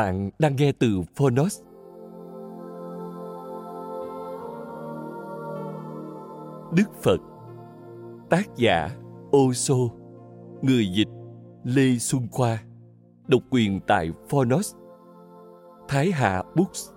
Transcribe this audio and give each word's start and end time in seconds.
Bạn 0.00 0.30
đang 0.38 0.56
nghe 0.56 0.72
từ 0.72 1.02
Phonos. 1.16 1.60
Đức 6.76 6.94
Phật, 7.02 7.16
Tác 8.30 8.56
giả 8.56 8.90
Ô 9.30 9.52
Sô 9.52 9.90
Người 10.62 10.86
dịch 10.92 11.08
Lê 11.64 11.96
Xuân 11.98 12.28
Khoa, 12.32 12.62
Độc 13.28 13.42
quyền 13.50 13.80
tại 13.86 14.12
Phonos, 14.28 14.74
Thái 15.88 16.10
Hạ 16.12 16.42
Books 16.56 16.90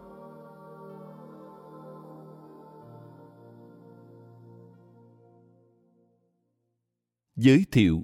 Giới 7.35 7.65
thiệu 7.71 8.01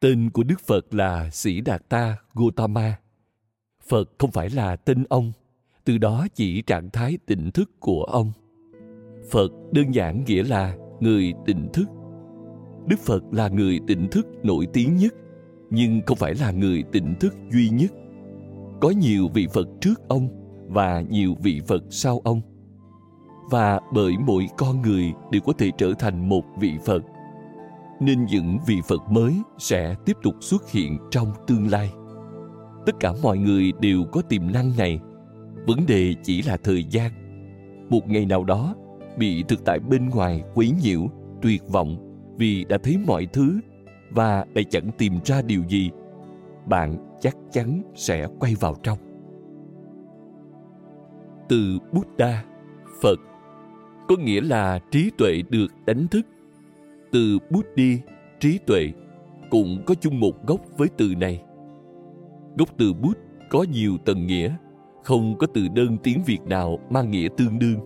Tên 0.00 0.30
của 0.30 0.42
Đức 0.42 0.60
Phật 0.66 0.94
là 0.94 1.30
Sĩ 1.30 1.60
Đạt 1.60 1.88
Ta 1.88 2.16
Gautama. 2.34 2.98
Phật 3.88 4.10
không 4.18 4.30
phải 4.30 4.50
là 4.50 4.76
tên 4.76 5.04
ông, 5.08 5.32
từ 5.84 5.98
đó 5.98 6.26
chỉ 6.34 6.62
trạng 6.62 6.90
thái 6.90 7.18
tỉnh 7.26 7.50
thức 7.50 7.70
của 7.80 8.04
ông. 8.04 8.32
Phật 9.30 9.52
đơn 9.72 9.94
giản 9.94 10.24
nghĩa 10.24 10.42
là 10.42 10.76
người 11.00 11.32
tỉnh 11.46 11.68
thức. 11.72 11.88
Đức 12.86 12.98
Phật 12.98 13.22
là 13.32 13.48
người 13.48 13.80
tỉnh 13.86 14.08
thức 14.10 14.26
nổi 14.42 14.66
tiếng 14.72 14.96
nhất, 14.96 15.14
nhưng 15.70 16.00
không 16.06 16.16
phải 16.16 16.34
là 16.34 16.50
người 16.50 16.82
tỉnh 16.92 17.14
thức 17.20 17.34
duy 17.52 17.68
nhất. 17.68 17.92
Có 18.80 18.90
nhiều 18.90 19.28
vị 19.34 19.46
Phật 19.52 19.68
trước 19.80 20.08
ông 20.08 20.28
và 20.68 21.00
nhiều 21.00 21.34
vị 21.42 21.60
Phật 21.66 21.82
sau 21.90 22.20
ông. 22.24 22.40
Và 23.50 23.80
bởi 23.94 24.12
mỗi 24.26 24.46
con 24.58 24.82
người 24.82 25.12
đều 25.30 25.40
có 25.40 25.52
thể 25.52 25.70
trở 25.78 25.92
thành 25.98 26.28
một 26.28 26.44
vị 26.60 26.72
Phật– 26.84 27.02
nên 28.00 28.24
những 28.24 28.58
vị 28.66 28.80
Phật 28.88 29.10
mới 29.10 29.42
sẽ 29.58 29.94
tiếp 30.04 30.16
tục 30.22 30.34
xuất 30.40 30.70
hiện 30.70 30.98
trong 31.10 31.32
tương 31.46 31.70
lai. 31.70 31.92
Tất 32.86 32.92
cả 33.00 33.12
mọi 33.22 33.38
người 33.38 33.72
đều 33.80 34.04
có 34.12 34.22
tiềm 34.22 34.52
năng 34.52 34.72
này. 34.78 35.00
Vấn 35.66 35.86
đề 35.86 36.14
chỉ 36.22 36.42
là 36.42 36.56
thời 36.56 36.84
gian. 36.84 37.12
Một 37.90 38.08
ngày 38.08 38.26
nào 38.26 38.44
đó, 38.44 38.74
bị 39.18 39.42
thực 39.48 39.64
tại 39.64 39.78
bên 39.78 40.08
ngoài 40.08 40.42
quấy 40.54 40.72
nhiễu, 40.82 41.00
tuyệt 41.42 41.62
vọng 41.68 41.96
vì 42.36 42.64
đã 42.64 42.78
thấy 42.82 42.96
mọi 43.06 43.26
thứ 43.32 43.60
và 44.10 44.44
lại 44.54 44.64
chẳng 44.70 44.90
tìm 44.98 45.12
ra 45.24 45.42
điều 45.42 45.62
gì, 45.68 45.90
bạn 46.66 46.96
chắc 47.20 47.36
chắn 47.52 47.82
sẽ 47.94 48.26
quay 48.40 48.54
vào 48.54 48.74
trong. 48.82 48.98
Từ 51.48 51.78
Buddha, 51.92 52.44
Phật 53.02 53.18
có 54.08 54.16
nghĩa 54.16 54.40
là 54.40 54.78
trí 54.90 55.10
tuệ 55.18 55.42
được 55.50 55.66
đánh 55.86 56.08
thức 56.08 56.26
từ 57.12 57.38
Buddhi, 57.50 57.98
trí 58.40 58.58
tuệ, 58.58 58.92
cũng 59.50 59.82
có 59.86 59.94
chung 59.94 60.20
một 60.20 60.46
gốc 60.46 60.60
với 60.76 60.88
từ 60.96 61.14
này. 61.20 61.42
Gốc 62.58 62.68
từ 62.76 62.92
Bút 62.92 63.18
có 63.50 63.66
nhiều 63.72 63.96
tầng 64.04 64.26
nghĩa, 64.26 64.56
không 65.02 65.38
có 65.38 65.46
từ 65.54 65.68
đơn 65.74 65.96
tiếng 66.02 66.22
Việt 66.26 66.40
nào 66.46 66.78
mang 66.90 67.10
nghĩa 67.10 67.28
tương 67.36 67.58
đương. 67.58 67.78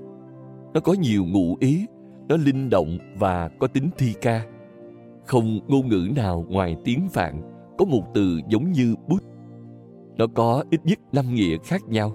Nó 0.75 0.81
có 0.81 0.93
nhiều 0.93 1.25
ngụ 1.25 1.57
ý, 1.61 1.87
nó 2.29 2.37
linh 2.37 2.71
động 2.71 2.99
và 3.19 3.49
có 3.49 3.67
tính 3.67 3.91
thi 3.99 4.15
ca. 4.21 4.47
Không 5.27 5.61
ngôn 5.69 5.89
ngữ 5.89 6.09
nào 6.17 6.45
ngoài 6.49 6.77
tiếng 6.85 7.09
Phạn 7.09 7.43
có 7.79 7.85
một 7.85 8.03
từ 8.15 8.41
giống 8.49 8.73
như 8.73 8.95
bút. 9.09 9.23
Nó 10.17 10.27
có 10.35 10.65
ít 10.71 10.81
nhất 10.85 10.99
năm 11.13 11.35
nghĩa 11.35 11.57
khác 11.65 11.83
nhau. 11.89 12.13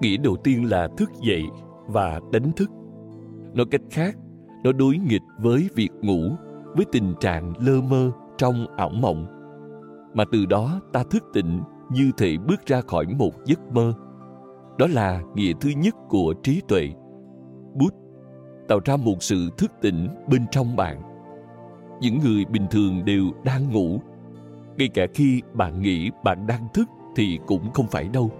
Nghĩa 0.00 0.16
đầu 0.16 0.36
tiên 0.44 0.70
là 0.70 0.88
thức 0.96 1.10
dậy 1.26 1.42
và 1.86 2.20
đánh 2.32 2.52
thức. 2.56 2.70
Nói 3.54 3.66
cách 3.70 3.82
khác, 3.90 4.16
nó 4.64 4.72
đối 4.72 4.98
nghịch 4.98 5.22
với 5.38 5.68
việc 5.74 5.90
ngủ, 6.02 6.36
với 6.76 6.86
tình 6.92 7.14
trạng 7.20 7.52
lơ 7.58 7.80
mơ 7.80 8.10
trong 8.38 8.66
ảo 8.76 8.88
mộng. 8.88 9.26
Mà 10.14 10.24
từ 10.32 10.46
đó 10.46 10.80
ta 10.92 11.04
thức 11.10 11.24
tỉnh 11.32 11.60
như 11.90 12.10
thể 12.16 12.36
bước 12.36 12.66
ra 12.66 12.80
khỏi 12.80 13.06
một 13.18 13.32
giấc 13.44 13.72
mơ. 13.72 13.92
Đó 14.78 14.86
là 14.90 15.22
nghĩa 15.34 15.52
thứ 15.60 15.70
nhất 15.76 15.94
của 16.08 16.34
trí 16.42 16.60
tuệ. 16.68 16.90
Bút 17.74 17.94
tạo 18.68 18.80
ra 18.84 18.96
một 18.96 19.22
sự 19.22 19.48
thức 19.58 19.72
tỉnh 19.80 20.08
bên 20.30 20.46
trong 20.50 20.76
bạn. 20.76 21.02
Những 22.00 22.18
người 22.18 22.44
bình 22.44 22.66
thường 22.70 23.04
đều 23.04 23.24
đang 23.44 23.72
ngủ. 23.72 24.00
Ngay 24.76 24.88
cả 24.88 25.06
khi 25.14 25.42
bạn 25.54 25.82
nghĩ 25.82 26.10
bạn 26.24 26.46
đang 26.46 26.68
thức 26.74 26.88
thì 27.16 27.38
cũng 27.46 27.70
không 27.72 27.86
phải 27.86 28.08
đâu. 28.12 28.30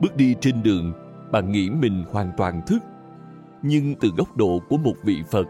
Bước 0.00 0.16
đi 0.16 0.34
trên 0.40 0.62
đường, 0.62 0.92
bạn 1.32 1.52
nghĩ 1.52 1.70
mình 1.70 2.04
hoàn 2.10 2.30
toàn 2.36 2.60
thức 2.66 2.78
nhưng 3.62 3.94
từ 3.94 4.10
góc 4.16 4.36
độ 4.36 4.60
của 4.68 4.76
một 4.76 4.94
vị 5.02 5.22
Phật, 5.30 5.46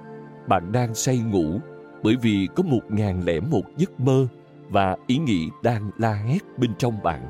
bạn 0.49 0.73
đang 0.73 0.95
say 0.95 1.19
ngủ 1.19 1.61
bởi 2.03 2.17
vì 2.17 2.49
có 2.57 2.63
một 2.63 2.81
ngàn 2.89 3.25
lẻ 3.25 3.41
một 3.41 3.63
giấc 3.77 4.01
mơ 4.01 4.27
và 4.69 4.97
ý 5.07 5.19
nghĩ 5.19 5.49
đang 5.63 5.91
la 5.99 6.15
hét 6.15 6.39
bên 6.59 6.71
trong 6.79 7.03
bạn. 7.03 7.23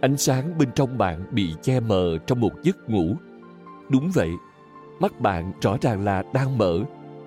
Ánh 0.00 0.16
sáng 0.16 0.58
bên 0.58 0.68
trong 0.74 0.98
bạn 0.98 1.24
bị 1.32 1.54
che 1.62 1.80
mờ 1.80 2.18
trong 2.26 2.40
một 2.40 2.52
giấc 2.62 2.90
ngủ. 2.90 3.14
Đúng 3.88 4.10
vậy, 4.14 4.30
mắt 5.00 5.20
bạn 5.20 5.52
rõ 5.60 5.76
ràng 5.80 6.04
là 6.04 6.22
đang 6.34 6.58
mở, 6.58 6.78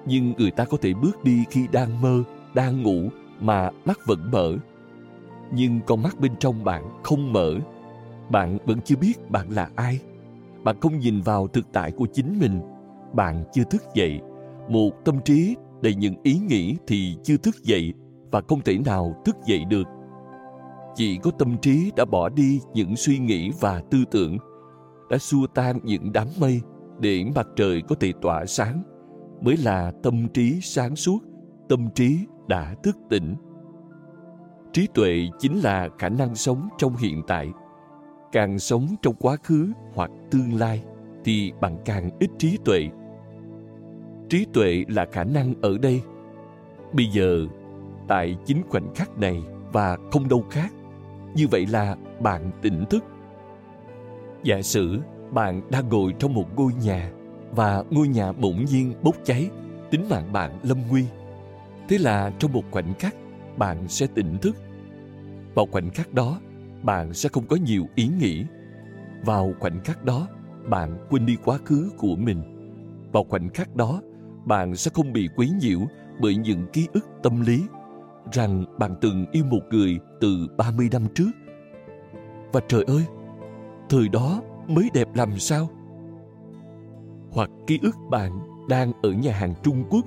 nhưng 0.06 0.34
người 0.38 0.52
ta 0.52 0.66
có 0.66 0.78
thể 0.82 0.94
bước 0.94 1.24
đi 1.24 1.44
khi 1.50 1.68
đang 1.72 2.02
mơ, 2.02 2.24
đang 2.54 2.84
ngủ 2.84 3.10
mà 3.40 3.70
mắt 3.86 4.00
vẫn 4.06 4.32
mở. 4.32 4.56
Nhưng 5.52 5.80
con 5.88 6.04
mắt 6.04 6.20
bên 6.20 6.32
trong 6.40 6.64
bạn 6.64 6.84
không 7.04 7.34
mở. 7.34 7.54
Bạn 8.30 8.58
vẫn 8.66 8.82
chưa 8.82 8.96
biết 8.96 9.32
bạn 9.32 9.50
là 9.50 9.70
ai 9.76 10.00
bạn 10.68 10.80
không 10.82 11.00
nhìn 11.00 11.22
vào 11.22 11.48
thực 11.48 11.66
tại 11.74 11.92
của 11.92 12.08
chính 12.14 12.40
mình. 12.40 12.62
Bạn 13.14 13.44
chưa 13.54 13.64
thức 13.64 13.84
dậy. 13.94 14.20
Một 14.70 14.90
tâm 15.06 15.22
trí 15.26 15.56
đầy 15.82 15.96
những 15.96 16.16
ý 16.24 16.40
nghĩ 16.48 16.76
thì 16.88 17.16
chưa 17.24 17.38
thức 17.38 17.56
dậy 17.64 17.94
và 18.32 18.42
không 18.48 18.62
thể 18.62 18.78
nào 18.86 19.22
thức 19.26 19.36
dậy 19.46 19.66
được. 19.70 19.84
Chỉ 20.96 21.18
có 21.24 21.32
tâm 21.32 21.58
trí 21.62 21.92
đã 21.96 22.06
bỏ 22.06 22.30
đi 22.30 22.60
những 22.74 22.96
suy 22.96 23.20
nghĩ 23.20 23.52
và 23.60 23.82
tư 23.92 23.98
tưởng, 24.12 24.38
đã 25.10 25.18
xua 25.18 25.48
tan 25.48 25.80
những 25.84 26.14
đám 26.14 26.28
mây 26.40 26.62
để 27.00 27.26
mặt 27.36 27.48
trời 27.56 27.82
có 27.88 27.96
thể 28.00 28.12
tỏa 28.22 28.46
sáng, 28.46 28.84
mới 29.42 29.58
là 29.58 29.92
tâm 30.04 30.28
trí 30.34 30.62
sáng 30.62 30.96
suốt, 30.96 31.20
tâm 31.70 31.90
trí 31.96 32.20
đã 32.48 32.76
thức 32.84 32.98
tỉnh. 33.10 33.36
Trí 34.74 34.88
tuệ 34.94 35.28
chính 35.40 35.60
là 35.60 35.90
khả 35.98 36.10
năng 36.10 36.36
sống 36.36 36.68
trong 36.78 36.96
hiện 36.96 37.22
tại 37.28 37.50
càng 38.38 38.60
sống 38.60 38.88
trong 39.02 39.14
quá 39.20 39.36
khứ 39.44 39.72
hoặc 39.94 40.12
tương 40.32 40.54
lai, 40.54 40.84
thì 41.24 41.52
bạn 41.62 41.78
càng 41.86 42.10
ít 42.20 42.30
trí 42.38 42.58
tuệ. 42.66 42.90
Trí 44.30 44.46
tuệ 44.54 44.86
là 44.88 45.06
khả 45.12 45.24
năng 45.24 45.54
ở 45.62 45.78
đây. 45.78 46.02
Bây 46.94 47.06
giờ, 47.06 47.46
tại 48.08 48.38
chính 48.46 48.62
khoảnh 48.70 48.94
khắc 48.96 49.18
này 49.18 49.44
và 49.72 49.98
không 50.12 50.30
đâu 50.30 50.44
khác, 50.50 50.74
như 51.36 51.48
vậy 51.52 51.66
là 51.66 51.96
bạn 52.20 52.52
tỉnh 52.62 52.86
thức. 52.90 53.04
Giả 54.44 54.62
sử 54.62 55.00
bạn 55.32 55.62
đang 55.70 55.90
ngồi 55.90 56.14
trong 56.20 56.34
một 56.34 56.56
ngôi 56.56 56.72
nhà 56.84 57.12
và 57.52 57.84
ngôi 57.90 58.08
nhà 58.08 58.32
bỗng 58.32 58.66
nhiên 58.66 58.94
bốc 59.04 59.16
cháy, 59.24 59.50
tính 59.92 60.06
mạng 60.10 60.34
bạn 60.34 60.60
lâm 60.64 60.78
nguy. 60.90 61.06
Thế 61.90 61.98
là 61.98 62.32
trong 62.40 62.54
một 62.54 62.64
khoảnh 62.72 62.94
khắc, 63.00 63.16
bạn 63.58 63.88
sẽ 63.88 64.08
tỉnh 64.08 64.38
thức. 64.42 64.56
Vào 65.56 65.66
khoảnh 65.72 65.90
khắc 65.90 66.14
đó 66.14 66.40
bạn 66.88 67.14
sẽ 67.14 67.30
không 67.30 67.48
có 67.48 67.56
nhiều 67.56 67.86
ý 67.96 68.10
nghĩ 68.20 68.46
vào 69.26 69.54
khoảnh 69.60 69.80
khắc 69.84 70.06
đó 70.06 70.28
bạn 70.70 71.08
quên 71.10 71.26
đi 71.26 71.38
quá 71.46 71.58
khứ 71.66 71.92
của 71.98 72.16
mình 72.16 72.42
vào 73.14 73.24
khoảnh 73.30 73.50
khắc 73.50 73.76
đó 73.76 74.02
bạn 74.46 74.76
sẽ 74.76 74.92
không 74.94 75.14
bị 75.14 75.30
quấy 75.36 75.50
nhiễu 75.62 75.80
bởi 76.22 76.36
những 76.36 76.68
ký 76.74 76.88
ức 76.94 77.06
tâm 77.24 77.42
lý 77.42 77.64
rằng 78.32 78.66
bạn 78.80 78.96
từng 79.02 79.26
yêu 79.32 79.44
một 79.46 79.62
người 79.70 80.00
từ 80.22 80.48
30 80.58 80.90
năm 80.92 81.08
trước. 81.16 81.32
Và 82.52 82.62
trời 82.68 82.84
ơi, 82.88 83.04
thời 83.90 84.10
đó 84.10 84.42
mới 84.68 84.90
đẹp 84.94 85.08
làm 85.16 85.40
sao? 85.40 85.70
Hoặc 87.32 87.50
ký 87.68 87.80
ức 87.84 87.96
bạn 88.10 88.40
đang 88.70 88.92
ở 89.02 89.12
nhà 89.12 89.34
hàng 89.34 89.54
Trung 89.64 89.84
Quốc 89.90 90.06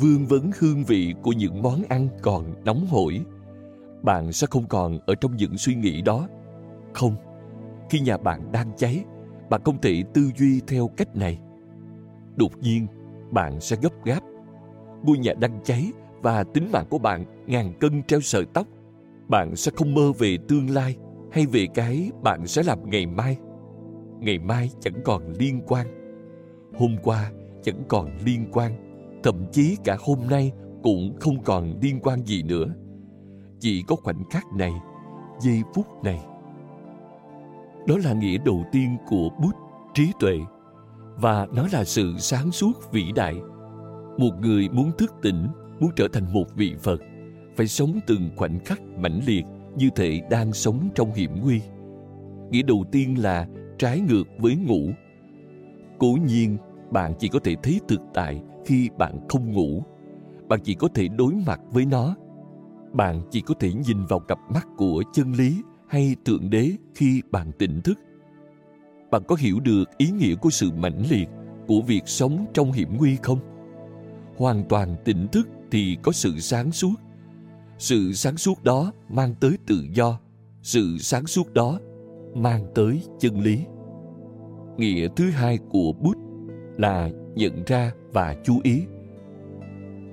vương 0.00 0.26
vấn 0.26 0.50
hương 0.58 0.84
vị 0.84 1.14
của 1.22 1.32
những 1.32 1.62
món 1.62 1.82
ăn 1.88 2.08
còn 2.22 2.64
nóng 2.64 2.86
hổi. 2.86 3.20
Bạn 4.06 4.32
sẽ 4.32 4.46
không 4.50 4.66
còn 4.68 4.98
ở 5.06 5.14
trong 5.14 5.36
những 5.36 5.58
suy 5.58 5.74
nghĩ 5.74 6.02
đó. 6.02 6.28
Không, 6.94 7.14
khi 7.90 8.00
nhà 8.00 8.16
bạn 8.16 8.52
đang 8.52 8.70
cháy, 8.76 9.04
bạn 9.50 9.60
không 9.64 9.80
thể 9.80 10.02
tư 10.14 10.30
duy 10.36 10.60
theo 10.66 10.90
cách 10.96 11.16
này. 11.16 11.38
Đột 12.36 12.58
nhiên, 12.60 12.86
bạn 13.30 13.60
sẽ 13.60 13.76
gấp 13.82 14.04
gáp. 14.04 14.20
Ngôi 15.02 15.18
nhà 15.18 15.32
đang 15.40 15.60
cháy 15.64 15.92
và 16.22 16.44
tính 16.44 16.68
mạng 16.72 16.86
của 16.90 16.98
bạn 16.98 17.24
ngàn 17.46 17.72
cân 17.80 18.02
treo 18.02 18.20
sợi 18.20 18.44
tóc. 18.54 18.66
Bạn 19.28 19.56
sẽ 19.56 19.72
không 19.76 19.94
mơ 19.94 20.12
về 20.18 20.38
tương 20.48 20.70
lai 20.70 20.96
hay 21.32 21.46
về 21.46 21.66
cái 21.74 22.10
bạn 22.22 22.46
sẽ 22.46 22.62
làm 22.62 22.90
ngày 22.90 23.06
mai. 23.06 23.36
Ngày 24.20 24.38
mai 24.38 24.70
chẳng 24.80 25.00
còn 25.04 25.32
liên 25.38 25.60
quan. 25.66 25.86
Hôm 26.78 26.96
qua 27.02 27.32
chẳng 27.62 27.82
còn 27.88 28.10
liên 28.24 28.44
quan. 28.52 28.72
Thậm 29.22 29.44
chí 29.52 29.76
cả 29.84 29.96
hôm 30.00 30.18
nay 30.30 30.52
cũng 30.82 31.16
không 31.20 31.42
còn 31.42 31.78
liên 31.82 32.00
quan 32.00 32.24
gì 32.26 32.42
nữa. 32.42 32.66
Chỉ 33.60 33.82
có 33.82 33.96
khoảnh 33.96 34.24
khắc 34.30 34.52
này, 34.52 34.72
giây 35.40 35.62
phút 35.74 35.86
này. 36.04 36.20
Đó 37.86 37.94
là 38.04 38.12
nghĩa 38.12 38.38
đầu 38.44 38.64
tiên 38.72 38.96
của 39.08 39.28
bút 39.42 39.52
trí 39.94 40.12
tuệ 40.20 40.38
và 41.16 41.46
nó 41.52 41.66
là 41.72 41.84
sự 41.84 42.14
sáng 42.18 42.52
suốt 42.52 42.92
vĩ 42.92 43.12
đại. 43.14 43.34
Một 44.18 44.30
người 44.40 44.68
muốn 44.68 44.90
thức 44.98 45.14
tỉnh 45.22 45.46
muốn 45.80 45.90
trở 45.96 46.08
thành 46.12 46.32
một 46.32 46.44
vị 46.56 46.74
Phật, 46.82 47.00
phải 47.56 47.66
sống 47.66 48.00
từng 48.06 48.30
khoảnh 48.36 48.58
khắc 48.64 48.82
mãnh 48.82 49.20
liệt 49.26 49.44
như 49.76 49.90
thể 49.96 50.20
đang 50.30 50.52
sống 50.52 50.88
trong 50.94 51.14
hiểm 51.14 51.30
nguy. 51.42 51.60
Nghĩa 52.50 52.62
đầu 52.62 52.84
tiên 52.92 53.22
là 53.22 53.46
trái 53.78 54.00
ngược 54.00 54.24
với 54.38 54.56
ngủ. 54.56 54.90
Cố 55.98 56.16
nhiên, 56.26 56.56
bạn 56.90 57.14
chỉ 57.18 57.28
có 57.28 57.38
thể 57.44 57.54
thấy 57.62 57.80
thực 57.88 58.00
tại 58.14 58.42
khi 58.64 58.90
bạn 58.98 59.18
không 59.28 59.52
ngủ. 59.52 59.82
Bạn 60.48 60.60
chỉ 60.64 60.74
có 60.74 60.88
thể 60.94 61.08
đối 61.08 61.34
mặt 61.46 61.60
với 61.72 61.84
nó. 61.84 62.14
Bạn 62.92 63.22
chỉ 63.30 63.40
có 63.40 63.54
thể 63.60 63.72
nhìn 63.72 64.04
vào 64.04 64.20
cặp 64.20 64.38
mắt 64.54 64.66
của 64.76 65.02
chân 65.12 65.32
lý 65.32 65.62
hay 65.88 66.16
thượng 66.24 66.50
đế 66.50 66.70
khi 66.94 67.22
bạn 67.30 67.52
tỉnh 67.58 67.80
thức. 67.80 67.98
Bạn 69.10 69.22
có 69.28 69.36
hiểu 69.38 69.60
được 69.60 69.84
ý 69.98 70.10
nghĩa 70.10 70.34
của 70.34 70.50
sự 70.50 70.70
mãnh 70.72 71.02
liệt 71.10 71.28
của 71.66 71.80
việc 71.80 72.02
sống 72.06 72.46
trong 72.54 72.72
hiểm 72.72 72.96
nguy 72.96 73.16
không? 73.22 73.38
Hoàn 74.36 74.64
toàn 74.68 74.96
tỉnh 75.04 75.28
thức 75.32 75.48
thì 75.70 75.96
có 76.02 76.12
sự 76.12 76.38
sáng 76.38 76.72
suốt 76.72 76.94
sự 77.78 78.12
sáng 78.12 78.36
suốt 78.36 78.64
đó 78.64 78.92
mang 79.08 79.34
tới 79.40 79.58
tự 79.66 79.86
do 79.92 80.20
sự 80.62 80.98
sáng 80.98 81.26
suốt 81.26 81.52
đó 81.52 81.78
mang 82.34 82.66
tới 82.74 83.02
chân 83.18 83.40
lý 83.40 83.64
nghĩa 84.76 85.08
thứ 85.16 85.30
hai 85.30 85.58
của 85.70 85.92
bút 85.92 86.16
là 86.76 87.10
nhận 87.34 87.64
ra 87.66 87.92
và 88.12 88.36
chú 88.44 88.60
ý 88.62 88.82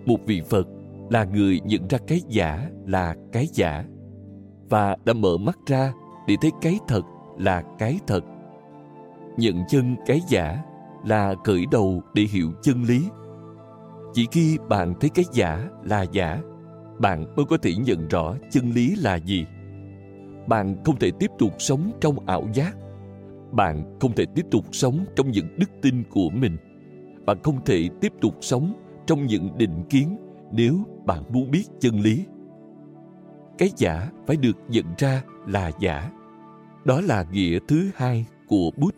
một 0.06 0.18
vị 0.26 0.42
phật 0.50 0.68
là 1.10 1.24
người 1.24 1.60
nhận 1.66 1.88
ra 1.88 1.98
cái 2.08 2.22
giả 2.28 2.70
là 2.86 3.16
cái 3.32 3.48
giả, 3.54 3.86
và 4.70 4.96
đã 5.06 5.14
mở 5.14 5.38
mắt 5.38 5.60
ra 5.68 5.94
để 6.28 6.36
thấy 6.42 6.52
cái 6.62 6.80
thật 6.88 7.02
là 7.38 7.64
cái 7.80 8.00
thật. 8.08 8.24
Nhận 9.38 9.56
chân 9.70 9.96
cái 10.06 10.22
giả 10.28 10.64
là 11.06 11.36
khởi 11.44 11.66
đầu 11.72 12.02
để 12.14 12.24
hiểu 12.24 12.52
chân 12.62 12.84
lý. 12.84 13.06
Chỉ 14.14 14.28
khi 14.32 14.58
bạn 14.70 14.94
thấy 15.00 15.10
cái 15.10 15.26
giả 15.32 15.70
là 15.84 16.02
giả, 16.12 16.42
bạn 17.00 17.36
mới 17.36 17.46
có 17.46 17.58
thể 17.58 17.76
nhận 17.76 18.08
rõ 18.08 18.36
chân 18.52 18.72
lý 18.72 18.96
là 18.96 19.16
gì. 19.16 19.46
Bạn 20.48 20.76
không 20.86 20.96
thể 20.96 21.12
tiếp 21.20 21.32
tục 21.40 21.52
sống 21.60 21.92
trong 22.02 22.20
ảo 22.26 22.44
giác. 22.54 22.76
Bạn 23.52 23.98
không 24.00 24.12
thể 24.16 24.26
tiếp 24.36 24.46
tục 24.52 24.66
sống 24.72 25.06
trong 25.16 25.32
những 25.32 25.48
đức 25.58 25.70
tin 25.82 26.04
của 26.10 26.30
mình. 26.30 26.58
Bạn 27.26 27.38
không 27.44 27.66
thể 27.66 27.90
tiếp 28.02 28.14
tục 28.22 28.36
sống 28.42 28.74
trong 29.08 29.26
những 29.26 29.58
định 29.58 29.84
kiến 29.90 30.18
nếu 30.52 30.78
bạn 31.06 31.24
muốn 31.30 31.52
biết 31.52 31.64
chân 31.80 32.00
lý. 32.00 32.26
Cái 33.58 33.70
giả 33.78 34.10
phải 34.28 34.38
được 34.38 34.58
nhận 34.70 34.86
ra 34.98 35.24
là 35.48 35.72
giả. 35.80 36.12
Đó 36.86 37.02
là 37.02 37.26
nghĩa 37.32 37.60
thứ 37.68 37.90
hai 37.96 38.26
của 38.48 38.72
bút. 38.78 38.96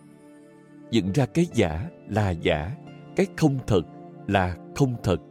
Nhận 0.91 1.11
ra 1.11 1.25
cái 1.25 1.47
giả 1.53 1.89
là 2.09 2.29
giả, 2.29 2.71
cái 3.15 3.25
không 3.37 3.57
thật 3.67 3.81
là 4.27 4.57
không 4.75 4.95
thật. 5.03 5.21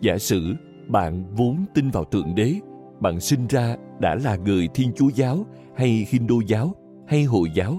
Giả 0.00 0.18
sử 0.18 0.54
bạn 0.88 1.24
vốn 1.36 1.64
tin 1.74 1.90
vào 1.90 2.04
thượng 2.04 2.34
đế, 2.34 2.54
bạn 3.00 3.20
sinh 3.20 3.46
ra 3.46 3.76
đã 4.00 4.14
là 4.14 4.36
người 4.36 4.68
thiên 4.74 4.92
chúa 4.96 5.08
giáo 5.14 5.46
hay 5.76 6.06
hindu 6.10 6.40
giáo 6.40 6.74
hay 7.06 7.24
hồi 7.24 7.48
giáo, 7.54 7.78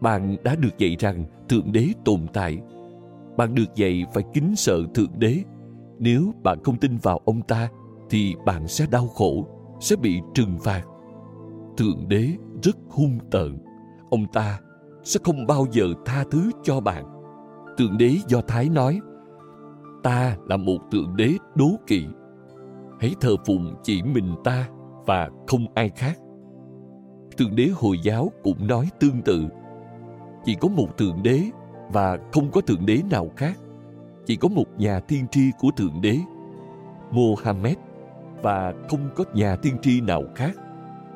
bạn 0.00 0.36
đã 0.44 0.54
được 0.54 0.78
dạy 0.78 0.96
rằng 0.98 1.24
thượng 1.48 1.72
đế 1.72 1.88
tồn 2.04 2.20
tại. 2.32 2.58
Bạn 3.36 3.54
được 3.54 3.74
dạy 3.74 4.04
phải 4.14 4.24
kính 4.34 4.56
sợ 4.56 4.82
thượng 4.94 5.18
đế 5.18 5.38
nếu 5.98 6.32
bạn 6.42 6.58
không 6.64 6.76
tin 6.76 6.96
vào 6.96 7.20
ông 7.24 7.42
ta 7.42 7.68
thì 8.10 8.34
bạn 8.46 8.68
sẽ 8.68 8.86
đau 8.90 9.06
khổ 9.06 9.46
sẽ 9.80 9.96
bị 9.96 10.20
trừng 10.34 10.58
phạt 10.60 10.82
thượng 11.76 12.08
đế 12.08 12.28
rất 12.62 12.76
hung 12.88 13.18
tợn 13.30 13.58
ông 14.10 14.26
ta 14.32 14.60
sẽ 15.02 15.20
không 15.24 15.46
bao 15.46 15.66
giờ 15.72 15.84
tha 16.04 16.24
thứ 16.30 16.50
cho 16.62 16.80
bạn 16.80 17.14
Thượng 17.78 17.98
đế 17.98 18.16
Do 18.28 18.40
Thái 18.40 18.68
nói, 18.68 19.00
ta 20.02 20.36
là 20.46 20.56
một 20.56 20.78
thượng 20.92 21.16
đế 21.16 21.30
đố 21.54 21.70
kỵ. 21.86 22.06
Hãy 23.00 23.14
thờ 23.20 23.36
phụng 23.46 23.74
chỉ 23.82 24.02
mình 24.02 24.34
ta 24.44 24.68
và 25.06 25.30
không 25.46 25.66
ai 25.74 25.88
khác. 25.88 26.18
Thượng 27.36 27.56
đế 27.56 27.68
Hồi 27.74 27.98
giáo 28.02 28.30
cũng 28.42 28.66
nói 28.66 28.88
tương 29.00 29.22
tự. 29.22 29.44
Chỉ 30.44 30.54
có 30.54 30.68
một 30.68 30.98
thượng 30.98 31.22
đế 31.22 31.42
và 31.92 32.18
không 32.32 32.50
có 32.50 32.60
thượng 32.60 32.86
đế 32.86 33.00
nào 33.10 33.30
khác. 33.36 33.58
Chỉ 34.26 34.36
có 34.36 34.48
một 34.48 34.80
nhà 34.80 35.00
tiên 35.00 35.26
tri 35.30 35.50
của 35.58 35.70
thượng 35.76 36.00
đế, 36.02 36.18
Mohammed, 37.10 37.76
và 38.42 38.74
không 38.88 39.10
có 39.16 39.24
nhà 39.34 39.56
tiên 39.56 39.76
tri 39.82 40.00
nào 40.00 40.22
khác. 40.34 40.52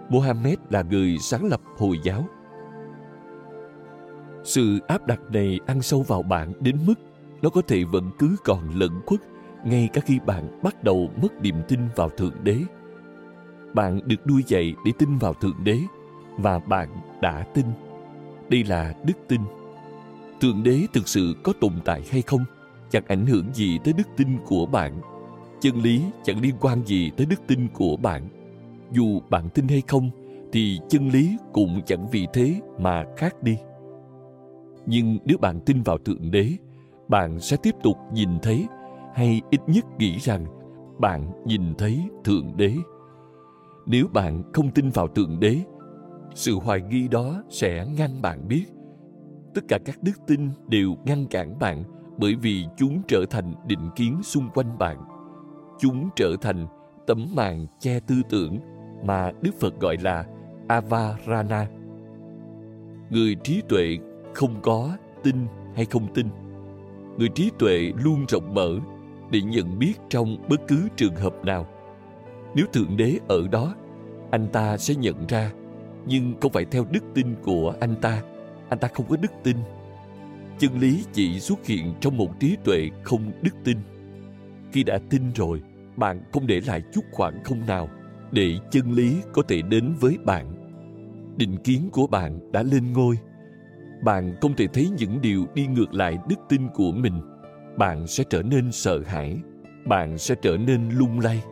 Mohammed 0.08 0.58
là 0.70 0.82
người 0.82 1.18
sáng 1.18 1.44
lập 1.44 1.60
Hồi 1.78 1.98
giáo 2.04 2.24
sự 4.48 4.78
áp 4.86 5.06
đặt 5.06 5.20
này 5.32 5.60
ăn 5.66 5.82
sâu 5.82 6.02
vào 6.02 6.22
bạn 6.22 6.52
đến 6.60 6.78
mức 6.86 6.94
nó 7.42 7.50
có 7.50 7.62
thể 7.68 7.84
vẫn 7.84 8.10
cứ 8.18 8.36
còn 8.44 8.70
lẫn 8.74 9.00
khuất 9.06 9.20
ngay 9.64 9.88
cả 9.92 10.00
khi 10.00 10.18
bạn 10.26 10.60
bắt 10.62 10.84
đầu 10.84 11.10
mất 11.22 11.42
niềm 11.42 11.54
tin 11.68 11.80
vào 11.96 12.08
Thượng 12.08 12.44
Đế. 12.44 12.58
Bạn 13.74 14.00
được 14.06 14.26
nuôi 14.26 14.44
dạy 14.46 14.74
để 14.84 14.92
tin 14.98 15.18
vào 15.18 15.34
Thượng 15.34 15.64
Đế 15.64 15.78
và 16.38 16.58
bạn 16.58 16.88
đã 17.20 17.44
tin. 17.54 17.66
Đây 18.48 18.64
là 18.64 18.94
đức 19.04 19.14
tin. 19.28 19.40
Thượng 20.40 20.62
Đế 20.62 20.86
thực 20.92 21.08
sự 21.08 21.34
có 21.42 21.52
tồn 21.60 21.72
tại 21.84 22.02
hay 22.10 22.22
không 22.22 22.44
chẳng 22.90 23.04
ảnh 23.08 23.26
hưởng 23.26 23.54
gì 23.54 23.78
tới 23.84 23.92
đức 23.92 24.08
tin 24.16 24.28
của 24.46 24.66
bạn. 24.66 25.00
Chân 25.60 25.76
lý 25.76 26.02
chẳng 26.24 26.40
liên 26.40 26.54
quan 26.60 26.82
gì 26.86 27.10
tới 27.16 27.26
đức 27.26 27.40
tin 27.46 27.68
của 27.74 27.96
bạn. 27.96 28.28
Dù 28.92 29.20
bạn 29.30 29.48
tin 29.54 29.68
hay 29.68 29.82
không, 29.88 30.10
thì 30.52 30.78
chân 30.88 31.08
lý 31.08 31.36
cũng 31.52 31.80
chẳng 31.86 32.08
vì 32.10 32.26
thế 32.32 32.60
mà 32.78 33.04
khác 33.16 33.42
đi 33.42 33.56
nhưng 34.90 35.18
nếu 35.24 35.38
bạn 35.38 35.60
tin 35.60 35.82
vào 35.82 35.98
thượng 35.98 36.30
đế, 36.30 36.52
bạn 37.08 37.40
sẽ 37.40 37.56
tiếp 37.62 37.74
tục 37.82 37.96
nhìn 38.12 38.28
thấy, 38.42 38.66
hay 39.14 39.40
ít 39.50 39.60
nhất 39.66 39.84
nghĩ 39.98 40.18
rằng 40.18 40.46
bạn 40.98 41.32
nhìn 41.46 41.74
thấy 41.78 42.08
thượng 42.24 42.56
đế 42.56 42.74
nếu 43.86 44.06
bạn 44.12 44.42
không 44.52 44.70
tin 44.70 44.90
vào 44.90 45.08
thượng 45.08 45.40
đế, 45.40 45.60
sự 46.34 46.54
hoài 46.54 46.80
nghi 46.82 47.08
đó 47.08 47.42
sẽ 47.48 47.86
ngăn 47.98 48.22
bạn 48.22 48.48
biết 48.48 48.64
tất 49.54 49.60
cả 49.68 49.78
các 49.84 50.02
đức 50.02 50.12
tin 50.26 50.50
đều 50.68 50.94
ngăn 51.04 51.26
cản 51.26 51.58
bạn 51.58 51.84
bởi 52.18 52.34
vì 52.34 52.64
chúng 52.76 53.02
trở 53.08 53.24
thành 53.30 53.54
định 53.66 53.90
kiến 53.96 54.20
xung 54.22 54.50
quanh 54.54 54.78
bạn. 54.78 54.96
Chúng 55.78 56.08
trở 56.16 56.36
thành 56.40 56.66
tấm 57.06 57.26
màn 57.36 57.66
che 57.78 58.00
tư 58.00 58.14
tưởng 58.30 58.58
mà 59.04 59.32
đức 59.42 59.50
phật 59.60 59.80
gọi 59.80 59.96
là 60.02 60.24
avarana. 60.68 61.66
Người 63.10 63.36
trí 63.44 63.62
tuệ 63.68 63.98
không 64.34 64.60
có 64.62 64.96
tin 65.22 65.36
hay 65.74 65.84
không 65.84 66.14
tin. 66.14 66.26
Người 67.16 67.28
trí 67.28 67.50
tuệ 67.58 67.92
luôn 68.04 68.24
rộng 68.28 68.54
mở 68.54 68.78
để 69.30 69.42
nhận 69.42 69.78
biết 69.78 69.94
trong 70.08 70.36
bất 70.48 70.60
cứ 70.68 70.88
trường 70.96 71.16
hợp 71.16 71.44
nào. 71.44 71.66
Nếu 72.54 72.66
thượng 72.72 72.96
đế 72.96 73.18
ở 73.28 73.48
đó, 73.48 73.74
anh 74.30 74.46
ta 74.52 74.76
sẽ 74.76 74.94
nhận 74.94 75.26
ra, 75.28 75.52
nhưng 76.06 76.34
không 76.40 76.52
phải 76.52 76.64
theo 76.64 76.84
đức 76.90 77.04
tin 77.14 77.34
của 77.42 77.74
anh 77.80 77.94
ta. 78.00 78.22
Anh 78.68 78.78
ta 78.78 78.88
không 78.88 79.06
có 79.08 79.16
đức 79.16 79.32
tin 79.42 79.56
chân 80.58 80.78
lý 80.78 81.04
chỉ 81.12 81.40
xuất 81.40 81.66
hiện 81.66 81.94
trong 82.00 82.16
một 82.16 82.40
trí 82.40 82.56
tuệ 82.64 82.90
không 83.02 83.32
đức 83.42 83.54
tin. 83.64 83.78
Khi 84.72 84.82
đã 84.82 84.98
tin 85.10 85.22
rồi, 85.34 85.62
bạn 85.96 86.22
không 86.32 86.46
để 86.46 86.60
lại 86.66 86.82
chút 86.92 87.04
khoảng 87.12 87.44
không 87.44 87.66
nào 87.66 87.88
để 88.32 88.58
chân 88.70 88.92
lý 88.92 89.16
có 89.32 89.42
thể 89.48 89.62
đến 89.62 89.94
với 90.00 90.18
bạn. 90.24 90.54
Định 91.36 91.56
kiến 91.64 91.88
của 91.92 92.06
bạn 92.06 92.52
đã 92.52 92.62
lên 92.62 92.92
ngôi. 92.92 93.16
Bạn 94.04 94.34
không 94.40 94.54
thể 94.54 94.66
thấy 94.66 94.88
những 94.98 95.20
điều 95.20 95.46
đi 95.54 95.66
ngược 95.66 95.94
lại 95.94 96.18
đức 96.28 96.38
tin 96.48 96.68
của 96.74 96.92
mình. 96.92 97.20
Bạn 97.76 98.06
sẽ 98.06 98.24
trở 98.30 98.42
nên 98.42 98.72
sợ 98.72 99.02
hãi. 99.06 99.36
Bạn 99.86 100.18
sẽ 100.18 100.34
trở 100.42 100.56
nên 100.56 100.88
lung 100.90 101.20
lay. 101.20 101.42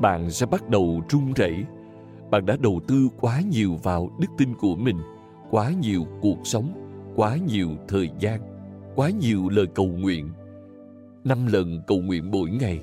Bạn 0.00 0.30
sẽ 0.30 0.46
bắt 0.46 0.68
đầu 0.68 1.02
run 1.08 1.32
rẩy. 1.32 1.64
Bạn 2.30 2.46
đã 2.46 2.56
đầu 2.60 2.80
tư 2.88 3.08
quá 3.20 3.40
nhiều 3.50 3.76
vào 3.82 4.10
đức 4.20 4.28
tin 4.38 4.54
của 4.54 4.76
mình, 4.76 4.98
quá 5.50 5.72
nhiều 5.80 6.06
cuộc 6.20 6.38
sống 6.44 6.79
quá 7.20 7.36
nhiều 7.36 7.68
thời 7.88 8.10
gian, 8.18 8.40
quá 8.94 9.10
nhiều 9.10 9.48
lời 9.48 9.66
cầu 9.74 9.86
nguyện. 9.86 10.30
Năm 11.24 11.46
lần 11.46 11.82
cầu 11.86 12.00
nguyện 12.00 12.30
mỗi 12.30 12.50
ngày, 12.50 12.80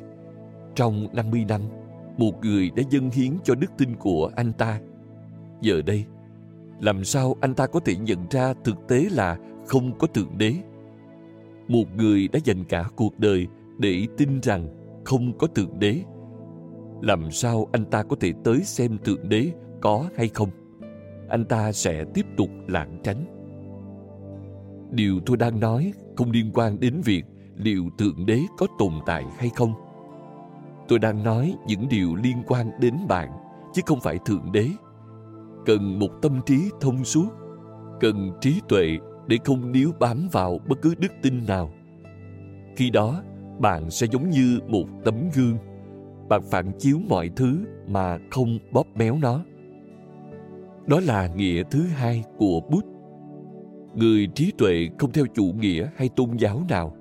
trong 0.75 1.08
50 1.13 1.46
năm, 1.50 1.62
một 2.17 2.32
người 2.41 2.72
đã 2.75 2.84
dâng 2.89 3.10
hiến 3.10 3.32
cho 3.44 3.56
đức 3.56 3.72
tin 3.77 3.96
của 3.96 4.32
anh 4.36 4.53
ta. 4.53 4.82
Giờ 5.62 5.82
đây, 5.86 6.06
làm 6.79 7.03
sao 7.03 7.36
anh 7.41 7.53
ta 7.53 7.67
có 7.67 7.79
thể 7.79 7.96
nhận 7.96 8.20
ra 8.29 8.53
thực 8.63 8.75
tế 8.88 9.08
là 9.12 9.38
không 9.67 9.98
có 9.98 10.08
thượng 10.08 10.38
đế? 10.38 10.53
Một 11.67 11.86
người 11.96 12.27
đã 12.27 12.39
dành 12.44 12.63
cả 12.63 12.86
cuộc 12.96 13.20
đời 13.20 13.48
để 13.77 14.08
tin 14.17 14.39
rằng 14.41 14.67
không 15.06 15.38
có 15.38 15.48
thượng 15.48 15.79
đế. 15.79 16.01
Làm 17.01 17.32
sao 17.32 17.67
anh 17.72 17.86
ta 17.86 18.03
có 18.03 18.15
thể 18.20 18.34
tới 18.44 18.62
xem 18.63 18.98
thượng 19.03 19.29
đế 19.29 19.51
có 19.82 20.10
hay 20.17 20.29
không? 20.34 20.50
Anh 21.29 21.46
ta 21.46 21.72
sẽ 21.72 22.06
tiếp 22.13 22.25
tục 22.38 22.50
lảng 22.67 23.00
tránh 23.03 23.37
điều 24.91 25.20
tôi 25.25 25.38
đang 25.38 25.60
nói 25.60 25.94
không 26.15 26.32
liên 26.32 26.51
quan 26.53 26.79
đến 26.79 27.01
việc 27.06 27.25
liệu 27.56 27.89
thượng 27.98 28.25
đế 28.25 28.41
có 28.58 28.67
tồn 28.79 28.94
tại 29.06 29.25
hay 29.38 29.50
không. 29.56 29.74
Tôi 30.88 31.00
đang 31.00 31.24
nói 31.24 31.56
những 31.67 31.89
điều 31.89 32.15
liên 32.15 32.38
quan 32.48 32.72
đến 32.79 32.94
bạn, 33.08 33.29
chứ 33.74 33.82
không 33.86 34.00
phải 34.00 34.20
thượng 34.25 34.51
đế. 34.51 34.70
Cần 35.65 36.00
một 36.00 36.10
tâm 36.22 36.39
trí 36.46 36.70
thông 36.82 37.03
suốt, 37.03 37.27
cần 38.00 38.32
trí 38.41 38.62
tuệ 38.67 38.98
để 39.27 39.38
không 39.46 39.72
níu 39.72 39.91
bám 40.00 40.27
vào 40.32 40.60
bất 40.67 40.82
cứ 40.82 40.96
đức 40.96 41.12
tin 41.22 41.46
nào. 41.48 41.72
Khi 42.75 42.89
đó, 42.89 43.22
bạn 43.60 43.91
sẽ 43.91 44.08
giống 44.12 44.29
như 44.29 44.60
một 44.67 44.86
tấm 45.06 45.15
gương. 45.36 45.58
Bạn 46.29 46.41
phản 46.51 46.72
chiếu 46.79 47.00
mọi 47.10 47.29
thứ 47.36 47.65
mà 47.88 48.17
không 48.32 48.60
bóp 48.72 48.88
méo 48.96 49.17
nó. 49.22 49.44
Đó 50.88 51.00
là 51.00 51.27
nghĩa 51.27 51.63
thứ 51.72 51.84
hai 51.84 52.24
của 52.38 52.60
bút 52.70 52.97
người 53.98 54.27
trí 54.36 54.51
tuệ 54.58 54.89
không 55.00 55.12
theo 55.12 55.25
chủ 55.36 55.44
nghĩa 55.60 55.88
hay 55.96 56.10
tôn 56.10 56.38
giáo 56.38 56.63
nào. 56.70 56.96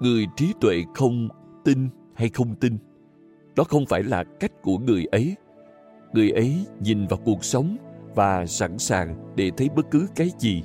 Người 0.00 0.26
trí 0.36 0.52
tuệ 0.60 0.84
không 0.94 1.28
tin 1.64 1.88
hay 2.14 2.28
không 2.28 2.54
tin. 2.54 2.78
Đó 3.56 3.64
không 3.64 3.86
phải 3.86 4.02
là 4.02 4.24
cách 4.40 4.62
của 4.62 4.78
người 4.78 5.04
ấy. 5.04 5.36
Người 6.12 6.30
ấy 6.30 6.66
nhìn 6.80 7.06
vào 7.06 7.18
cuộc 7.24 7.44
sống 7.44 7.76
và 8.14 8.46
sẵn 8.46 8.78
sàng 8.78 9.34
để 9.36 9.50
thấy 9.56 9.68
bất 9.76 9.90
cứ 9.90 10.06
cái 10.16 10.30
gì. 10.38 10.62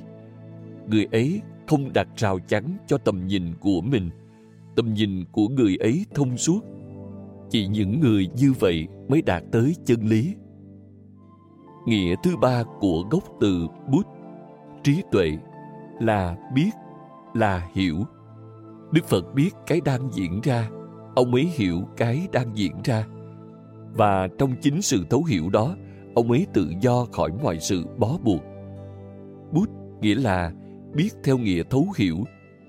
Người 0.86 1.06
ấy 1.12 1.40
không 1.66 1.92
đặt 1.92 2.08
rào 2.16 2.38
chắn 2.38 2.76
cho 2.86 2.98
tầm 2.98 3.26
nhìn 3.26 3.54
của 3.60 3.80
mình. 3.80 4.10
Tầm 4.76 4.94
nhìn 4.94 5.24
của 5.32 5.48
người 5.48 5.76
ấy 5.76 6.06
thông 6.14 6.36
suốt. 6.36 6.60
Chỉ 7.50 7.66
những 7.66 8.00
người 8.00 8.28
như 8.36 8.52
vậy 8.60 8.88
mới 9.08 9.22
đạt 9.22 9.42
tới 9.52 9.74
chân 9.84 10.00
lý. 10.06 10.34
Nghĩa 11.86 12.14
thứ 12.22 12.36
ba 12.36 12.64
của 12.80 13.04
gốc 13.10 13.24
từ 13.40 13.66
bút 13.92 14.06
trí 14.84 15.02
tuệ 15.10 15.32
là 16.00 16.36
biết, 16.54 16.70
là 17.34 17.68
hiểu. 17.72 17.96
Đức 18.92 19.04
phật 19.04 19.34
biết 19.34 19.50
cái 19.66 19.80
đang 19.84 20.12
diễn 20.12 20.40
ra, 20.42 20.68
ông 21.14 21.34
ấy 21.34 21.44
hiểu 21.54 21.82
cái 21.96 22.28
đang 22.32 22.56
diễn 22.56 22.72
ra. 22.84 23.06
Và 23.94 24.28
trong 24.38 24.54
chính 24.62 24.82
sự 24.82 25.04
thấu 25.10 25.24
hiểu 25.24 25.50
đó, 25.50 25.76
ông 26.14 26.30
ấy 26.30 26.46
tự 26.52 26.72
do 26.80 27.06
khỏi 27.12 27.30
mọi 27.42 27.58
sự 27.60 27.84
bó 27.98 28.18
buộc. 28.24 28.42
Bút 29.52 29.68
nghĩa 30.00 30.14
là 30.14 30.52
biết 30.94 31.10
theo 31.24 31.38
nghĩa 31.38 31.62
thấu 31.70 31.86
hiểu, 31.96 32.16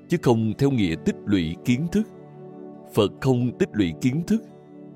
chứ 0.09 0.17
không 0.21 0.53
theo 0.57 0.71
nghĩa 0.71 0.95
tích 1.05 1.15
lũy 1.25 1.55
kiến 1.65 1.87
thức. 1.91 2.07
Phật 2.93 3.11
không 3.21 3.57
tích 3.59 3.69
lũy 3.73 3.93
kiến 4.01 4.23
thức, 4.27 4.41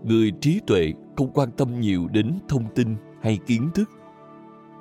người 0.04 0.32
trí 0.42 0.60
tuệ 0.68 0.94
không 1.18 1.32
quan 1.34 1.52
tâm 1.52 1.80
nhiều 1.80 2.08
đến 2.12 2.34
thông 2.48 2.64
tin 2.76 2.96
hay 3.22 3.40
kiến 3.48 3.70
thức. 3.76 3.90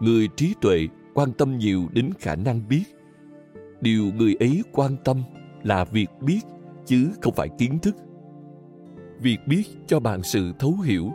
Người 0.01 0.29
trí 0.37 0.55
tuệ 0.61 0.89
quan 1.19 1.33
tâm 1.33 1.59
nhiều 1.59 1.83
đến 1.93 2.11
khả 2.19 2.37
năng 2.37 2.69
biết. 2.69 2.85
Điều 3.81 4.05
người 4.05 4.37
ấy 4.41 4.63
quan 4.73 4.97
tâm 5.05 5.23
là 5.63 5.85
việc 5.85 6.11
biết, 6.21 6.41
chứ 6.87 7.11
không 7.23 7.35
phải 7.35 7.49
kiến 7.59 7.79
thức. 7.79 7.97
Việc 9.21 9.39
biết 9.47 9.65
cho 9.87 10.01
bạn 10.01 10.23
sự 10.23 10.53
thấu 10.59 10.75
hiểu. 10.85 11.11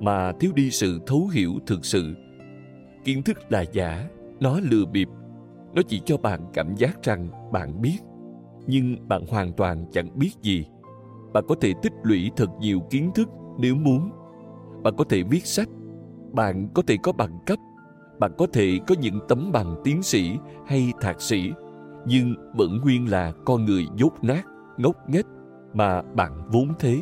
Mà 0.00 0.32
thiếu 0.40 0.52
đi 0.54 0.70
sự 0.70 1.00
thấu 1.06 1.28
hiểu 1.32 1.52
thực 1.66 1.84
sự, 1.84 2.14
kiến 3.04 3.22
thức 3.22 3.38
là 3.48 3.64
giả, 3.72 4.08
nó 4.40 4.60
lừa 4.60 4.84
bịp. 4.84 5.08
Nó 5.74 5.82
chỉ 5.88 6.00
cho 6.04 6.16
bạn 6.16 6.40
cảm 6.52 6.74
giác 6.76 7.02
rằng 7.02 7.50
bạn 7.52 7.82
biết, 7.82 7.98
nhưng 8.66 9.08
bạn 9.08 9.26
hoàn 9.26 9.52
toàn 9.52 9.86
chẳng 9.92 10.18
biết 10.18 10.30
gì. 10.42 10.64
Bạn 11.32 11.44
có 11.48 11.54
thể 11.60 11.72
tích 11.82 11.92
lũy 12.02 12.30
thật 12.36 12.48
nhiều 12.60 12.80
kiến 12.90 13.10
thức 13.14 13.28
nếu 13.58 13.74
muốn. 13.74 14.10
Bạn 14.82 14.94
có 14.96 15.04
thể 15.04 15.22
viết 15.22 15.46
sách 15.46 15.68
bạn 16.32 16.68
có 16.74 16.82
thể 16.86 16.96
có 17.02 17.12
bằng 17.12 17.38
cấp, 17.46 17.58
bạn 18.18 18.32
có 18.38 18.46
thể 18.52 18.78
có 18.86 18.94
những 19.00 19.18
tấm 19.28 19.52
bằng 19.52 19.80
tiến 19.84 20.02
sĩ 20.02 20.38
hay 20.66 20.92
thạc 21.00 21.20
sĩ, 21.20 21.52
nhưng 22.06 22.34
vẫn 22.54 22.80
nguyên 22.82 23.10
là 23.10 23.32
con 23.44 23.64
người 23.64 23.86
dốt 23.96 24.12
nát 24.22 24.42
ngốc 24.78 24.96
nghếch 25.08 25.26
mà 25.74 26.02
bạn 26.02 26.32
vốn 26.52 26.68
thế. 26.78 27.00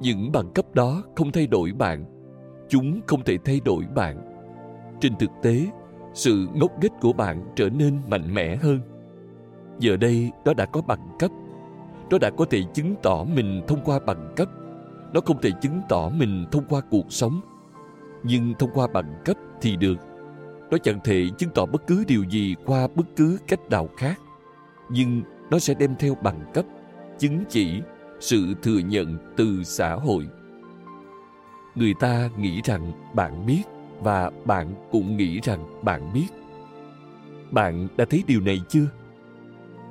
Những 0.00 0.32
bằng 0.32 0.52
cấp 0.54 0.66
đó 0.74 1.02
không 1.16 1.32
thay 1.32 1.46
đổi 1.46 1.72
bạn, 1.72 2.04
chúng 2.68 3.00
không 3.06 3.24
thể 3.24 3.38
thay 3.44 3.60
đổi 3.64 3.84
bạn. 3.94 4.16
Trên 5.00 5.12
thực 5.18 5.30
tế, 5.42 5.66
sự 6.14 6.46
ngốc 6.54 6.72
nghếch 6.80 6.92
của 7.00 7.12
bạn 7.12 7.52
trở 7.56 7.68
nên 7.68 7.98
mạnh 8.08 8.34
mẽ 8.34 8.56
hơn. 8.56 8.80
Giờ 9.78 9.96
đây 9.96 10.30
nó 10.44 10.54
đã 10.54 10.66
có 10.66 10.82
bằng 10.82 11.16
cấp. 11.18 11.30
Nó 12.10 12.18
đã 12.18 12.30
có 12.30 12.44
thể 12.50 12.62
chứng 12.74 12.94
tỏ 13.02 13.24
mình 13.24 13.62
thông 13.68 13.80
qua 13.84 13.98
bằng 14.06 14.32
cấp. 14.36 14.48
Nó 15.12 15.20
không 15.20 15.40
thể 15.42 15.50
chứng 15.60 15.80
tỏ 15.88 16.10
mình 16.18 16.46
thông 16.52 16.64
qua 16.68 16.80
cuộc 16.90 17.12
sống 17.12 17.40
nhưng 18.22 18.54
thông 18.58 18.70
qua 18.74 18.86
bằng 18.92 19.22
cấp 19.24 19.36
thì 19.60 19.76
được. 19.76 19.96
Nó 20.70 20.78
chẳng 20.78 21.00
thể 21.04 21.26
chứng 21.38 21.50
tỏ 21.54 21.66
bất 21.66 21.86
cứ 21.86 22.04
điều 22.08 22.24
gì 22.24 22.54
qua 22.66 22.88
bất 22.94 23.06
cứ 23.16 23.38
cách 23.48 23.60
nào 23.70 23.88
khác. 23.96 24.20
Nhưng 24.90 25.22
nó 25.50 25.58
sẽ 25.58 25.74
đem 25.74 25.94
theo 25.98 26.14
bằng 26.14 26.50
cấp, 26.54 26.64
chứng 27.18 27.44
chỉ 27.48 27.80
sự 28.20 28.54
thừa 28.62 28.78
nhận 28.78 29.18
từ 29.36 29.64
xã 29.64 29.94
hội. 29.94 30.28
Người 31.74 31.94
ta 32.00 32.30
nghĩ 32.38 32.60
rằng 32.64 32.92
bạn 33.14 33.46
biết 33.46 33.62
và 34.00 34.30
bạn 34.44 34.74
cũng 34.90 35.16
nghĩ 35.16 35.40
rằng 35.40 35.84
bạn 35.84 36.12
biết. 36.14 36.26
Bạn 37.50 37.88
đã 37.96 38.04
thấy 38.10 38.24
điều 38.26 38.40
này 38.40 38.60
chưa? 38.68 38.86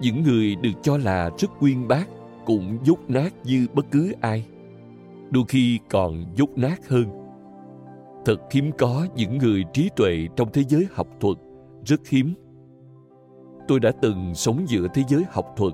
Những 0.01 0.23
người 0.23 0.55
được 0.55 0.71
cho 0.83 0.97
là 0.97 1.29
rất 1.37 1.47
quyên 1.59 1.87
bác 1.87 2.05
cũng 2.45 2.77
dốt 2.83 2.97
nát 3.07 3.29
như 3.43 3.67
bất 3.73 3.85
cứ 3.91 4.13
ai. 4.21 4.45
Đôi 5.29 5.43
khi 5.47 5.79
còn 5.89 6.25
dốt 6.35 6.49
nát 6.55 6.87
hơn 6.87 7.20
thật 8.25 8.41
hiếm 8.51 8.71
có 8.77 9.07
những 9.15 9.37
người 9.37 9.63
trí 9.73 9.89
tuệ 9.95 10.27
trong 10.35 10.49
thế 10.53 10.63
giới 10.67 10.87
học 10.91 11.07
thuật. 11.19 11.37
Rất 11.85 12.07
hiếm. 12.07 12.33
Tôi 13.67 13.79
đã 13.79 13.91
từng 14.01 14.35
sống 14.35 14.65
giữa 14.67 14.87
thế 14.93 15.03
giới 15.07 15.23
học 15.29 15.45
thuật, 15.57 15.73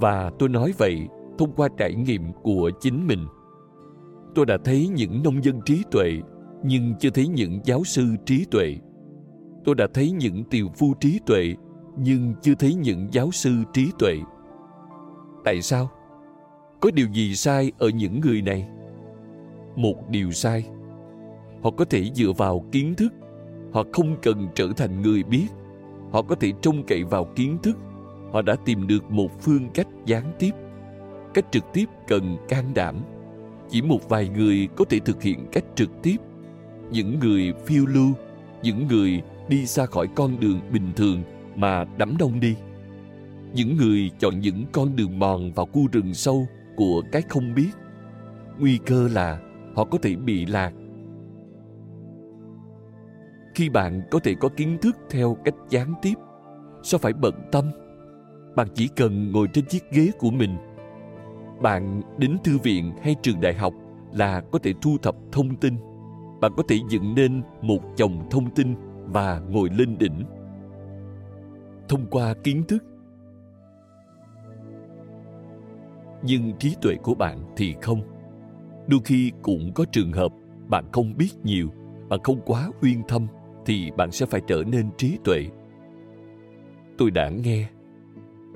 và 0.00 0.30
tôi 0.38 0.48
nói 0.48 0.72
vậy 0.78 1.08
thông 1.38 1.52
qua 1.52 1.68
trải 1.76 1.94
nghiệm 1.94 2.32
của 2.42 2.70
chính 2.80 3.06
mình. 3.06 3.26
Tôi 4.34 4.46
đã 4.46 4.58
thấy 4.64 4.88
những 4.88 5.22
nông 5.22 5.44
dân 5.44 5.60
trí 5.64 5.82
tuệ, 5.90 6.20
nhưng 6.62 6.94
chưa 7.00 7.10
thấy 7.10 7.26
những 7.26 7.60
giáo 7.64 7.84
sư 7.84 8.04
trí 8.26 8.44
tuệ. 8.50 8.76
Tôi 9.64 9.74
đã 9.74 9.86
thấy 9.94 10.10
những 10.10 10.44
tiều 10.44 10.68
phu 10.68 10.94
trí 11.00 11.20
tuệ, 11.26 11.54
nhưng 11.96 12.34
chưa 12.42 12.54
thấy 12.54 12.74
những 12.74 13.08
giáo 13.12 13.30
sư 13.30 13.50
trí 13.72 13.90
tuệ. 13.98 14.18
Tại 15.44 15.62
sao? 15.62 15.90
Có 16.80 16.90
điều 16.94 17.06
gì 17.12 17.34
sai 17.34 17.72
ở 17.78 17.88
những 17.88 18.20
người 18.20 18.42
này? 18.42 18.68
Một 19.76 20.08
điều 20.08 20.30
sai 20.30 20.66
họ 21.64 21.70
có 21.70 21.84
thể 21.84 22.10
dựa 22.14 22.32
vào 22.32 22.64
kiến 22.72 22.94
thức. 22.94 23.12
Họ 23.72 23.84
không 23.92 24.16
cần 24.22 24.48
trở 24.54 24.68
thành 24.76 25.02
người 25.02 25.22
biết. 25.22 25.46
Họ 26.12 26.22
có 26.22 26.34
thể 26.34 26.52
trông 26.62 26.82
cậy 26.86 27.04
vào 27.04 27.24
kiến 27.24 27.58
thức. 27.62 27.76
Họ 28.32 28.42
đã 28.42 28.56
tìm 28.64 28.86
được 28.86 29.10
một 29.10 29.42
phương 29.42 29.68
cách 29.74 29.86
gián 30.06 30.32
tiếp. 30.38 30.50
Cách 31.34 31.44
trực 31.50 31.64
tiếp 31.72 31.84
cần 32.08 32.36
can 32.48 32.74
đảm. 32.74 32.96
Chỉ 33.70 33.82
một 33.82 34.08
vài 34.08 34.28
người 34.28 34.68
có 34.76 34.84
thể 34.84 34.98
thực 34.98 35.22
hiện 35.22 35.46
cách 35.52 35.64
trực 35.74 35.90
tiếp. 36.02 36.16
Những 36.90 37.18
người 37.18 37.52
phiêu 37.66 37.86
lưu, 37.86 38.12
những 38.62 38.86
người 38.86 39.22
đi 39.48 39.66
xa 39.66 39.86
khỏi 39.86 40.06
con 40.14 40.40
đường 40.40 40.60
bình 40.72 40.92
thường 40.96 41.22
mà 41.56 41.84
đắm 41.96 42.16
đông 42.18 42.40
đi. 42.40 42.56
Những 43.54 43.76
người 43.76 44.10
chọn 44.18 44.40
những 44.40 44.64
con 44.72 44.96
đường 44.96 45.18
mòn 45.18 45.52
vào 45.52 45.66
khu 45.66 45.86
rừng 45.92 46.14
sâu 46.14 46.46
của 46.76 47.02
cái 47.12 47.22
không 47.28 47.54
biết. 47.54 47.70
Nguy 48.58 48.78
cơ 48.86 49.08
là 49.08 49.38
họ 49.74 49.84
có 49.84 49.98
thể 49.98 50.16
bị 50.16 50.46
lạc 50.46 50.72
khi 53.54 53.68
bạn 53.68 54.02
có 54.10 54.18
thể 54.18 54.34
có 54.34 54.48
kiến 54.56 54.78
thức 54.82 54.96
theo 55.10 55.36
cách 55.44 55.54
gián 55.70 55.94
tiếp, 56.02 56.14
sao 56.82 56.98
phải 56.98 57.12
bận 57.12 57.34
tâm? 57.52 57.64
Bạn 58.56 58.68
chỉ 58.74 58.88
cần 58.96 59.32
ngồi 59.32 59.48
trên 59.52 59.66
chiếc 59.66 59.90
ghế 59.90 60.10
của 60.18 60.30
mình. 60.30 60.56
Bạn 61.62 62.02
đến 62.18 62.36
thư 62.44 62.58
viện 62.58 62.92
hay 63.02 63.16
trường 63.22 63.40
đại 63.40 63.54
học 63.54 63.74
là 64.12 64.40
có 64.52 64.58
thể 64.58 64.72
thu 64.82 64.96
thập 65.02 65.14
thông 65.32 65.56
tin. 65.56 65.76
Bạn 66.40 66.52
có 66.56 66.62
thể 66.68 66.78
dựng 66.90 67.14
nên 67.14 67.42
một 67.62 67.80
chồng 67.96 68.26
thông 68.30 68.54
tin 68.54 68.74
và 69.06 69.40
ngồi 69.48 69.68
lên 69.78 69.98
đỉnh. 69.98 70.24
Thông 71.88 72.06
qua 72.10 72.34
kiến 72.44 72.64
thức. 72.68 72.84
Nhưng 76.22 76.52
trí 76.58 76.76
tuệ 76.82 76.94
của 76.94 77.14
bạn 77.14 77.38
thì 77.56 77.74
không. 77.82 78.02
Đôi 78.86 79.00
khi 79.04 79.32
cũng 79.42 79.72
có 79.74 79.84
trường 79.92 80.12
hợp 80.12 80.32
bạn 80.68 80.84
không 80.92 81.16
biết 81.16 81.30
nhiều, 81.42 81.68
bạn 82.08 82.20
không 82.22 82.40
quá 82.44 82.70
uyên 82.82 83.02
thâm 83.08 83.26
thì 83.66 83.90
bạn 83.96 84.10
sẽ 84.10 84.26
phải 84.26 84.40
trở 84.46 84.62
nên 84.66 84.90
trí 84.96 85.18
tuệ. 85.24 85.46
Tôi 86.98 87.10
đã 87.10 87.30
nghe, 87.44 87.68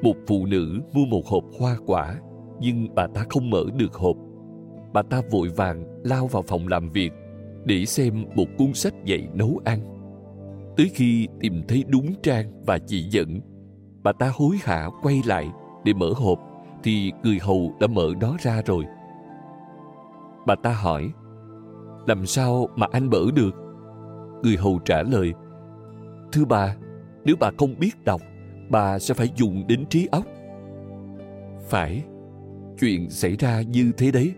một 0.03 0.15
phụ 0.27 0.47
nữ 0.47 0.81
mua 0.93 1.05
một 1.05 1.27
hộp 1.27 1.45
hoa 1.59 1.77
quả, 1.87 2.15
nhưng 2.61 2.95
bà 2.95 3.07
ta 3.07 3.25
không 3.29 3.50
mở 3.50 3.65
được 3.77 3.95
hộp. 3.95 4.17
Bà 4.93 5.03
ta 5.03 5.23
vội 5.31 5.49
vàng 5.49 5.85
lao 6.05 6.27
vào 6.27 6.43
phòng 6.43 6.69
làm 6.69 6.88
việc 6.88 7.12
để 7.65 7.85
xem 7.85 8.25
một 8.35 8.47
cuốn 8.59 8.73
sách 8.73 8.95
dạy 9.05 9.29
nấu 9.35 9.61
ăn. 9.65 9.81
Tới 10.77 10.91
khi 10.95 11.29
tìm 11.41 11.62
thấy 11.69 11.85
đúng 11.88 12.15
trang 12.23 12.65
và 12.67 12.79
chỉ 12.79 13.03
dẫn, 13.03 13.41
bà 14.03 14.12
ta 14.12 14.31
hối 14.35 14.57
hả 14.62 14.88
quay 15.03 15.23
lại 15.27 15.49
để 15.85 15.93
mở 15.93 16.12
hộp 16.17 16.38
thì 16.83 17.12
người 17.23 17.38
hầu 17.41 17.73
đã 17.81 17.87
mở 17.87 18.11
đó 18.21 18.37
ra 18.41 18.62
rồi. 18.67 18.85
Bà 20.47 20.55
ta 20.62 20.73
hỏi, 20.73 21.11
làm 22.07 22.27
sao 22.27 22.69
mà 22.77 22.87
anh 22.93 23.11
mở 23.11 23.25
được? 23.35 23.67
Người 24.42 24.57
hầu 24.57 24.78
trả 24.85 25.02
lời, 25.02 25.33
thưa 26.33 26.45
bà, 26.45 26.76
nếu 27.25 27.37
bà 27.40 27.50
không 27.59 27.75
biết 27.78 28.04
đọc, 28.04 28.21
bà 28.71 28.99
sẽ 28.99 29.14
phải 29.14 29.28
dùng 29.37 29.66
đến 29.66 29.87
trí 29.87 30.09
óc. 30.12 30.25
Phải, 31.68 32.04
chuyện 32.80 33.11
xảy 33.11 33.37
ra 33.37 33.62
như 33.62 33.92
thế 33.97 34.11
đấy. 34.11 34.33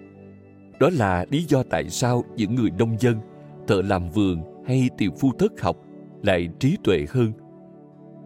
Đó 0.80 0.88
là 0.92 1.26
lý 1.30 1.44
do 1.48 1.62
tại 1.70 1.90
sao 1.90 2.24
những 2.36 2.54
người 2.54 2.70
nông 2.70 2.96
dân, 3.00 3.16
thợ 3.66 3.82
làm 3.82 4.10
vườn 4.10 4.42
hay 4.66 4.88
tiểu 4.98 5.10
phu 5.18 5.32
thất 5.38 5.60
học 5.60 5.76
lại 6.22 6.48
trí 6.58 6.76
tuệ 6.84 7.06
hơn. 7.10 7.32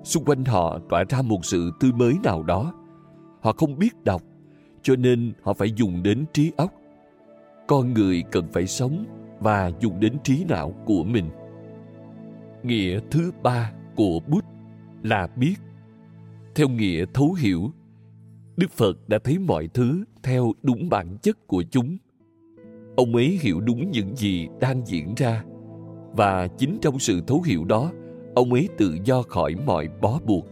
Xung 0.02 0.25
quanh 0.25 0.45
họ 0.45 0.78
tỏa 0.88 1.04
ra 1.09 1.23
một 1.23 1.45
sự 1.45 1.71
tươi 1.81 1.93
mới 1.93 2.14
nào 2.23 2.43
đó. 2.43 2.73
Họ 3.40 3.52
không 3.52 3.78
biết 3.78 4.04
đọc, 4.04 4.23
cho 4.83 4.97
nên 4.97 5.33
họ 5.43 5.52
phải 5.52 5.73
dùng 5.76 6.02
đến 6.02 6.25
trí 6.33 6.52
óc. 6.57 6.73
Con 7.66 7.95
người 7.95 8.23
cần 8.33 8.49
phải 8.52 8.66
sống 8.66 9.04
và 9.40 9.71
dùng 9.81 10.00
đến 10.00 10.16
trí 10.23 10.45
não 10.49 10.75
của 10.85 11.04
mình 11.04 11.31
nghĩa 12.64 13.00
thứ 13.11 13.33
ba 13.42 13.73
của 13.97 14.21
bút 14.28 14.44
là 15.02 15.28
biết. 15.37 15.54
Theo 16.54 16.68
nghĩa 16.68 17.04
thấu 17.14 17.33
hiểu, 17.33 17.71
đức 18.56 18.71
phật 18.71 19.09
đã 19.09 19.18
thấy 19.25 19.38
mọi 19.38 19.68
thứ 19.75 20.04
theo 20.23 20.52
đúng 20.62 20.88
bản 20.88 21.16
chất 21.23 21.47
của 21.47 21.62
chúng. 21.71 21.97
Ông 22.97 23.14
ấy 23.14 23.38
hiểu 23.40 23.61
đúng 23.61 23.90
những 23.90 24.16
gì 24.16 24.49
đang 24.61 24.87
diễn 24.87 25.14
ra, 25.16 25.44
và 26.12 26.49
chính 26.49 26.78
trong 26.80 26.99
sự 26.99 27.21
thấu 27.26 27.42
hiểu 27.42 27.64
đó, 27.64 27.92
ông 28.35 28.52
ấy 28.52 28.68
tự 28.78 28.99
do 29.04 29.23
khỏi 29.23 29.54
mọi 29.66 29.88
bó 30.00 30.21
buộc. 30.26 30.47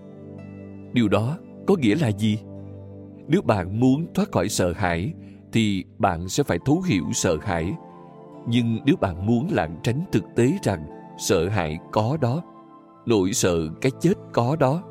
Điều 0.92 1.08
đó 1.08 1.38
có 1.66 1.76
nghĩa 1.76 1.94
là 1.94 2.10
gì? 2.10 2.38
Nếu 3.28 3.42
bạn 3.42 3.80
muốn 3.80 4.06
thoát 4.14 4.32
khỏi 4.32 4.48
sợ 4.48 4.72
hãi, 4.72 5.12
thì 5.52 5.84
bạn 5.98 6.28
sẽ 6.28 6.42
phải 6.42 6.58
thấu 6.64 6.80
hiểu 6.80 7.04
sợ 7.12 7.36
hãi. 7.42 7.72
Nhưng 8.46 8.78
nếu 8.86 8.96
bạn 9.00 9.26
muốn 9.26 9.48
lảng 9.50 9.76
tránh 9.82 10.04
thực 10.12 10.24
tế 10.36 10.52
rằng 10.62 10.86
sợ 11.22 11.48
hãi 11.48 11.78
có 11.92 12.16
đó, 12.20 12.42
nỗi 13.06 13.32
sợ 13.32 13.68
cái 13.80 13.92
chết 14.00 14.12
có 14.32 14.56
đó. 14.56 14.82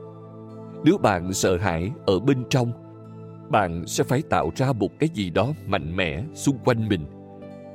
Nếu 0.83 0.97
bạn 0.97 1.33
sợ 1.33 1.57
hãi 1.57 1.91
ở 2.05 2.19
bên 2.19 2.43
trong, 2.49 2.71
bạn 3.49 3.87
sẽ 3.87 4.03
phải 4.03 4.21
tạo 4.21 4.49
ra 4.55 4.73
một 4.73 4.89
cái 4.99 5.09
gì 5.13 5.29
đó 5.29 5.53
mạnh 5.67 5.95
mẽ 5.95 6.23
xung 6.33 6.57
quanh 6.65 6.87
mình, 6.87 7.05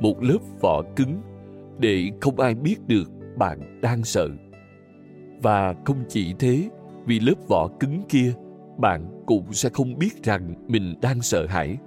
một 0.00 0.22
lớp 0.22 0.38
vỏ 0.60 0.82
cứng 0.96 1.20
để 1.78 2.10
không 2.20 2.40
ai 2.40 2.54
biết 2.54 2.76
được 2.86 3.10
bạn 3.38 3.80
đang 3.80 4.04
sợ. 4.04 4.28
Và 5.42 5.74
không 5.84 6.04
chỉ 6.08 6.34
thế, 6.38 6.70
vì 7.06 7.20
lớp 7.20 7.48
vỏ 7.48 7.68
cứng 7.80 8.02
kia, 8.08 8.32
bạn 8.78 9.22
cũng 9.26 9.52
sẽ 9.52 9.68
không 9.72 9.98
biết 9.98 10.22
rằng 10.22 10.54
mình 10.68 10.94
đang 11.02 11.22
sợ 11.22 11.46
hãi. 11.46 11.78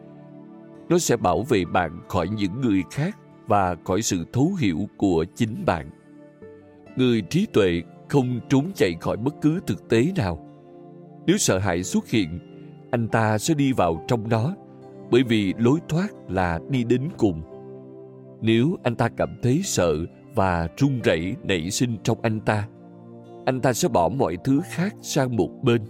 Nó 0.90 0.98
sẽ 1.00 1.18
bảo 1.18 1.42
vệ 1.42 1.66
bạn 1.66 2.00
khỏi 2.08 2.28
những 2.30 2.62
người 2.62 2.84
khác 2.92 3.18
và 3.48 3.76
khỏi 3.86 4.02
sự 4.02 4.26
thấu 4.34 4.52
hiểu 4.60 4.80
của 4.98 5.26
chính 5.36 5.66
bạn 5.66 5.90
người 7.00 7.22
trí 7.22 7.46
tuệ 7.46 7.82
không 8.10 8.40
trốn 8.50 8.72
chạy 8.76 8.96
khỏi 9.02 9.18
bất 9.18 9.36
cứ 9.42 9.60
thực 9.68 9.90
tế 9.90 10.12
nào. 10.16 10.46
Nếu 11.28 11.38
sợ 11.38 11.58
hãi 11.58 11.84
xuất 11.84 12.10
hiện, 12.10 12.40
anh 12.92 13.08
ta 13.08 13.38
sẽ 13.38 13.54
đi 13.54 13.74
vào 13.74 14.06
trong 14.08 14.30
nó, 14.30 14.56
bởi 15.12 15.24
vì 15.24 15.54
lối 15.58 15.80
thoát 15.90 16.08
là 16.30 16.60
đi 16.70 16.84
đến 16.84 17.02
cùng. 17.18 17.42
Nếu 18.42 18.76
anh 18.84 18.96
ta 18.96 19.10
cảm 19.18 19.30
thấy 19.44 19.62
sợ 19.64 19.96
và 20.36 20.68
run 20.78 21.02
rẩy 21.04 21.36
nảy 21.44 21.72
sinh 21.72 21.98
trong 22.04 22.18
anh 22.22 22.40
ta 22.40 22.68
anh 23.50 23.62
ta 23.62 23.74
sẽ 23.74 23.88
bỏ 23.88 24.10
mọi 24.10 24.38
thứ 24.44 24.62
khác 24.66 24.96
sang 25.02 25.36
một 25.36 25.50
bên. 25.64 25.82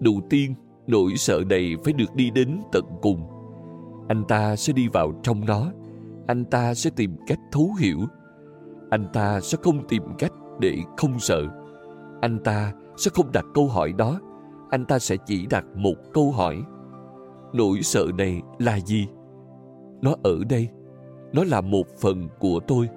Đầu 0.00 0.20
tiên, 0.30 0.54
nỗi 0.86 1.12
sợ 1.16 1.42
này 1.50 1.74
phải 1.84 1.92
được 1.92 2.14
đi 2.14 2.30
đến 2.30 2.60
tận 2.72 2.84
cùng. 3.02 3.26
Anh 4.08 4.24
ta 4.28 4.56
sẽ 4.56 4.72
đi 4.72 4.88
vào 4.88 5.20
trong 5.22 5.44
nó, 5.44 5.72
anh 6.26 6.44
ta 6.44 6.74
sẽ 6.74 6.90
tìm 6.96 7.16
cách 7.26 7.38
thấu 7.52 7.74
hiểu 7.80 7.98
anh 8.90 9.06
ta 9.12 9.40
sẽ 9.40 9.58
không 9.62 9.88
tìm 9.88 10.02
cách 10.18 10.32
để 10.60 10.78
không 10.96 11.18
sợ. 11.18 11.42
Anh 12.20 12.38
ta 12.38 12.72
sẽ 12.96 13.10
không 13.14 13.32
đặt 13.32 13.44
câu 13.54 13.68
hỏi 13.68 13.92
đó. 13.92 14.20
Anh 14.70 14.84
ta 14.84 14.98
sẽ 14.98 15.16
chỉ 15.26 15.46
đặt 15.46 15.64
một 15.74 15.94
câu 16.14 16.32
hỏi. 16.32 16.62
Nỗi 17.52 17.82
sợ 17.82 18.06
này 18.18 18.42
là 18.58 18.80
gì? 18.80 19.06
Nó 20.02 20.14
ở 20.22 20.38
đây. 20.48 20.68
Nó 21.32 21.44
là 21.44 21.60
một 21.60 21.86
phần 22.00 22.28
của 22.38 22.60
tôi. 22.66 22.88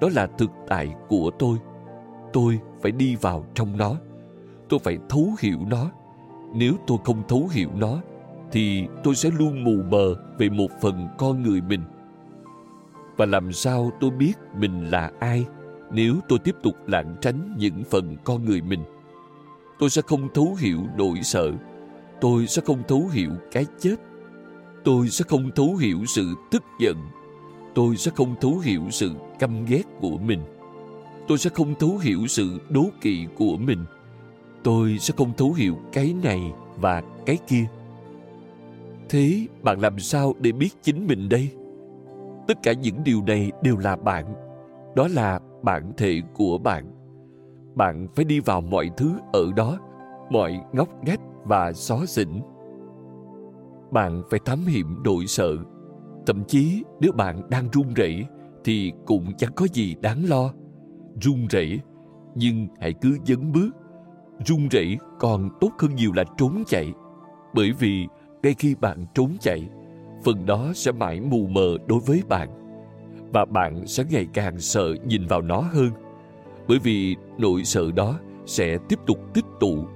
Đó 0.00 0.08
là 0.12 0.26
thực 0.26 0.50
tại 0.68 0.94
của 1.08 1.30
tôi. 1.38 1.58
Tôi 2.32 2.58
phải 2.82 2.92
đi 2.92 3.16
vào 3.16 3.46
trong 3.54 3.76
nó. 3.76 3.96
Tôi 4.68 4.80
phải 4.80 4.98
thấu 5.08 5.28
hiểu 5.40 5.58
nó. 5.66 5.90
Nếu 6.54 6.74
tôi 6.86 6.98
không 7.04 7.22
thấu 7.28 7.48
hiểu 7.50 7.68
nó, 7.74 7.98
thì 8.52 8.86
tôi 9.04 9.14
sẽ 9.14 9.30
luôn 9.38 9.64
mù 9.64 9.82
mờ 9.90 10.14
về 10.38 10.48
một 10.48 10.68
phần 10.80 11.08
con 11.18 11.42
người 11.42 11.60
mình 11.60 11.80
và 13.16 13.26
làm 13.26 13.52
sao 13.52 13.90
tôi 14.00 14.10
biết 14.10 14.32
mình 14.58 14.90
là 14.90 15.10
ai 15.20 15.46
nếu 15.90 16.14
tôi 16.28 16.38
tiếp 16.38 16.54
tục 16.62 16.74
lảng 16.86 17.16
tránh 17.20 17.54
những 17.58 17.84
phần 17.90 18.16
con 18.24 18.44
người 18.44 18.60
mình? 18.60 18.84
Tôi 19.78 19.90
sẽ 19.90 20.02
không 20.02 20.28
thấu 20.34 20.56
hiểu 20.58 20.80
nỗi 20.96 21.18
sợ. 21.22 21.52
Tôi 22.20 22.46
sẽ 22.46 22.62
không 22.66 22.82
thấu 22.88 23.08
hiểu 23.12 23.30
cái 23.52 23.66
chết. 23.78 23.96
Tôi 24.84 25.08
sẽ 25.08 25.24
không 25.28 25.50
thấu 25.54 25.76
hiểu 25.76 25.98
sự 26.06 26.34
tức 26.50 26.62
giận. 26.80 26.96
Tôi 27.74 27.96
sẽ 27.96 28.10
không 28.14 28.34
thấu 28.40 28.58
hiểu 28.58 28.82
sự 28.90 29.12
căm 29.38 29.64
ghét 29.64 29.82
của 30.00 30.18
mình. 30.18 30.40
Tôi 31.28 31.38
sẽ 31.38 31.50
không 31.50 31.74
thấu 31.74 31.98
hiểu 31.98 32.26
sự 32.26 32.60
đố 32.68 32.84
kỵ 33.00 33.26
của 33.36 33.56
mình. 33.56 33.84
Tôi 34.62 34.98
sẽ 34.98 35.14
không 35.16 35.32
thấu 35.36 35.52
hiểu 35.52 35.78
cái 35.92 36.14
này 36.22 36.52
và 36.76 37.02
cái 37.26 37.38
kia. 37.48 37.64
Thế 39.08 39.46
bạn 39.62 39.80
làm 39.80 39.98
sao 39.98 40.34
để 40.40 40.52
biết 40.52 40.70
chính 40.82 41.06
mình 41.06 41.28
đây? 41.28 41.50
Tất 42.48 42.62
cả 42.62 42.72
những 42.72 43.04
điều 43.04 43.22
này 43.26 43.52
đều 43.62 43.76
là 43.76 43.96
bạn. 43.96 44.34
Đó 44.96 45.08
là 45.14 45.40
bản 45.62 45.92
thể 45.96 46.20
của 46.34 46.58
bạn. 46.58 46.92
Bạn 47.74 48.06
phải 48.16 48.24
đi 48.24 48.40
vào 48.40 48.60
mọi 48.60 48.90
thứ 48.96 49.12
ở 49.32 49.52
đó, 49.56 49.78
mọi 50.30 50.60
ngóc 50.72 50.88
ngách 51.04 51.20
và 51.44 51.72
xó 51.72 52.06
xỉnh. 52.06 52.40
Bạn 53.90 54.22
phải 54.30 54.40
thám 54.44 54.58
hiểm 54.58 55.02
đội 55.02 55.26
sợ. 55.26 55.56
Thậm 56.26 56.44
chí, 56.44 56.82
nếu 57.00 57.12
bạn 57.12 57.50
đang 57.50 57.68
run 57.72 57.94
rẩy, 57.94 58.26
thì 58.64 58.92
cũng 59.06 59.24
chẳng 59.38 59.52
có 59.56 59.66
gì 59.72 59.94
đáng 60.00 60.24
lo. 60.28 60.52
Run 61.20 61.46
rẩy, 61.50 61.80
nhưng 62.34 62.68
hãy 62.80 62.94
cứ 63.00 63.18
dấn 63.26 63.52
bước. 63.52 63.70
Run 64.46 64.68
rẩy 64.68 64.96
còn 65.18 65.48
tốt 65.60 65.70
hơn 65.78 65.94
nhiều 65.94 66.12
là 66.12 66.24
trốn 66.38 66.62
chạy. 66.66 66.92
Bởi 67.54 67.72
vì 67.78 68.06
ngay 68.42 68.54
khi 68.58 68.74
bạn 68.80 69.06
trốn 69.14 69.30
chạy 69.40 69.68
phần 70.26 70.46
đó 70.46 70.72
sẽ 70.74 70.92
mãi 70.92 71.20
mù 71.20 71.46
mờ 71.46 71.76
đối 71.86 72.00
với 72.00 72.22
bạn. 72.28 72.48
Và 73.32 73.44
bạn 73.44 73.86
sẽ 73.86 74.04
ngày 74.10 74.26
càng 74.34 74.60
sợ 74.60 74.94
nhìn 75.04 75.26
vào 75.26 75.42
nó 75.42 75.60
hơn. 75.60 75.90
Bởi 76.68 76.78
vì 76.78 77.16
nỗi 77.38 77.64
sợ 77.64 77.90
đó 77.92 78.18
sẽ 78.46 78.78
tiếp 78.88 78.98
tục 79.06 79.18
tích 79.34 79.44
tụ. 79.60 79.86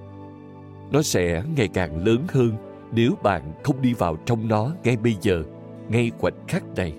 Nó 0.93 1.03
sẽ 1.03 1.43
ngày 1.57 1.69
càng 1.69 2.07
lớn 2.07 2.25
hơn 2.29 2.53
nếu 2.93 3.14
bạn 3.23 3.53
không 3.64 3.83
đi 3.83 3.95
vào 3.95 4.16
trong 4.27 4.49
nó 4.49 4.73
ngay 4.85 4.97
bây 4.97 5.16
giờ, 5.21 5.43
ngay 5.88 6.11
khoảnh 6.19 6.47
khắc 6.49 6.64
này. 6.77 6.93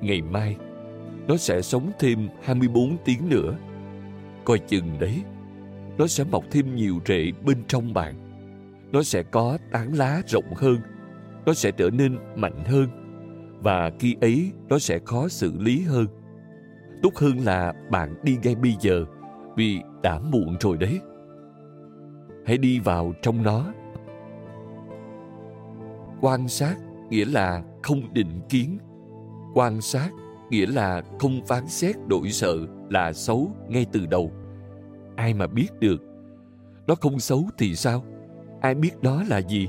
Ngày 0.00 0.22
mai, 0.22 0.56
nó 1.26 1.36
sẽ 1.36 1.62
sống 1.62 1.90
thêm 1.98 2.28
24 2.42 2.96
tiếng 3.04 3.28
nữa. 3.28 3.54
Coi 4.44 4.58
chừng 4.58 4.98
đấy, 4.98 5.22
nó 5.98 6.06
sẽ 6.06 6.24
mọc 6.24 6.44
thêm 6.50 6.76
nhiều 6.76 6.98
rễ 7.06 7.32
bên 7.46 7.64
trong 7.68 7.94
bạn. 7.94 8.14
Nó 8.92 9.02
sẽ 9.02 9.22
có 9.22 9.58
tán 9.72 9.94
lá 9.94 10.22
rộng 10.26 10.54
hơn 10.56 10.78
nó 11.48 11.54
sẽ 11.54 11.70
trở 11.70 11.90
nên 11.90 12.18
mạnh 12.36 12.64
hơn, 12.64 12.88
và 13.62 13.90
khi 13.98 14.16
ấy 14.20 14.52
nó 14.68 14.78
sẽ 14.78 14.98
khó 15.04 15.28
xử 15.28 15.52
lý 15.58 15.80
hơn 15.82 16.06
tốt 17.02 17.10
hơn 17.16 17.38
là 17.38 17.72
bạn 17.90 18.14
đi 18.22 18.38
ngay 18.42 18.54
bây 18.54 18.74
giờ, 18.80 19.04
vì 19.56 19.80
đã 20.02 20.18
muộn 20.18 20.56
rồi 20.60 20.76
đấy 20.76 21.00
hãy 22.46 22.58
đi 22.58 22.80
vào 22.80 23.12
trong 23.22 23.42
nó 23.42 23.64
quan 26.20 26.48
sát 26.48 26.76
nghĩa 27.10 27.24
là 27.24 27.62
không 27.82 28.00
định 28.12 28.40
kiến 28.48 28.78
quan 29.54 29.80
sát 29.80 30.10
nghĩa 30.50 30.66
là 30.66 31.02
không 31.18 31.40
phán 31.46 31.66
xét 31.66 31.96
đổi 32.06 32.30
sợ 32.30 32.56
là 32.90 33.12
xấu 33.12 33.50
ngay 33.68 33.86
từ 33.92 34.06
đầu. 34.06 34.32
Ai 35.16 35.34
mà 35.34 35.46
biết 35.46 35.68
được? 35.80 36.02
Nó 36.86 36.94
không 36.94 37.18
xấu 37.18 37.44
thì 37.58 37.74
sao? 37.74 38.04
Ai 38.60 38.74
biết 38.74 39.02
đó 39.02 39.22
là 39.28 39.38
gì? 39.38 39.68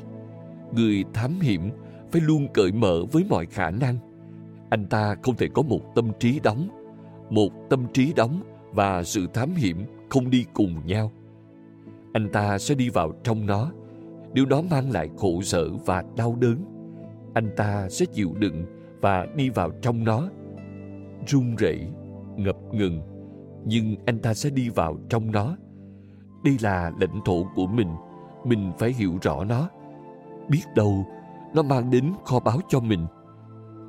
Người 0.71 1.03
thám 1.13 1.39
hiểm 1.39 1.69
phải 2.11 2.21
luôn 2.21 2.47
cởi 2.53 2.71
mở 2.71 3.03
với 3.11 3.25
mọi 3.29 3.45
khả 3.45 3.69
năng. 3.69 3.95
Anh 4.69 4.85
ta 4.85 5.15
không 5.23 5.35
thể 5.35 5.47
có 5.53 5.61
một 5.61 5.95
tâm 5.95 6.11
trí 6.19 6.39
đóng. 6.43 6.69
Một 7.29 7.49
tâm 7.69 7.85
trí 7.93 8.13
đóng 8.13 8.41
và 8.73 9.03
sự 9.03 9.27
thám 9.33 9.55
hiểm 9.55 9.77
không 10.09 10.29
đi 10.29 10.45
cùng 10.53 10.85
nhau. 10.85 11.11
Anh 12.13 12.29
ta 12.29 12.57
sẽ 12.57 12.75
đi 12.75 12.89
vào 12.89 13.11
trong 13.23 13.45
nó. 13.45 13.71
Điều 14.33 14.45
đó 14.45 14.61
mang 14.71 14.91
lại 14.91 15.09
khổ 15.17 15.41
sở 15.41 15.69
và 15.85 16.03
đau 16.17 16.35
đớn. 16.39 16.65
Anh 17.33 17.49
ta 17.57 17.89
sẽ 17.89 18.05
chịu 18.05 18.33
đựng 18.39 18.65
và 19.01 19.27
đi 19.35 19.49
vào 19.49 19.71
trong 19.81 20.03
nó. 20.03 20.29
Run 21.27 21.55
rẩy, 21.55 21.87
ngập 22.35 22.57
ngừng, 22.71 23.01
nhưng 23.65 23.95
anh 24.05 24.19
ta 24.19 24.33
sẽ 24.33 24.49
đi 24.49 24.69
vào 24.69 24.97
trong 25.09 25.31
nó. 25.31 25.57
Đây 26.43 26.57
là 26.61 26.91
lãnh 26.99 27.19
thổ 27.25 27.45
của 27.55 27.67
mình, 27.67 27.87
mình 28.45 28.71
phải 28.79 28.93
hiểu 28.93 29.17
rõ 29.21 29.43
nó. 29.43 29.69
Biết 30.49 30.63
đâu, 30.75 31.05
nó 31.53 31.61
mang 31.61 31.89
đến 31.89 32.13
kho 32.25 32.39
báu 32.39 32.59
cho 32.69 32.79
mình. 32.79 33.05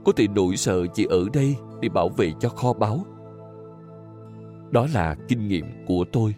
Có 0.04 0.12
thể 0.16 0.26
nỗi 0.34 0.56
sợ 0.56 0.86
chỉ 0.94 1.06
ở 1.10 1.24
đây 1.32 1.56
để 1.80 1.88
bảo 1.88 2.08
vệ 2.08 2.32
cho 2.40 2.48
kho 2.48 2.72
báu. 2.72 3.04
Đó 4.70 4.86
là 4.94 5.16
kinh 5.28 5.48
nghiệm 5.48 5.66
của 5.86 6.04
tôi, 6.12 6.34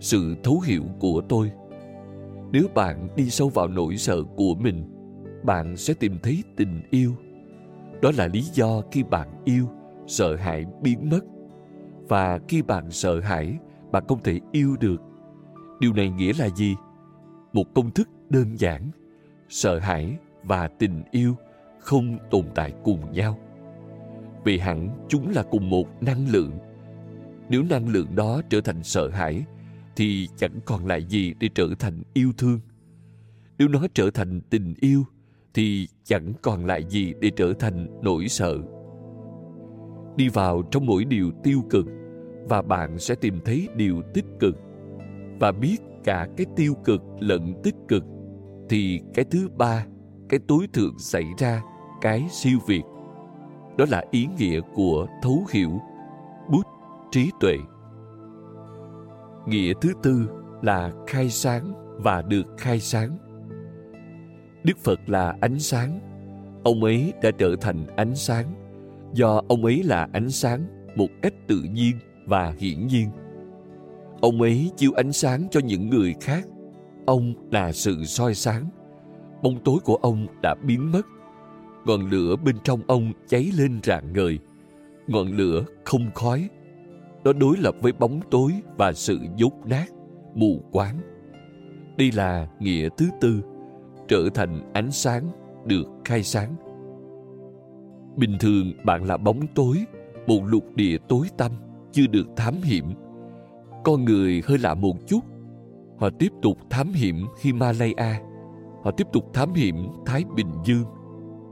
sự 0.00 0.36
thấu 0.44 0.60
hiểu 0.60 0.82
của 1.00 1.22
tôi. 1.28 1.50
Nếu 2.52 2.66
bạn 2.74 3.08
đi 3.16 3.30
sâu 3.30 3.48
vào 3.48 3.68
nỗi 3.68 3.96
sợ 3.96 4.22
của 4.36 4.54
mình, 4.54 4.84
bạn 5.42 5.76
sẽ 5.76 5.94
tìm 5.94 6.18
thấy 6.22 6.44
tình 6.56 6.82
yêu. 6.90 7.12
Đó 8.02 8.10
là 8.16 8.26
lý 8.26 8.40
do 8.40 8.82
khi 8.92 9.02
bạn 9.02 9.28
yêu, 9.44 9.66
sợ 10.06 10.36
hãi 10.36 10.64
biến 10.82 11.10
mất. 11.10 11.20
Và 12.08 12.38
khi 12.48 12.62
bạn 12.62 12.90
sợ 12.90 13.20
hãi, 13.20 13.58
bạn 13.92 14.04
không 14.08 14.22
thể 14.22 14.40
yêu 14.52 14.76
được. 14.80 14.96
Điều 15.80 15.92
này 15.92 16.10
nghĩa 16.10 16.32
là 16.38 16.48
gì? 16.48 16.76
Một 17.52 17.74
công 17.74 17.90
thức 17.90 18.08
đơn 18.30 18.58
giản. 18.58 18.90
Sợ 19.48 19.78
hãi 19.78 20.16
và 20.42 20.68
tình 20.68 21.02
yêu 21.10 21.36
không 21.78 22.18
tồn 22.30 22.44
tại 22.54 22.72
cùng 22.84 23.12
nhau. 23.12 23.38
Vì 24.44 24.58
hẳn 24.58 25.06
chúng 25.08 25.28
là 25.30 25.42
cùng 25.42 25.70
một 25.70 26.02
năng 26.02 26.28
lượng. 26.28 26.52
Nếu 27.48 27.62
năng 27.62 27.88
lượng 27.88 28.14
đó 28.14 28.42
trở 28.50 28.60
thành 28.60 28.82
sợ 28.82 29.08
hãi, 29.08 29.44
thì 29.96 30.28
chẳng 30.36 30.60
còn 30.64 30.86
lại 30.86 31.04
gì 31.04 31.34
để 31.40 31.48
trở 31.54 31.68
thành 31.78 32.02
yêu 32.14 32.32
thương. 32.38 32.60
Nếu 33.58 33.68
nó 33.68 33.86
trở 33.94 34.10
thành 34.10 34.40
tình 34.50 34.74
yêu, 34.80 35.04
thì 35.54 35.88
chẳng 36.04 36.32
còn 36.42 36.66
lại 36.66 36.84
gì 36.88 37.14
để 37.20 37.30
trở 37.36 37.52
thành 37.58 38.00
nỗi 38.02 38.28
sợ. 38.28 38.58
Đi 40.16 40.28
vào 40.28 40.62
trong 40.70 40.86
mỗi 40.86 41.04
điều 41.04 41.30
tiêu 41.42 41.62
cực 41.70 41.86
và 42.48 42.62
bạn 42.62 42.98
sẽ 42.98 43.14
tìm 43.14 43.40
thấy 43.44 43.68
điều 43.76 44.02
tích 44.14 44.26
cực. 44.40 44.56
Và 45.40 45.52
biết 45.52 45.76
cả 46.04 46.28
cái 46.36 46.46
tiêu 46.56 46.74
cực 46.84 47.02
lẫn 47.20 47.54
tích 47.62 47.76
cực 47.88 48.04
thì 48.70 49.00
cái 49.14 49.24
thứ 49.30 49.48
ba, 49.56 49.86
cái 50.28 50.40
tối 50.48 50.66
thượng 50.72 50.98
xảy 50.98 51.24
ra 51.38 51.62
cái 52.00 52.26
siêu 52.30 52.58
việt. 52.66 52.82
Đó 53.76 53.84
là 53.88 54.04
ý 54.10 54.26
nghĩa 54.38 54.60
của 54.74 55.06
thấu 55.22 55.44
hiểu, 55.50 55.70
bút 56.50 56.66
trí 57.10 57.30
tuệ. 57.40 57.56
Nghĩa 59.46 59.72
thứ 59.80 59.92
tư 60.02 60.28
là 60.62 60.92
khai 61.06 61.30
sáng 61.30 61.72
và 62.02 62.22
được 62.22 62.46
khai 62.58 62.80
sáng. 62.80 63.18
Đức 64.64 64.78
phật 64.78 65.00
là 65.06 65.36
ánh 65.40 65.58
sáng. 65.58 66.00
Ông 66.64 66.84
ấy 66.84 67.12
đã 67.22 67.30
trở 67.38 67.56
thành 67.60 67.86
ánh 67.96 68.14
sáng. 68.14 68.46
Do 69.14 69.42
ông 69.48 69.64
ấy 69.64 69.82
là 69.82 70.08
ánh 70.12 70.30
sáng 70.30 70.66
một 70.96 71.08
cách 71.22 71.34
tự 71.46 71.62
nhiên 71.72 71.96
và 72.26 72.54
hiển 72.58 72.86
nhiên. 72.86 73.10
Ông 74.20 74.42
ấy 74.42 74.70
chiếu 74.76 74.92
ánh 74.92 75.12
sáng 75.12 75.48
cho 75.50 75.60
những 75.64 75.90
người 75.90 76.14
khác 76.20 76.44
ông 77.08 77.34
là 77.50 77.72
sự 77.72 78.04
soi 78.04 78.34
sáng 78.34 78.64
bóng 79.42 79.60
tối 79.64 79.78
của 79.84 79.94
ông 79.94 80.26
đã 80.42 80.54
biến 80.66 80.92
mất. 80.92 81.06
Ngọn 81.84 82.10
lửa 82.10 82.36
bên 82.44 82.56
trong 82.64 82.80
ông 82.86 83.12
cháy 83.28 83.50
lên 83.56 83.80
rạng 83.82 84.12
ngời. 84.12 84.38
Ngọn 85.06 85.28
lửa 85.28 85.64
không 85.84 86.10
khói. 86.14 86.48
Nó 87.24 87.32
đối 87.32 87.56
lập 87.56 87.74
với 87.80 87.92
bóng 87.92 88.20
tối 88.30 88.52
và 88.76 88.92
sự 88.92 89.18
dốt 89.36 89.52
nát, 89.64 89.86
mù 90.34 90.62
quáng. 90.72 91.00
Đây 91.98 92.12
là 92.12 92.48
nghĩa 92.60 92.88
thứ 92.96 93.06
tư, 93.20 93.42
trở 94.08 94.28
thành 94.34 94.72
ánh 94.72 94.90
sáng, 94.90 95.24
được 95.66 95.86
khai 96.04 96.22
sáng. 96.22 96.54
Bình 98.16 98.36
thường 98.40 98.72
bạn 98.84 99.04
là 99.04 99.16
bóng 99.16 99.40
tối, 99.54 99.84
một 100.26 100.40
lục 100.46 100.64
địa 100.74 100.96
tối 101.08 101.26
tăm, 101.36 101.52
chưa 101.92 102.06
được 102.06 102.26
thám 102.36 102.54
hiểm. 102.62 102.84
Con 103.84 104.04
người 104.04 104.42
hơi 104.46 104.58
lạ 104.58 104.74
một 104.74 104.96
chút. 105.06 105.20
Họ 106.00 106.10
tiếp 106.18 106.32
tục 106.42 106.58
thám 106.70 106.92
hiểm 106.92 107.26
Himalaya 107.42 108.20
Họ 108.82 108.90
tiếp 108.90 109.06
tục 109.12 109.24
thám 109.34 109.54
hiểm 109.54 109.88
Thái 110.06 110.24
Bình 110.36 110.50
Dương. 110.64 110.84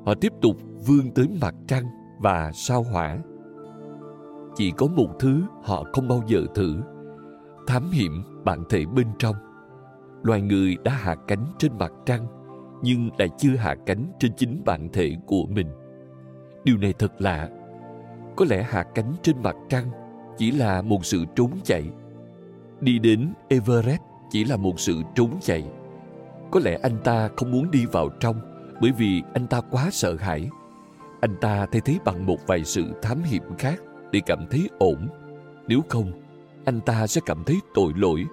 Họ 0.07 0.15
tiếp 0.21 0.33
tục 0.43 0.57
vươn 0.87 1.11
tới 1.15 1.29
mặt 1.41 1.55
trăng 1.69 1.85
và 2.19 2.51
sao 2.55 2.83
hỏa. 2.83 3.19
Chỉ 4.55 4.71
có 4.71 4.87
một 4.87 5.09
thứ 5.19 5.43
họ 5.63 5.85
không 5.93 6.09
bao 6.09 6.23
giờ 6.27 6.41
thử. 6.55 6.77
Thám 7.67 7.91
hiểm 7.91 8.23
bản 8.45 8.65
thể 8.69 8.85
bên 8.87 9.07
trong. 9.19 9.35
Loài 10.23 10.41
người 10.41 10.77
đã 10.85 10.93
hạ 10.93 11.15
cánh 11.29 11.47
trên 11.59 11.73
mặt 11.79 11.93
trăng, 12.07 12.27
nhưng 12.83 13.11
lại 13.19 13.29
chưa 13.39 13.57
hạ 13.57 13.75
cánh 13.87 14.13
trên 14.19 14.33
chính 14.37 14.63
bản 14.65 14.89
thể 14.93 15.17
của 15.27 15.47
mình. 15.47 15.67
Điều 16.65 16.77
này 16.77 16.95
thật 16.99 17.13
lạ. 17.19 17.49
Có 18.37 18.45
lẽ 18.49 18.63
hạ 18.63 18.85
cánh 18.95 19.15
trên 19.23 19.43
mặt 19.43 19.57
trăng 19.69 19.91
chỉ 20.39 20.51
là 20.51 20.83
một 20.83 21.05
sự 21.05 21.25
trốn 21.37 21.51
chạy. 21.65 21.91
Đi 22.81 22.99
đến 22.99 23.33
Everest 23.49 24.01
chỉ 24.31 24.45
là 24.45 24.57
một 24.57 24.81
sự 24.81 25.03
trốn 25.15 25.31
chạy 25.41 25.65
có 26.51 26.61
lẽ 26.65 26.79
anh 26.83 26.99
ta 27.05 27.29
không 27.37 27.51
muốn 27.51 27.71
đi 27.71 27.87
vào 27.87 28.09
trong 28.21 28.41
bởi 28.81 28.93
vì 28.93 29.23
anh 29.35 29.47
ta 29.47 29.61
quá 29.61 29.89
sợ 29.93 30.17
hãi. 30.17 30.49
Anh 31.21 31.37
ta 31.41 31.67
thay 31.73 31.81
thế 31.81 31.99
bằng 32.05 32.27
một 32.27 32.47
vài 32.47 32.65
sự 32.65 32.85
thám 33.03 33.23
hiểm 33.23 33.43
khác 33.59 33.81
để 34.13 34.21
cảm 34.27 34.47
thấy 34.51 34.69
ổn. 34.79 35.09
Nếu 35.69 35.81
không, 35.89 36.13
anh 36.65 36.81
ta 36.81 37.07
sẽ 37.07 37.21
cảm 37.27 37.45
thấy 37.45 37.61
tội 37.75 37.93
lỗi. 37.97 38.25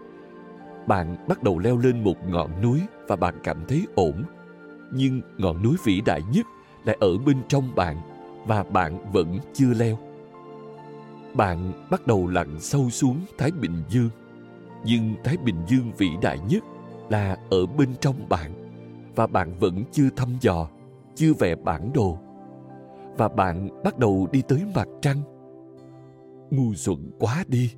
Bạn 0.87 1.25
bắt 1.27 1.43
đầu 1.43 1.59
leo 1.59 1.77
lên 1.77 2.03
một 2.03 2.15
ngọn 2.27 2.61
núi 2.61 2.81
và 3.07 3.15
bạn 3.15 3.35
cảm 3.43 3.65
thấy 3.67 3.87
ổn. 3.95 4.23
Nhưng 4.91 5.21
ngọn 5.37 5.63
núi 5.63 5.75
vĩ 5.85 6.01
đại 6.01 6.21
nhất 6.33 6.45
lại 6.85 6.97
ở 6.99 7.17
bên 7.17 7.37
trong 7.47 7.75
bạn 7.75 7.97
và 8.47 8.63
bạn 8.63 9.11
vẫn 9.11 9.39
chưa 9.53 9.73
leo. 9.73 9.97
Bạn 11.33 11.87
bắt 11.89 12.07
đầu 12.07 12.27
lặn 12.27 12.59
sâu 12.59 12.89
xuống 12.89 13.21
Thái 13.37 13.51
Bình 13.51 13.83
Dương. 13.89 14.09
Nhưng 14.85 15.15
Thái 15.23 15.37
Bình 15.37 15.55
Dương 15.67 15.91
vĩ 15.97 16.09
đại 16.21 16.39
nhất 16.49 16.63
là 17.09 17.37
ở 17.49 17.65
bên 17.65 17.89
trong 18.01 18.15
bạn 18.29 18.51
và 19.15 19.27
bạn 19.27 19.53
vẫn 19.59 19.83
chưa 19.91 20.09
thăm 20.15 20.29
dò, 20.41 20.69
chưa 21.15 21.33
vẽ 21.39 21.55
bản 21.55 21.93
đồ. 21.93 22.17
Và 23.17 23.27
bạn 23.27 23.83
bắt 23.83 23.99
đầu 23.99 24.27
đi 24.31 24.41
tới 24.47 24.63
mặt 24.75 24.87
trăng. 25.01 25.21
Ngu 26.51 26.73
xuẩn 26.73 27.11
quá 27.19 27.43
đi. 27.47 27.71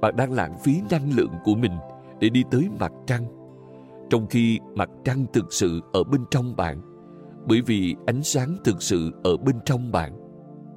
Bạn 0.00 0.16
đang 0.16 0.32
lãng 0.32 0.58
phí 0.58 0.80
năng 0.90 1.12
lượng 1.12 1.32
của 1.44 1.54
mình 1.54 1.72
để 2.20 2.28
đi 2.28 2.42
tới 2.50 2.68
mặt 2.80 2.92
trăng. 3.06 3.24
Trong 4.10 4.26
khi 4.26 4.58
mặt 4.74 4.90
trăng 5.04 5.26
thực 5.32 5.52
sự 5.52 5.80
ở 5.92 6.04
bên 6.04 6.20
trong 6.30 6.56
bạn. 6.56 6.80
Bởi 7.46 7.60
vì 7.66 7.94
ánh 8.06 8.22
sáng 8.22 8.56
thực 8.64 8.82
sự 8.82 9.10
ở 9.22 9.36
bên 9.36 9.56
trong 9.64 9.92
bạn. 9.92 10.12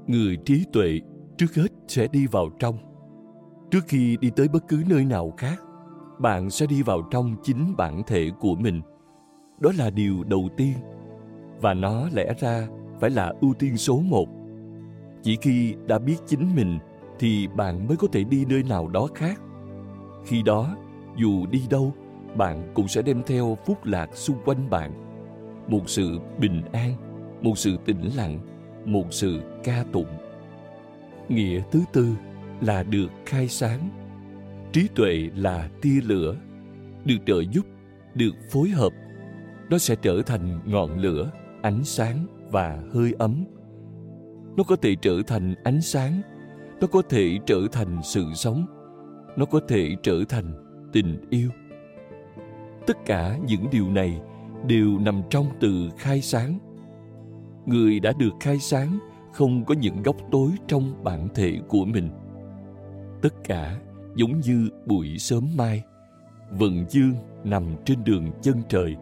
Người 0.08 0.38
trí 0.46 0.66
tuệ 0.74 1.00
trước 1.38 1.56
hết 1.56 1.68
sẽ 1.88 2.08
đi 2.08 2.28
vào 2.28 2.50
trong. 2.60 2.87
Trước 3.72 3.86
khi 3.88 4.18
đi 4.22 4.30
tới 4.36 4.48
bất 4.48 4.68
cứ 4.68 4.84
nơi 4.90 5.06
nào 5.06 5.34
khác, 5.38 5.64
bạn 6.20 6.50
sẽ 6.50 6.66
đi 6.66 6.82
vào 6.82 7.02
trong 7.12 7.36
chính 7.44 7.76
bản 7.78 8.04
thể 8.08 8.32
của 8.40 8.56
mình. 8.56 8.82
Đó 9.60 9.72
là 9.78 9.90
điều 9.90 10.24
đầu 10.24 10.50
tiên 10.58 10.74
và 11.62 11.74
nó 11.74 12.10
lẽ 12.14 12.34
ra 12.40 12.68
phải 13.00 13.10
là 13.10 13.34
ưu 13.42 13.54
tiên 13.54 13.78
số 13.78 14.00
một. 14.00 14.28
Chỉ 15.24 15.38
khi 15.42 15.76
đã 15.88 16.00
biết 16.00 16.16
chính 16.28 16.56
mình 16.56 16.80
thì 17.20 17.48
bạn 17.48 17.88
mới 17.88 17.98
có 17.98 18.08
thể 18.12 18.24
đi 18.24 18.46
nơi 18.46 18.64
nào 18.64 18.88
đó 18.88 19.08
khác. 19.16 19.42
Khi 20.26 20.44
đó 20.44 20.76
dù 21.16 21.46
đi 21.46 21.64
đâu 21.70 21.94
bạn 22.38 22.72
cũng 22.74 22.88
sẽ 22.88 23.02
đem 23.02 23.24
theo 23.26 23.58
phúc 23.66 23.86
lạc 23.86 24.16
xung 24.16 24.38
quanh 24.46 24.70
bạn. 24.70 24.92
Một 25.68 25.90
sự 25.90 26.20
bình 26.40 26.62
an 26.72 26.94
một 27.42 27.58
sự 27.58 27.78
tĩnh 27.86 28.12
lặng 28.16 28.40
một 28.86 29.06
sự 29.10 29.42
ca 29.64 29.84
tụng. 29.92 30.08
Nghĩa 31.30 31.62
thứ 31.72 31.84
tư 31.94 32.16
là 32.62 32.84
được 32.84 33.08
khai 33.26 33.48
sáng. 33.48 33.90
Trí 34.74 34.88
tuệ 34.96 35.30
là 35.36 35.70
tia 35.82 36.02
lửa, 36.04 36.36
được 37.06 37.18
trợ 37.26 37.42
giúp, 37.52 37.66
được 38.16 38.36
phối 38.52 38.70
hợp. 38.70 38.94
Nó 39.70 39.78
sẽ 39.78 39.96
trở 40.02 40.22
thành 40.26 40.60
ngọn 40.66 40.98
lửa, 41.00 41.32
ánh 41.62 41.84
sáng 41.84 42.26
và 42.52 42.84
hơi 42.94 43.14
ấm. 43.20 43.46
Nó 44.58 44.64
có 44.64 44.76
thể 44.76 44.96
trở 45.02 45.22
thành 45.28 45.56
ánh 45.64 45.82
sáng, 45.82 46.22
nó 46.82 46.88
có 46.88 47.02
thể 47.10 47.38
trở 47.46 47.62
thành 47.72 48.00
sự 48.04 48.26
sống, 48.34 48.66
nó 49.38 49.46
có 49.46 49.60
thể 49.68 49.96
trở 50.04 50.24
thành 50.30 50.54
tình 50.94 51.30
yêu. 51.30 51.50
Tất 52.88 52.98
cả 53.06 53.38
những 53.48 53.66
điều 53.72 53.90
này 53.90 54.22
đều 54.68 55.00
nằm 55.00 55.22
trong 55.30 55.46
từ 55.60 55.90
khai 55.98 56.22
sáng. 56.22 56.60
Người 57.66 58.00
đã 58.00 58.14
được 58.20 58.34
khai 58.40 58.60
sáng 58.60 59.00
không 59.34 59.66
có 59.66 59.76
những 59.76 60.04
góc 60.04 60.16
tối 60.32 60.52
trong 60.68 61.04
bản 61.04 61.28
thể 61.36 61.60
của 61.68 61.86
mình 61.86 62.10
tất 63.22 63.34
cả 63.44 63.80
giống 64.16 64.40
như 64.40 64.70
buổi 64.86 65.18
sớm 65.18 65.48
mai. 65.58 65.84
Vầng 66.52 66.86
dương 66.90 67.14
nằm 67.44 67.64
trên 67.86 68.04
đường 68.04 68.32
chân 68.42 68.56
trời. 68.70 68.96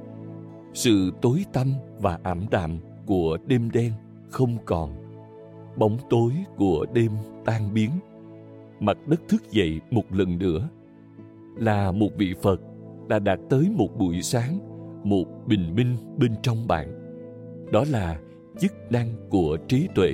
Sự 0.73 1.11
tối 1.21 1.45
tăm 1.53 1.67
và 1.99 2.19
ảm 2.23 2.45
đạm 2.51 2.79
của 3.05 3.37
đêm 3.47 3.71
đen 3.71 3.91
không 4.29 4.57
còn. 4.65 4.95
Bóng 5.77 5.97
tối 6.09 6.31
của 6.57 6.85
đêm 6.93 7.11
tan 7.45 7.73
biến. 7.73 7.89
Mặt 8.79 8.97
đất 9.07 9.21
thức 9.29 9.51
dậy 9.51 9.81
một 9.91 10.03
lần 10.09 10.37
nữa. 10.37 10.69
Là 11.57 11.91
một 11.91 12.09
vị 12.17 12.33
phật 12.41 12.61
đã 13.07 13.19
đạt 13.19 13.39
tới 13.49 13.69
một 13.75 13.97
buổi 13.97 14.21
sáng, 14.21 14.59
một 15.03 15.25
bình 15.47 15.75
minh 15.75 15.97
bên 16.17 16.31
trong 16.41 16.67
bạn. 16.67 17.01
Đó 17.71 17.83
là 17.91 18.19
chức 18.59 18.73
năng 18.89 19.07
của 19.29 19.57
trí 19.67 19.87
tuệ, 19.95 20.11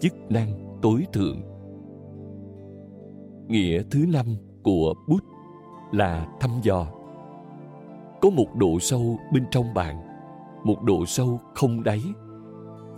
chức 0.00 0.12
năng 0.30 0.78
tối 0.82 1.06
thượng 1.12 1.42
nghĩa 3.48 3.82
thứ 3.90 4.06
năm 4.12 4.26
của 4.62 4.94
bút 5.08 5.20
là 5.92 6.26
thăm 6.40 6.50
dò. 6.62 6.86
Có 8.20 8.30
một 8.30 8.56
độ 8.56 8.78
sâu 8.80 9.18
bên 9.32 9.44
trong 9.50 9.74
bạn, 9.74 9.96
một 10.64 10.82
độ 10.82 11.06
sâu 11.06 11.40
không 11.54 11.82
đáy, 11.82 12.02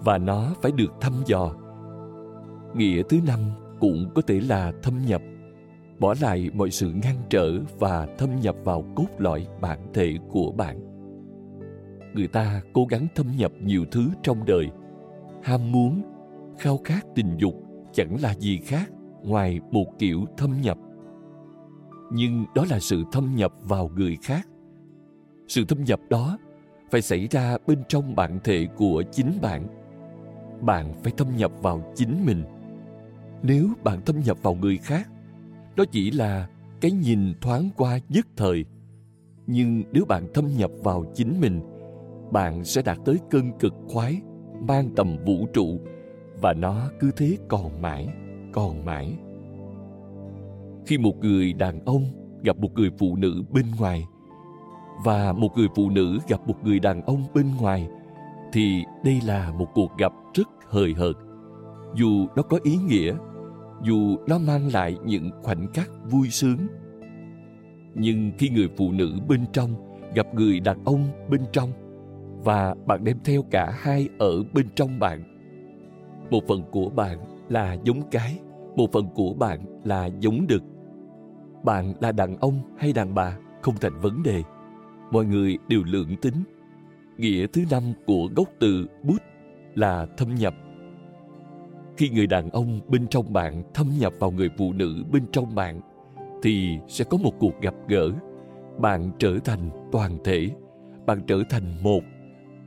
và 0.04 0.18
nó 0.18 0.54
phải 0.62 0.72
được 0.72 0.92
thăm 1.00 1.12
dò. 1.26 1.54
Nghĩa 2.74 3.02
thứ 3.08 3.18
năm 3.26 3.40
cũng 3.80 4.10
có 4.14 4.22
thể 4.22 4.40
là 4.40 4.72
thâm 4.82 4.94
nhập, 5.06 5.22
bỏ 5.98 6.14
lại 6.20 6.50
mọi 6.54 6.70
sự 6.70 6.92
ngăn 6.92 7.16
trở 7.30 7.52
và 7.78 8.06
thâm 8.18 8.40
nhập 8.40 8.56
vào 8.64 8.84
cốt 8.96 9.06
lõi 9.18 9.46
bản 9.60 9.78
thể 9.94 10.16
của 10.28 10.52
bạn. 10.52 10.80
Người 12.14 12.28
ta 12.28 12.62
cố 12.72 12.84
gắng 12.84 13.06
thâm 13.14 13.26
nhập 13.36 13.52
nhiều 13.62 13.84
thứ 13.90 14.10
trong 14.22 14.44
đời, 14.46 14.66
ham 15.42 15.72
muốn, 15.72 16.02
khao 16.58 16.78
khát 16.84 17.06
tình 17.14 17.36
dục 17.38 17.54
chẳng 17.92 18.16
là 18.22 18.34
gì 18.34 18.56
khác 18.56 18.90
ngoài 19.28 19.60
một 19.70 19.86
kiểu 19.98 20.24
thâm 20.36 20.60
nhập. 20.60 20.78
Nhưng 22.12 22.44
đó 22.54 22.64
là 22.70 22.80
sự 22.80 23.04
thâm 23.12 23.34
nhập 23.34 23.52
vào 23.62 23.90
người 23.96 24.16
khác. 24.22 24.48
Sự 25.48 25.64
thâm 25.64 25.84
nhập 25.84 26.00
đó 26.10 26.38
phải 26.90 27.02
xảy 27.02 27.26
ra 27.30 27.56
bên 27.66 27.82
trong 27.88 28.14
bản 28.14 28.38
thể 28.44 28.66
của 28.76 29.02
chính 29.12 29.38
bạn. 29.42 29.66
Bạn 30.60 30.94
phải 31.02 31.12
thâm 31.16 31.36
nhập 31.36 31.52
vào 31.62 31.92
chính 31.96 32.26
mình. 32.26 32.44
Nếu 33.42 33.68
bạn 33.84 34.00
thâm 34.06 34.20
nhập 34.20 34.38
vào 34.42 34.54
người 34.54 34.76
khác, 34.76 35.10
đó 35.76 35.84
chỉ 35.92 36.10
là 36.10 36.48
cái 36.80 36.90
nhìn 36.90 37.34
thoáng 37.40 37.70
qua 37.76 37.98
nhất 38.08 38.26
thời. 38.36 38.64
Nhưng 39.46 39.82
nếu 39.92 40.04
bạn 40.04 40.26
thâm 40.34 40.56
nhập 40.56 40.70
vào 40.82 41.04
chính 41.14 41.40
mình, 41.40 41.60
bạn 42.32 42.64
sẽ 42.64 42.82
đạt 42.82 42.98
tới 43.04 43.18
cơn 43.30 43.52
cực 43.58 43.74
khoái, 43.88 44.20
mang 44.60 44.90
tầm 44.96 45.16
vũ 45.26 45.46
trụ, 45.52 45.80
và 46.40 46.52
nó 46.52 46.90
cứ 47.00 47.10
thế 47.16 47.36
còn 47.48 47.82
mãi 47.82 48.08
còn 48.52 48.84
mãi. 48.84 49.14
Khi 50.86 50.98
một 50.98 51.18
người 51.20 51.52
đàn 51.52 51.84
ông 51.84 52.04
gặp 52.42 52.56
một 52.58 52.74
người 52.74 52.90
phụ 52.98 53.16
nữ 53.16 53.42
bên 53.52 53.64
ngoài 53.78 54.04
và 55.04 55.32
một 55.32 55.56
người 55.56 55.68
phụ 55.76 55.90
nữ 55.90 56.18
gặp 56.28 56.40
một 56.46 56.64
người 56.64 56.78
đàn 56.78 57.02
ông 57.02 57.24
bên 57.34 57.46
ngoài, 57.60 57.88
thì 58.52 58.84
đây 59.04 59.20
là 59.26 59.52
một 59.58 59.66
cuộc 59.74 59.90
gặp 59.98 60.12
rất 60.34 60.48
hời 60.68 60.94
hợt. 60.94 61.16
Dù 61.94 62.26
nó 62.36 62.42
có 62.42 62.58
ý 62.62 62.76
nghĩa, 62.76 63.14
dù 63.82 64.16
nó 64.26 64.38
mang 64.38 64.72
lại 64.72 64.96
những 65.04 65.30
khoảnh 65.42 65.66
khắc 65.74 65.90
vui 66.10 66.28
sướng, 66.30 66.66
nhưng 67.94 68.32
khi 68.38 68.48
người 68.48 68.68
phụ 68.76 68.92
nữ 68.92 69.12
bên 69.28 69.44
trong 69.52 69.70
gặp 70.14 70.34
người 70.34 70.60
đàn 70.60 70.84
ông 70.84 71.04
bên 71.30 71.40
trong 71.52 71.72
và 72.44 72.74
bạn 72.86 73.04
đem 73.04 73.16
theo 73.24 73.42
cả 73.50 73.70
hai 73.78 74.08
ở 74.18 74.42
bên 74.54 74.66
trong 74.74 74.98
bạn, 74.98 75.22
một 76.30 76.40
phần 76.48 76.62
của 76.70 76.90
bạn 76.90 77.18
là 77.48 77.76
giống 77.84 78.02
cái 78.10 78.38
một 78.76 78.92
phần 78.92 79.08
của 79.14 79.34
bạn 79.34 79.60
là 79.84 80.06
giống 80.06 80.46
đực. 80.48 80.62
Bạn 81.64 81.94
là 82.00 82.12
đàn 82.12 82.36
ông 82.36 82.60
hay 82.78 82.92
đàn 82.92 83.14
bà 83.14 83.38
không 83.62 83.74
thành 83.80 84.00
vấn 84.00 84.22
đề. 84.22 84.42
Mọi 85.10 85.24
người 85.24 85.58
đều 85.68 85.82
lượng 85.84 86.16
tính. 86.16 86.42
Nghĩa 87.16 87.46
thứ 87.46 87.62
năm 87.70 87.82
của 88.06 88.28
gốc 88.36 88.48
từ 88.58 88.86
bút 89.02 89.22
là 89.74 90.06
thâm 90.16 90.34
nhập. 90.34 90.54
Khi 91.96 92.08
người 92.08 92.26
đàn 92.26 92.50
ông 92.50 92.80
bên 92.88 93.06
trong 93.06 93.32
bạn 93.32 93.62
thâm 93.74 93.90
nhập 93.98 94.12
vào 94.18 94.30
người 94.30 94.50
phụ 94.58 94.72
nữ 94.72 95.04
bên 95.12 95.22
trong 95.32 95.54
bạn, 95.54 95.80
thì 96.42 96.78
sẽ 96.88 97.04
có 97.04 97.16
một 97.16 97.32
cuộc 97.38 97.60
gặp 97.60 97.74
gỡ. 97.88 98.10
Bạn 98.78 99.10
trở 99.18 99.38
thành 99.44 99.70
toàn 99.92 100.18
thể. 100.24 100.50
Bạn 101.06 101.20
trở 101.26 101.42
thành 101.50 101.82
một. 101.82 102.00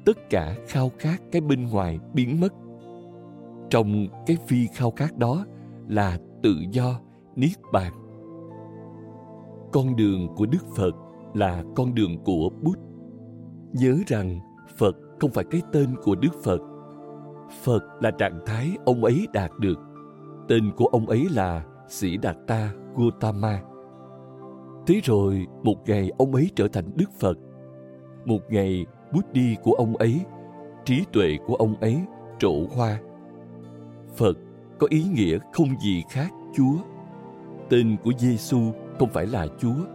Tất 0.06 0.30
cả 0.30 0.56
khao 0.68 0.92
khát 1.00 1.22
cái 1.32 1.42
bên 1.42 1.68
ngoài 1.68 2.00
biến 2.14 2.40
mất 2.40 2.54
trong 3.72 4.08
cái 4.26 4.38
phi 4.48 4.68
khao 4.68 4.92
khát 4.92 5.18
đó 5.18 5.46
là 5.88 6.18
tự 6.44 6.56
do, 6.72 7.00
niết 7.36 7.52
bàn. 7.74 7.94
Con 9.72 9.96
đường 9.96 10.28
của 10.36 10.46
đức 10.46 10.76
phật 10.76 10.92
là 11.34 11.64
con 11.76 11.96
đường 11.96 12.24
của 12.26 12.50
bút. 12.62 12.78
Nhớ 13.74 13.96
rằng 14.08 14.40
phật 14.78 14.96
không 15.20 15.32
phải 15.32 15.46
cái 15.52 15.62
tên 15.72 15.96
của 16.04 16.16
đức 16.16 16.30
phật. 16.44 16.60
Phật 17.64 17.84
là 18.02 18.12
trạng 18.12 18.40
thái 18.46 18.70
ông 18.86 19.04
ấy 19.04 19.28
đạt 19.34 19.52
được. 19.60 19.80
Tên 20.48 20.72
của 20.78 20.86
ông 20.86 21.06
ấy 21.06 21.28
là 21.32 21.66
sĩ 21.88 22.18
đạt 22.18 22.36
ta 22.48 22.74
gautama. 22.98 23.62
Thế 24.88 25.00
rồi 25.04 25.46
một 25.64 25.76
ngày 25.86 26.12
ông 26.18 26.36
ấy 26.36 26.50
trở 26.56 26.68
thành 26.68 26.92
đức 26.96 27.12
phật. 27.20 27.38
Một 28.26 28.40
ngày 28.50 28.86
bút 29.14 29.34
đi 29.34 29.56
của 29.64 29.72
ông 29.72 29.96
ấy, 29.96 30.22
trí 30.86 31.04
tuệ 31.14 31.38
của 31.48 31.56
ông 31.56 31.76
ấy 31.76 32.02
trổ 32.40 32.54
hoa 32.76 33.00
phật 34.18 34.38
có 34.80 34.88
ý 34.90 35.04
nghĩa 35.04 35.38
không 35.54 35.80
gì 35.80 36.04
khác 36.10 36.30
chúa. 36.56 36.78
Tên 37.70 37.98
của 38.04 38.12
giêsu 38.18 38.72
không 39.00 39.10
phải 39.10 39.28
là 39.28 39.48
chúa. 39.60 39.86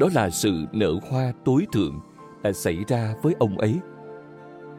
Đó 0.00 0.08
là 0.14 0.30
sự 0.30 0.64
nở 0.72 0.94
hoa 1.10 1.32
tối 1.44 1.66
thượng 1.72 2.00
đã 2.42 2.52
xảy 2.52 2.84
ra 2.88 3.14
với 3.22 3.34
ông 3.38 3.58
ấy. 3.58 3.78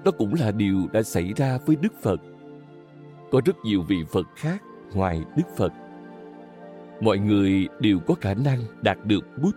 Đó 0.06 0.12
cũng 0.17 0.34
là 0.34 0.52
điều 0.52 0.88
đã 0.93 1.04
xảy 1.04 1.34
ra 1.36 1.58
với 1.65 1.76
đức 1.76 1.93
phật. 2.02 2.22
Có 3.32 3.41
rất 3.46 3.56
nhiều 3.63 3.82
vị 3.88 3.98
phật 4.12 4.28
khác 4.36 4.63
ngoài 4.93 5.24
đức 5.38 5.43
phật. 5.58 5.74
Mọi 7.02 7.17
người 7.20 7.67
đều 7.80 8.00
có 8.00 8.13
khả 8.22 8.34
năng 8.34 8.60
đạt 8.82 9.06
được 9.06 9.26
bút, 9.43 9.56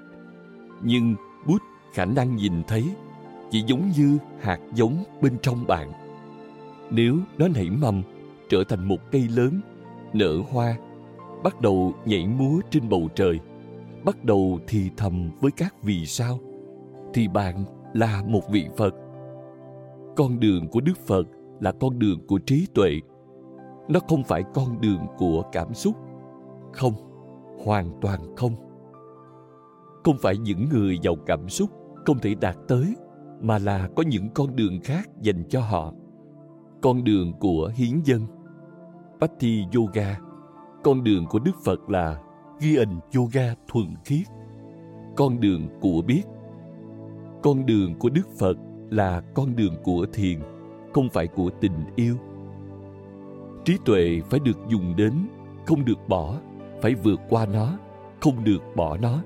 nhưng 0.82 1.14
bút 1.46 1.62
khả 1.94 2.04
năng 2.04 2.36
nhìn 2.36 2.62
thấy 2.68 2.84
chỉ 3.50 3.62
giống 3.66 3.90
như 3.96 4.18
hạt 4.40 4.58
giống 4.74 5.04
bên 5.22 5.36
trong 5.42 5.66
bạn. 5.66 5.92
Nếu 6.90 7.16
nó 7.38 7.48
nảy 7.48 7.70
mầm 7.70 8.02
trở 8.50 8.64
thành 8.68 8.88
một 8.88 8.98
cây 9.12 9.28
lớn, 9.36 9.60
nở 10.12 10.42
hoa, 10.50 10.76
bắt 11.44 11.60
đầu 11.60 11.92
nhảy 12.04 12.26
múa 12.26 12.60
trên 12.70 12.88
bầu 12.88 13.08
trời, 13.14 13.38
bắt 14.04 14.24
đầu 14.24 14.58
thì 14.68 14.90
thầm 14.96 15.30
với 15.40 15.50
các 15.50 15.74
vì 15.82 16.06
sao. 16.06 16.38
Thì 17.14 17.28
bạn 17.28 17.64
là 17.92 18.22
một 18.26 18.50
vị 18.50 18.66
phật. 18.76 18.94
Con 20.16 20.40
đường 20.40 20.68
của 20.68 20.80
đức 20.80 20.98
phật 21.06 21.26
là 21.60 21.72
con 21.72 21.98
đường 21.98 22.26
của 22.26 22.38
trí 22.38 22.66
tuệ. 22.74 22.90
Nó 23.88 24.00
không 24.08 24.24
phải 24.24 24.42
con 24.54 24.80
đường 24.80 25.06
của 25.18 25.42
cảm 25.52 25.74
xúc. 25.74 25.96
Không, 26.72 26.94
hoàn 27.64 28.00
toàn 28.00 28.36
không. 28.36 28.52
Không 30.04 30.16
phải 30.22 30.38
những 30.38 30.68
người 30.68 30.98
giàu 31.02 31.14
cảm 31.26 31.48
xúc 31.48 31.70
không 32.06 32.18
thể 32.18 32.34
đạt 32.34 32.56
tới, 32.68 32.94
mà 33.40 33.58
là 33.58 33.88
có 33.96 34.02
những 34.02 34.28
con 34.34 34.56
đường 34.56 34.80
khác 34.84 35.08
dành 35.22 35.44
cho 35.48 35.60
họ. 35.60 35.92
Con 36.82 37.04
đường 37.04 37.32
của 37.40 37.72
hiến 37.74 38.00
dân. 38.04 38.20
Patti 39.20 39.64
Yoga. 39.74 40.18
Con 40.85 41.04
đường 41.04 41.26
của 41.26 41.38
Đức 41.38 41.56
Phật 41.64 41.90
là 41.90 42.20
ghi 42.61 42.76
hình 42.76 43.00
yoga 43.16 43.54
thuần 43.68 43.94
khiết. 44.04 44.26
Con 45.16 45.40
đường 45.40 45.68
của 45.80 46.02
biết. 46.06 46.22
Con 47.42 47.66
đường 47.66 47.94
của 47.98 48.09
đức 48.09 48.28
phật 48.38 48.56
là 48.90 49.22
con 49.35 49.56
đường 49.56 49.74
của 49.85 50.06
thiền, 50.12 50.40
không 50.94 51.09
phải 51.12 51.26
của 51.26 51.50
tình 51.61 51.85
yêu. 51.96 52.16
Trí 53.64 53.76
tuệ 53.85 54.20
phải 54.30 54.40
được 54.40 54.59
dùng 54.68 54.96
đến, 54.96 55.12
không 55.66 55.85
được 55.85 56.09
bỏ, 56.09 56.37
phải 56.83 56.94
vượt 56.94 57.20
qua 57.28 57.46
nó, 57.46 57.78
không 58.20 58.44
được 58.44 58.62
bỏ 58.76 58.96
nó. 58.96 59.22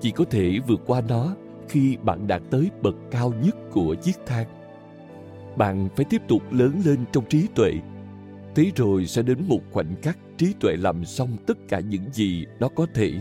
Chỉ 0.00 0.10
có 0.10 0.24
thể 0.30 0.58
vượt 0.66 0.80
qua 0.86 1.02
nó 1.08 1.34
khi 1.68 1.96
bạn 2.02 2.26
đạt 2.26 2.42
tới 2.50 2.70
bậc 2.82 2.94
cao 3.10 3.32
nhất 3.44 3.56
của 3.72 3.94
chiếc 3.94 4.16
thang. 4.26 4.46
Bạn 5.56 5.88
phải 5.96 6.04
tiếp 6.10 6.22
tục 6.28 6.42
lớn 6.50 6.80
lên 6.84 6.98
trong 7.12 7.24
trí 7.28 7.48
tuệ 7.54 7.72
thế 8.56 8.72
rồi 8.76 9.06
sẽ 9.06 9.22
đến 9.22 9.38
một 9.48 9.60
khoảnh 9.72 9.94
khắc 10.02 10.18
trí 10.36 10.54
tuệ 10.60 10.76
làm 10.76 11.04
xong 11.04 11.28
tất 11.46 11.58
cả 11.68 11.80
những 11.80 12.02
gì 12.12 12.46
nó 12.60 12.68
có 12.68 12.86
thể. 12.94 13.12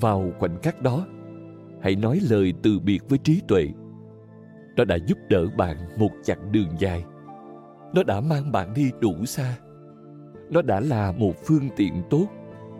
Vào 0.00 0.32
khoảnh 0.38 0.62
khắc 0.62 0.82
đó, 0.82 1.06
hãy 1.80 1.96
nói 1.96 2.20
lời 2.30 2.54
từ 2.62 2.78
biệt 2.78 3.08
với 3.08 3.18
trí 3.18 3.40
tuệ. 3.48 3.68
Nó 4.76 4.84
đã 4.84 4.96
giúp 5.06 5.18
đỡ 5.28 5.46
bạn 5.56 5.76
một 5.98 6.10
chặng 6.24 6.52
đường 6.52 6.68
dài. 6.78 7.04
Nó 7.94 8.02
đã 8.02 8.20
mang 8.20 8.52
bạn 8.52 8.74
đi 8.74 8.90
đủ 9.00 9.24
xa. 9.24 9.58
Nó 10.50 10.62
đã 10.62 10.80
là 10.80 11.12
một 11.12 11.32
phương 11.44 11.68
tiện 11.76 12.02
tốt. 12.10 12.26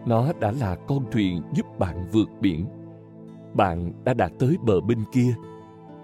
Nó 0.07 0.33
đã 0.41 0.53
là 0.61 0.77
con 0.89 1.05
thuyền 1.13 1.43
giúp 1.55 1.67
bạn 1.79 2.07
vượt 2.13 2.29
biển. 2.41 2.67
Bạn 3.55 3.93
đã 4.05 4.15
đạt 4.15 4.33
tới 4.39 4.57
bờ 4.67 4.81
bên 4.81 4.99
kia. 5.13 5.35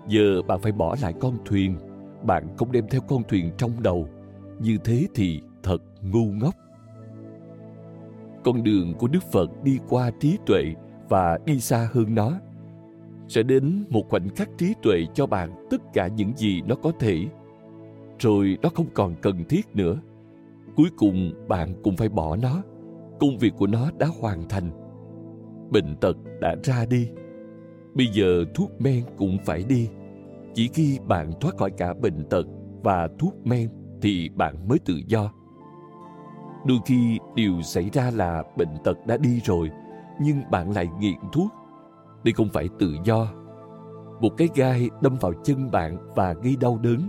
Giờ 0.08 0.42
bạn 0.42 0.60
phải 0.60 0.72
bỏ 0.72 0.96
lại 1.02 1.14
con 1.20 1.38
thuyền. 1.44 1.76
Bạn 2.22 2.56
không 2.56 2.72
đem 2.72 2.88
theo 2.90 3.00
con 3.00 3.22
thuyền 3.28 3.50
trong 3.58 3.82
đầu 3.82 4.08
như 4.60 4.78
thế 4.84 5.06
thì 5.14 5.40
thật 5.62 5.82
ngu 6.02 6.24
ngốc. 6.24 6.54
Con 8.44 8.62
đường 8.62 8.94
của 8.98 9.08
đức 9.08 9.22
phật 9.32 9.50
đi 9.64 9.78
qua 9.88 10.10
trí 10.20 10.38
tuệ 10.46 10.62
và 11.08 11.38
đi 11.46 11.60
xa 11.60 11.88
hơn 11.92 12.14
nó, 12.14 12.32
sẽ 13.28 13.42
đến 13.42 13.84
một 13.90 14.08
khoảnh 14.08 14.28
khắc 14.28 14.48
trí 14.58 14.74
tuệ 14.82 15.06
cho 15.14 15.26
bạn 15.26 15.66
tất 15.70 15.82
cả 15.92 16.08
những 16.08 16.32
gì 16.36 16.62
nó 16.62 16.74
có 16.74 16.92
thể. 17.00 17.26
Rồi 18.18 18.58
nó 18.62 18.68
không 18.68 18.86
còn 18.94 19.14
cần 19.22 19.44
thiết 19.48 19.66
nữa. 19.74 20.00
Cuối 20.76 20.88
cùng 20.96 21.32
bạn 21.48 21.74
cũng 21.82 21.96
phải 21.96 22.08
bỏ 22.08 22.36
nó. 22.36 22.62
Công 23.20 23.38
việc 23.38 23.52
của 23.56 23.66
nó 23.66 23.90
đã 23.98 24.06
hoàn 24.20 24.48
thành. 24.48 24.70
Bệnh 25.70 25.96
tật 25.96 26.16
đã 26.40 26.56
ra 26.64 26.86
đi. 26.90 27.08
Bây 27.94 28.06
giờ 28.06 28.44
thuốc 28.54 28.80
men 28.80 29.04
cũng 29.16 29.38
phải 29.44 29.64
đi. 29.68 29.88
Chỉ 30.54 30.68
khi 30.68 30.98
bạn 31.08 31.30
thoát 31.40 31.56
khỏi 31.56 31.70
cả 31.70 31.94
bệnh 31.94 32.24
tật 32.30 32.46
và 32.82 33.08
thuốc 33.18 33.46
men 33.46 33.68
thì 34.06 34.28
bạn 34.28 34.68
mới 34.68 34.78
tự 34.78 35.00
do. 35.06 35.32
Đôi 36.66 36.78
khi 36.86 37.18
điều 37.34 37.62
xảy 37.62 37.90
ra 37.92 38.10
là 38.14 38.42
bệnh 38.56 38.68
tật 38.84 39.06
đã 39.06 39.16
đi 39.16 39.40
rồi, 39.44 39.70
nhưng 40.20 40.50
bạn 40.50 40.70
lại 40.70 40.88
nghiện 41.00 41.18
thuốc. 41.32 41.52
Đây 42.24 42.32
không 42.32 42.48
phải 42.52 42.68
tự 42.78 42.96
do. 43.04 43.28
Một 44.20 44.28
cái 44.36 44.48
gai 44.54 44.90
đâm 45.02 45.16
vào 45.20 45.32
chân 45.44 45.70
bạn 45.70 46.12
và 46.14 46.32
gây 46.32 46.56
đau 46.60 46.78
đớn. 46.82 47.08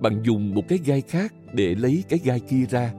Bạn 0.00 0.22
dùng 0.22 0.54
một 0.54 0.62
cái 0.68 0.78
gai 0.84 1.00
khác 1.00 1.34
để 1.52 1.74
lấy 1.74 2.04
cái 2.08 2.18
gai 2.24 2.40
kia 2.40 2.64
ra. 2.68 2.92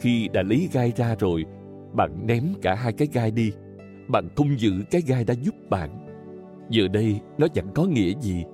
Khi 0.00 0.28
đã 0.32 0.42
lấy 0.42 0.68
gai 0.72 0.92
ra 0.96 1.14
rồi, 1.18 1.44
bạn 1.92 2.26
ném 2.26 2.44
cả 2.62 2.74
hai 2.74 2.92
cái 2.92 3.08
gai 3.12 3.30
đi. 3.30 3.52
Bạn 4.08 4.28
không 4.36 4.58
giữ 4.58 4.72
cái 4.90 5.00
gai 5.06 5.24
đã 5.24 5.34
giúp 5.34 5.54
bạn. 5.70 6.06
Giờ 6.70 6.88
đây 6.88 7.20
nó 7.38 7.48
chẳng 7.48 7.68
có 7.74 7.84
nghĩa 7.84 8.12
gì 8.20 8.44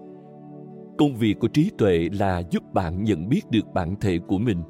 công 0.98 1.16
việc 1.16 1.38
của 1.40 1.48
trí 1.48 1.70
tuệ 1.78 2.08
là 2.12 2.42
giúp 2.50 2.74
bạn 2.74 3.04
nhận 3.04 3.28
biết 3.28 3.50
được 3.50 3.72
bản 3.74 3.94
thể 4.00 4.18
của 4.18 4.38
mình. 4.38 4.62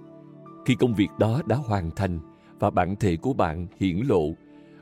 Khi 0.66 0.74
công 0.74 0.94
việc 0.94 1.08
đó 1.18 1.42
đã 1.46 1.56
hoàn 1.56 1.90
thành 1.90 2.18
và 2.58 2.70
bản 2.70 2.96
thể 2.96 3.16
của 3.16 3.32
bạn 3.32 3.66
hiển 3.80 3.96
lộ, 3.96 4.22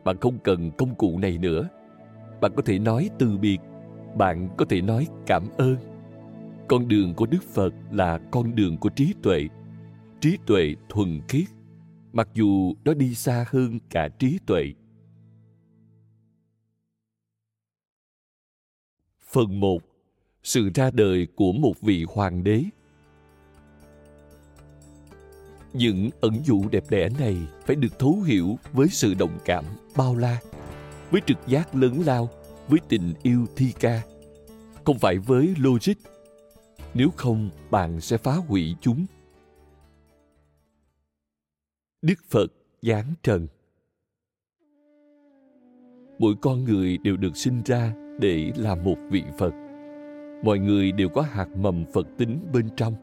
bạn 0.05 0.17
không 0.21 0.39
cần 0.45 0.71
công 0.79 0.95
cụ 0.95 1.19
này 1.19 1.39
nữa. 1.39 1.69
Bạn 2.41 2.53
có 2.57 2.63
thể 2.63 2.79
nói 2.79 3.11
từ 3.19 3.39
biệt, 3.39 3.59
bạn 4.17 4.49
có 4.57 4.65
thể 4.65 4.81
nói 4.81 5.07
cảm 5.27 5.49
ơn. 5.59 5.77
Con 6.69 6.89
đường 6.89 7.15
của 7.15 7.27
đức 7.27 7.43
phật 7.43 7.75
là 7.91 8.19
con 8.31 8.55
đường 8.55 8.77
của 8.77 8.89
trí 8.89 9.15
tuệ. 9.23 9.49
Trí 10.21 10.39
tuệ 10.47 10.75
thuần 10.89 11.21
khiết, 11.29 11.49
mặc 12.13 12.29
dù 12.35 12.75
nó 12.85 12.95
đi 12.95 13.15
xa 13.15 13.45
hơn 13.49 13.79
cả 13.91 14.09
trí 14.19 14.39
tuệ. 14.47 14.73
Phần 19.33 19.61
1 19.61 19.92
sự 20.43 20.71
ra 20.75 20.91
đời 20.91 21.27
của 21.37 21.53
một 21.53 21.81
vị 21.81 22.05
hoàng 22.09 22.45
đế. 22.45 22.65
Những 25.73 26.11
ẩn 26.21 26.43
dụ 26.45 26.69
đẹp 26.71 26.85
đẽ 26.91 27.09
này 27.19 27.37
phải 27.67 27.77
được 27.77 27.99
thấu 27.99 28.21
hiểu 28.21 28.59
với 28.73 28.89
sự 28.89 29.15
đồng 29.15 29.39
cảm 29.45 29.65
bao 29.97 30.17
la, 30.17 30.41
với 31.11 31.21
trực 31.27 31.39
giác 31.47 31.75
lớn 31.75 32.03
lao, 32.07 32.31
với 32.69 32.81
tình 32.89 33.15
yêu 33.23 33.47
thi 33.57 33.73
ca. 33.81 34.03
Không 34.85 34.99
phải 34.99 35.19
với 35.19 35.55
logic, 35.59 35.95
nếu 36.95 37.11
không 37.17 37.51
bạn 37.71 38.01
sẽ 38.01 38.17
phá 38.17 38.35
hủy 38.35 38.75
chúng. 38.81 39.07
Đức 42.03 42.19
phật 42.31 42.47
giáng 42.83 43.15
trần 43.23 43.47
mỗi 46.23 46.35
con 46.41 46.65
người 46.65 46.99
đều 46.99 47.17
được 47.17 47.37
sinh 47.37 47.63
ra 47.65 47.95
để 48.21 48.53
làm 48.57 48.85
một 48.85 48.97
vị 49.11 49.23
phật 49.39 49.62
mọi 50.43 50.59
người 50.59 50.93
đều 50.93 51.09
có 51.09 51.23
hạt 51.23 51.49
mầm 51.57 51.85
phật 51.93 52.07
tính 52.19 52.39
bên 52.53 52.69
trong 52.77 52.95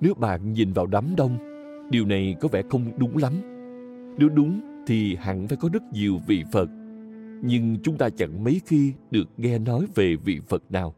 nếu 0.00 0.14
bạn 0.14 0.52
nhìn 0.52 0.72
vào 0.72 0.86
đám 0.86 1.04
đông 1.16 1.38
điều 1.90 2.06
này 2.06 2.36
có 2.40 2.48
vẻ 2.48 2.62
không 2.70 2.84
đúng 2.98 3.16
lắm 3.16 3.32
nếu 4.18 4.28
đúng 4.28 4.60
thì 4.86 5.16
hẳn 5.16 5.48
phải 5.48 5.56
có 5.56 5.68
rất 5.72 5.82
nhiều 5.92 6.18
vị 6.26 6.44
phật 6.52 6.68
nhưng 7.42 7.76
chúng 7.82 7.96
ta 7.96 8.08
chẳng 8.10 8.44
mấy 8.44 8.60
khi 8.66 8.92
được 9.10 9.28
nghe 9.36 9.58
nói 9.58 9.86
về 9.94 10.16
vị 10.16 10.40
Phật 10.48 10.62
nào. 10.70 10.94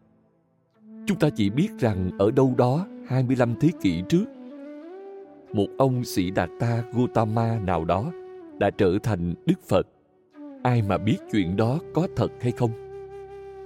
Chúng 1.07 1.18
ta 1.18 1.31
chỉ 1.31 1.50
biết 1.50 1.68
rằng 1.78 2.11
ở 2.18 2.31
đâu 2.31 2.55
đó 2.59 2.87
25 3.07 3.55
thế 3.61 3.68
kỷ 3.81 4.02
trước, 4.09 4.24
một 5.52 5.66
ông 5.78 6.05
sĩ 6.05 6.31
đạt 6.31 6.50
ta 6.61 6.85
Gautama 6.92 7.59
nào 7.59 7.85
đó 7.85 8.12
đã 8.59 8.70
trở 8.70 8.98
thành 9.02 9.35
Đức 9.46 9.62
Phật. 9.68 9.87
Ai 10.62 10.83
mà 10.83 10.98
biết 10.98 11.16
chuyện 11.33 11.57
đó 11.57 11.78
có 11.94 12.09
thật 12.16 12.28
hay 12.40 12.52
không? 12.52 12.70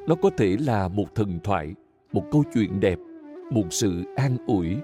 Nó 0.06 0.14
có 0.14 0.30
thể 0.36 0.56
là 0.60 0.88
một 0.88 1.14
thần 1.14 1.38
thoại, 1.44 1.74
một 2.12 2.24
câu 2.32 2.44
chuyện 2.54 2.80
đẹp, 2.80 2.98
một 3.50 3.64
sự 3.70 4.04
an 4.16 4.36
ủi, 4.46 4.76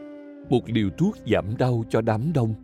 một 0.50 0.60
liều 0.66 0.88
thuốc 0.98 1.16
giảm 1.26 1.56
đau 1.58 1.84
cho 1.88 2.00
đám 2.00 2.32
đông 2.34 2.54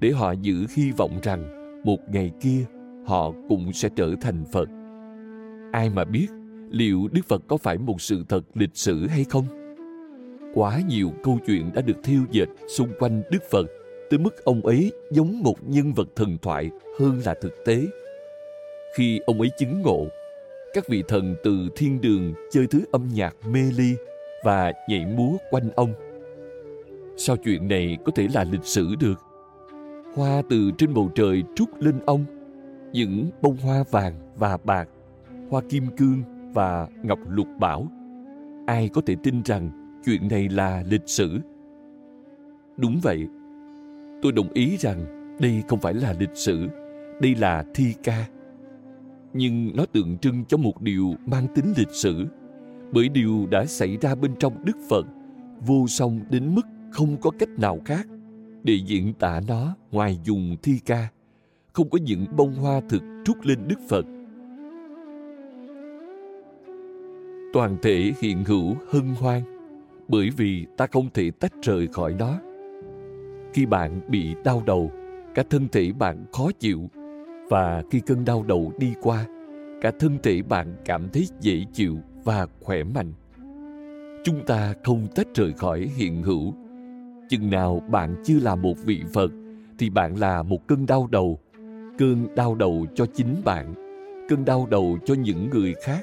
để 0.00 0.10
họ 0.10 0.32
giữ 0.32 0.66
hy 0.76 0.90
vọng 0.90 1.18
rằng 1.22 1.44
một 1.84 1.98
ngày 2.08 2.30
kia 2.40 2.64
họ 3.06 3.32
cũng 3.48 3.72
sẽ 3.72 3.88
trở 3.96 4.14
thành 4.20 4.44
Phật. 4.52 4.68
Ai 5.72 5.90
mà 5.90 6.04
biết 6.04 6.26
liệu 6.70 7.08
Đức 7.12 7.22
Phật 7.28 7.42
có 7.48 7.56
phải 7.56 7.78
một 7.78 8.00
sự 8.00 8.24
thật 8.28 8.42
lịch 8.54 8.76
sử 8.76 9.06
hay 9.06 9.24
không? 9.24 9.44
Quá 10.54 10.80
nhiều 10.88 11.10
câu 11.22 11.38
chuyện 11.46 11.70
đã 11.74 11.82
được 11.82 11.96
thiêu 12.04 12.20
dệt 12.30 12.48
xung 12.68 12.88
quanh 12.98 13.22
Đức 13.30 13.42
Phật 13.50 13.66
tới 14.10 14.18
mức 14.18 14.44
ông 14.44 14.66
ấy 14.66 14.92
giống 15.10 15.42
một 15.42 15.68
nhân 15.68 15.92
vật 15.92 16.08
thần 16.16 16.38
thoại 16.42 16.70
hơn 17.00 17.20
là 17.24 17.34
thực 17.40 17.52
tế. 17.66 17.86
Khi 18.96 19.20
ông 19.26 19.40
ấy 19.40 19.50
chứng 19.58 19.82
ngộ, 19.82 20.06
các 20.76 20.88
vị 20.88 21.02
thần 21.08 21.34
từ 21.44 21.68
thiên 21.76 22.00
đường 22.00 22.34
chơi 22.50 22.66
thứ 22.66 22.84
âm 22.92 23.08
nhạc 23.14 23.36
mê 23.48 23.60
ly 23.76 23.94
và 24.44 24.72
nhảy 24.88 25.06
múa 25.06 25.36
quanh 25.50 25.70
ông. 25.76 25.92
Sao 27.16 27.36
chuyện 27.36 27.68
này 27.68 27.98
có 28.04 28.12
thể 28.14 28.28
là 28.34 28.44
lịch 28.44 28.64
sử 28.64 28.94
được? 29.00 29.20
Hoa 30.14 30.42
từ 30.50 30.70
trên 30.78 30.94
bầu 30.94 31.10
trời 31.14 31.42
trút 31.54 31.68
lên 31.78 31.94
ông, 32.06 32.24
những 32.92 33.30
bông 33.42 33.56
hoa 33.56 33.84
vàng 33.90 34.14
và 34.36 34.56
bạc 34.64 34.88
hoa 35.50 35.62
kim 35.68 35.86
cương 35.96 36.22
và 36.54 36.88
ngọc 37.02 37.18
lục 37.28 37.48
bảo. 37.60 37.86
Ai 38.66 38.88
có 38.88 39.00
thể 39.06 39.16
tin 39.22 39.42
rằng 39.44 39.70
chuyện 40.04 40.28
này 40.28 40.48
là 40.48 40.84
lịch 40.88 41.08
sử? 41.08 41.38
Đúng 42.76 43.00
vậy. 43.02 43.26
Tôi 44.22 44.32
đồng 44.32 44.52
ý 44.52 44.76
rằng 44.76 45.06
đây 45.40 45.62
không 45.68 45.80
phải 45.80 45.94
là 45.94 46.14
lịch 46.18 46.34
sử, 46.34 46.66
đây 47.20 47.34
là 47.34 47.64
thi 47.74 47.94
ca. 48.02 48.26
Nhưng 49.32 49.76
nó 49.76 49.86
tượng 49.86 50.18
trưng 50.18 50.44
cho 50.44 50.56
một 50.56 50.82
điều 50.82 51.14
mang 51.26 51.46
tính 51.54 51.72
lịch 51.76 51.90
sử, 51.92 52.26
bởi 52.92 53.08
điều 53.08 53.46
đã 53.50 53.64
xảy 53.64 53.96
ra 54.00 54.14
bên 54.14 54.34
trong 54.38 54.64
Đức 54.64 54.76
Phật 54.88 55.06
vô 55.60 55.86
song 55.88 56.20
đến 56.30 56.54
mức 56.54 56.66
không 56.90 57.16
có 57.20 57.30
cách 57.38 57.58
nào 57.58 57.80
khác 57.84 58.06
để 58.62 58.74
diễn 58.86 59.12
tả 59.12 59.40
nó 59.48 59.76
ngoài 59.90 60.18
dùng 60.24 60.56
thi 60.62 60.78
ca. 60.86 61.08
Không 61.72 61.90
có 61.90 61.98
những 61.98 62.26
bông 62.36 62.54
hoa 62.54 62.80
thực 62.88 63.02
trút 63.24 63.36
lên 63.46 63.58
Đức 63.68 63.78
Phật. 63.88 64.06
Toàn 67.52 67.76
thể 67.82 68.12
hiện 68.20 68.44
hữu 68.44 68.74
hân 68.92 69.14
hoan 69.20 69.42
bởi 70.08 70.30
vì 70.30 70.66
ta 70.76 70.86
không 70.86 71.08
thể 71.14 71.30
tách 71.30 71.52
rời 71.62 71.86
khỏi 71.86 72.14
nó. 72.18 72.38
Khi 73.52 73.66
bạn 73.66 74.00
bị 74.08 74.34
đau 74.44 74.62
đầu 74.66 74.90
cả 75.34 75.42
thân 75.50 75.68
thể 75.72 75.92
bạn 75.92 76.24
khó 76.32 76.50
chịu 76.58 76.90
và 77.48 77.82
khi 77.90 78.00
cơn 78.00 78.24
đau 78.24 78.42
đầu 78.42 78.72
đi 78.78 78.94
qua 79.02 79.26
cả 79.82 79.92
thân 79.98 80.18
thể 80.22 80.42
bạn 80.42 80.76
cảm 80.84 81.08
thấy 81.12 81.26
dễ 81.40 81.64
chịu 81.72 81.96
và 82.24 82.46
khỏe 82.60 82.84
mạnh 82.84 83.12
chúng 84.24 84.46
ta 84.46 84.74
không 84.84 85.06
tách 85.14 85.26
rời 85.34 85.52
khỏi 85.52 85.88
hiện 85.96 86.22
hữu 86.22 86.54
chừng 87.28 87.50
nào 87.50 87.82
bạn 87.88 88.22
chưa 88.24 88.40
là 88.40 88.54
một 88.54 88.74
vị 88.84 89.02
phật 89.12 89.30
thì 89.78 89.90
bạn 89.90 90.16
là 90.16 90.42
một 90.42 90.66
cơn 90.66 90.86
đau 90.86 91.08
đầu 91.10 91.38
cơn 91.98 92.34
đau 92.34 92.54
đầu 92.54 92.86
cho 92.94 93.06
chính 93.14 93.36
bạn 93.44 93.74
cơn 94.28 94.44
đau 94.44 94.66
đầu 94.70 94.98
cho 95.06 95.14
những 95.14 95.50
người 95.50 95.74
khác 95.82 96.00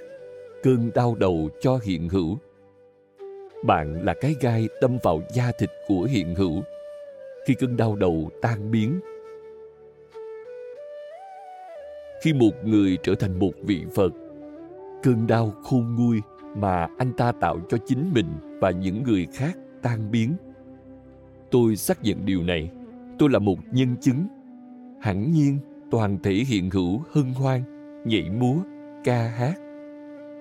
cơn 0.64 0.92
đau 0.96 1.16
đầu 1.16 1.50
cho 1.62 1.80
hiện 1.84 2.10
hữu. 2.10 2.38
Bạn 3.66 4.06
là 4.06 4.14
cái 4.22 4.36
gai 4.42 4.68
đâm 4.82 4.98
vào 5.04 5.22
da 5.34 5.52
thịt 5.60 5.70
của 5.88 6.04
hiện 6.04 6.36
hữu. 6.36 6.62
Khi 7.48 7.54
cơn 7.54 7.78
đau 7.78 7.96
đầu 7.96 8.30
tan 8.42 8.72
biến, 8.72 9.00
khi 12.24 12.34
một 12.34 12.52
người 12.66 12.98
trở 13.04 13.16
thành 13.16 13.40
một 13.40 13.52
vị 13.64 13.86
Phật, 13.96 14.14
cơn 15.04 15.28
đau 15.28 15.54
khôn 15.64 15.96
nguôi 15.96 16.22
mà 16.56 16.88
anh 16.98 17.14
ta 17.14 17.32
tạo 17.32 17.60
cho 17.70 17.78
chính 17.86 18.12
mình 18.14 18.28
và 18.62 18.72
những 18.72 19.04
người 19.04 19.28
khác 19.34 19.58
tan 19.82 20.12
biến. 20.12 20.34
Tôi 21.52 21.76
xác 21.76 22.04
nhận 22.04 22.26
điều 22.26 22.44
này. 22.44 22.72
Tôi 23.20 23.30
là 23.30 23.40
một 23.40 23.60
nhân 23.72 23.96
chứng. 24.02 24.28
Hẳn 25.02 25.32
nhiên, 25.32 25.58
toàn 25.92 26.18
thể 26.24 26.34
hiện 26.34 26.70
hữu 26.70 27.02
hân 27.12 27.26
hoan, 27.34 27.62
nhảy 28.06 28.30
múa, 28.30 28.56
ca 29.04 29.28
hát 29.28 29.56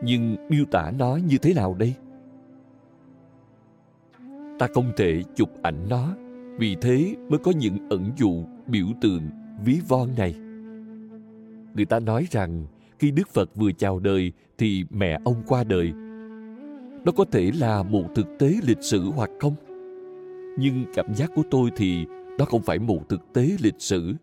nhưng 0.03 0.37
miêu 0.49 0.65
tả 0.71 0.93
nó 0.99 1.17
như 1.17 1.39
thế 1.39 1.55
nào 1.55 1.77
đây 1.79 1.95
ta 4.59 4.69
không 4.75 4.93
thể 4.97 5.23
chụp 5.35 5.49
ảnh 5.63 5.89
nó 5.89 6.15
vì 6.59 6.77
thế 6.81 7.15
mới 7.29 7.39
có 7.39 7.51
những 7.51 7.89
ẩn 7.91 8.13
dụ 8.17 8.45
biểu 8.67 8.87
tượng 9.01 9.23
ví 9.65 9.81
von 9.89 10.09
này 10.17 10.35
người 11.75 11.85
ta 11.85 12.01
nói 12.01 12.27
rằng, 12.31 12.67
khi 12.99 13.11
đức 13.11 13.29
phật 13.29 13.51
vừa 13.55 13.73
chào 13.73 13.99
đời 13.99 14.33
thì 14.59 14.85
mẹ 14.91 15.19
ông 15.25 15.43
qua 15.47 15.65
đời. 15.65 15.93
Nó 17.05 17.13
có 17.17 17.25
thể 17.33 17.51
là 17.61 17.83
một 17.83 18.05
thực 18.15 18.27
tế 18.39 18.55
lịch 18.67 18.83
sử 18.83 19.03
hoặc 19.05 19.31
không? 19.41 19.55
Nhưng 20.59 20.85
cảm 20.95 21.15
giác 21.15 21.31
của 21.35 21.43
tôi 21.51 21.71
thì 21.77 22.07
đó 22.39 22.45
không 22.45 22.63
phải 22.63 22.79
một 22.79 23.09
thực 23.09 23.33
tế 23.33 23.51
lịch 23.61 23.81
sử. 23.81 24.15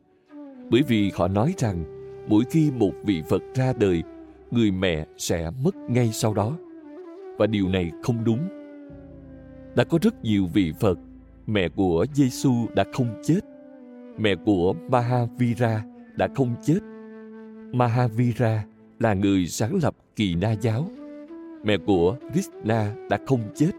Bởi 0.69 0.81
vì 0.87 1.11
họ 1.15 1.27
nói 1.27 1.53
rằng, 1.57 1.83
mỗi 2.29 2.43
khi 2.49 2.71
một 2.71 2.91
vị 3.05 3.21
phật 3.29 3.41
ra 3.55 3.73
đời, 3.79 4.03
người 4.51 4.71
mẹ 4.71 5.05
sẽ 5.17 5.51
mất 5.63 5.75
ngay 5.75 6.09
sau 6.11 6.33
đó. 6.33 6.57
Và 7.37 7.47
điều 7.47 7.69
này 7.69 7.91
không 8.03 8.23
đúng. 8.23 8.39
Đã 9.75 9.83
có 9.83 9.99
rất 10.01 10.23
nhiều 10.23 10.47
vị 10.53 10.73
phật, 10.79 10.99
mẹ 11.47 11.69
của 11.69 12.05
giêsu 12.13 12.53
đã 12.75 12.85
không 12.93 13.21
chết. 13.23 13.39
Mẹ 14.17 14.35
của 14.45 14.73
mahavira 14.89 15.83
đã 16.15 16.27
không 16.35 16.55
chết 16.61 16.79
mahavira 17.71 18.65
là 18.99 19.13
người 19.13 19.47
sáng 19.47 19.79
lập 19.83 19.95
kỳ 20.15 20.35
na 20.35 20.51
giáo. 20.51 20.89
Mẹ 21.63 21.77
của 21.85 22.15
krishna 22.31 22.95
đã 23.09 23.19
không 23.25 23.41
chết. 23.55 23.71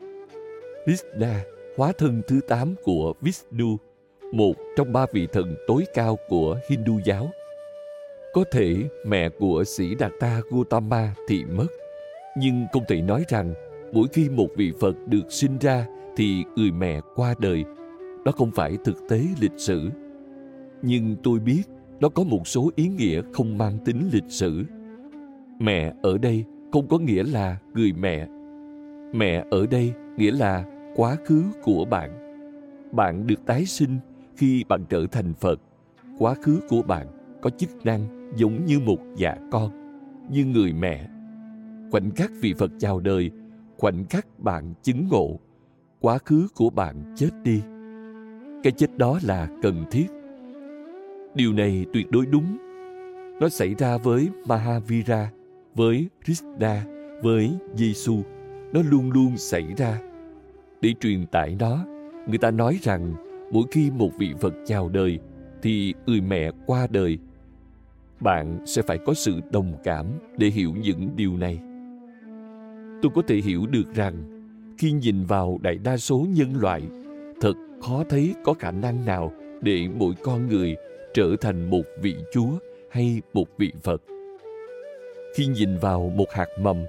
Krishna, 0.84 1.44
hóa 1.76 1.92
thân 1.98 2.22
thứ 2.28 2.40
tám 2.48 2.74
của 2.84 3.14
vishnu, 3.20 3.76
một 4.32 4.52
trong 4.76 4.92
ba 4.92 5.06
vị 5.12 5.26
thần 5.32 5.56
tối 5.66 5.84
cao 5.94 6.18
của 6.28 6.58
hindu 6.68 7.00
giáo. 7.04 7.30
Có 8.34 8.44
thể 8.52 8.76
mẹ 9.06 9.28
của 9.28 9.64
sĩ 9.64 9.94
đạt 9.94 10.12
ta 10.20 10.40
gautama 10.50 11.14
thì 11.28 11.44
mất, 11.44 11.66
nhưng 12.38 12.66
không 12.72 12.84
thể 12.88 13.02
nói 13.02 13.24
rằng 13.28 13.54
mỗi 13.92 14.08
khi 14.12 14.28
một 14.28 14.48
vị 14.56 14.72
phật 14.80 14.94
được 15.06 15.24
sinh 15.32 15.58
ra 15.58 15.86
thì 16.16 16.44
người 16.56 16.70
mẹ 16.70 17.00
qua 17.14 17.34
đời. 17.38 17.64
Đó 18.24 18.32
không 18.32 18.50
phải 18.50 18.76
thực 18.84 18.96
tế 19.08 19.22
lịch 19.40 19.58
sử. 19.58 19.88
Nhưng 20.82 21.16
tôi 21.22 21.38
biết 21.38 21.62
đó 22.00 22.08
có 22.08 22.24
một 22.24 22.48
số 22.48 22.70
ý 22.76 22.88
nghĩa 22.88 23.22
không 23.32 23.58
mang 23.58 23.78
tính 23.84 24.08
lịch 24.12 24.28
sử. 24.28 24.64
Mẹ 25.58 25.94
ở 26.02 26.18
đây 26.18 26.44
không 26.72 26.88
có 26.88 26.98
nghĩa 26.98 27.22
là 27.22 27.56
người 27.74 27.92
mẹ. 27.92 28.28
Mẹ 29.12 29.44
ở 29.50 29.66
đây 29.66 29.92
nghĩa 30.16 30.32
là 30.32 30.64
quá 30.96 31.16
khứ 31.24 31.44
của 31.62 31.84
bạn. 31.90 32.10
Bạn 32.92 33.26
được 33.26 33.46
tái 33.46 33.64
sinh 33.64 33.98
khi 34.36 34.64
bạn 34.68 34.84
trở 34.88 35.06
thành 35.12 35.34
phật. 35.34 35.60
Quá 36.18 36.34
khứ 36.34 36.60
của 36.68 36.82
bạn 36.82 37.06
có 37.42 37.50
chức 37.50 37.70
năng 37.84 38.32
giống 38.36 38.64
như 38.66 38.80
một 38.80 38.98
dạ 39.16 39.36
con, 39.50 39.70
như 40.30 40.44
người 40.44 40.72
mẹ. 40.72 41.08
Khoảnh 41.90 42.10
khắc 42.10 42.30
vị 42.40 42.54
phật 42.58 42.70
chào 42.78 43.00
đời, 43.00 43.30
khoảnh 43.76 44.04
khắc 44.04 44.26
bạn 44.38 44.74
chứng 44.82 45.08
ngộ, 45.10 45.40
quá 46.00 46.18
khứ 46.18 46.48
của 46.54 46.70
bạn 46.70 47.14
chết 47.16 47.30
đi. 47.44 47.60
Cái 48.62 48.72
chết 48.72 48.98
đó 48.98 49.18
là 49.22 49.48
cần 49.62 49.84
thiết 49.90 50.06
điều 51.34 51.52
này 51.52 51.86
tuyệt 51.92 52.10
đối 52.10 52.26
đúng. 52.26 52.56
Nó 53.40 53.48
xảy 53.48 53.74
ra 53.74 53.98
với 53.98 54.28
mahavira, 54.46 55.30
với 55.74 56.08
krishna, 56.24 56.84
với 57.22 57.50
giêsu 57.74 58.22
nó 58.72 58.80
luôn 58.90 59.10
luôn 59.10 59.36
xảy 59.36 59.66
ra. 59.76 60.00
Để 60.80 60.94
truyền 61.00 61.26
tải 61.26 61.56
nó, 61.58 61.84
người 62.28 62.38
ta 62.38 62.50
nói 62.50 62.78
rằng 62.82 63.14
mỗi 63.52 63.64
khi 63.70 63.90
một 63.90 64.10
vị 64.18 64.34
phật 64.40 64.54
chào 64.66 64.88
đời, 64.88 65.18
thì 65.62 65.94
người 66.06 66.20
mẹ 66.20 66.50
qua 66.66 66.86
đời, 66.90 67.18
bạn 68.20 68.58
sẽ 68.66 68.82
phải 68.82 68.98
có 69.06 69.14
sự 69.14 69.40
đồng 69.52 69.72
cảm 69.84 70.06
để 70.38 70.48
hiểu 70.48 70.72
những 70.82 71.08
điều 71.16 71.36
này. 71.36 71.60
Tôi 73.02 73.12
có 73.14 73.22
thể 73.28 73.36
hiểu 73.36 73.66
được 73.66 73.94
rằng, 73.94 74.14
khi 74.78 74.92
nhìn 74.92 75.24
vào 75.24 75.58
đại 75.62 75.78
đa 75.78 75.96
số 75.96 76.26
nhân 76.28 76.56
loại, 76.60 76.82
thật 77.40 77.54
khó 77.82 78.04
thấy 78.08 78.34
có 78.44 78.52
khả 78.52 78.70
năng 78.70 79.04
nào 79.04 79.32
để 79.62 79.88
mỗi 79.96 80.14
con 80.22 80.46
người 80.46 80.76
trở 81.14 81.36
thành 81.40 81.70
một 81.70 81.82
vị 82.02 82.16
chúa 82.32 82.50
hay 82.90 83.22
một 83.32 83.48
vị 83.58 83.72
phật. 83.82 84.02
Khi 85.34 85.46
nhìn 85.46 85.78
vào 85.78 86.12
một 86.14 86.26
hạt 86.30 86.48
mầm, 86.60 86.86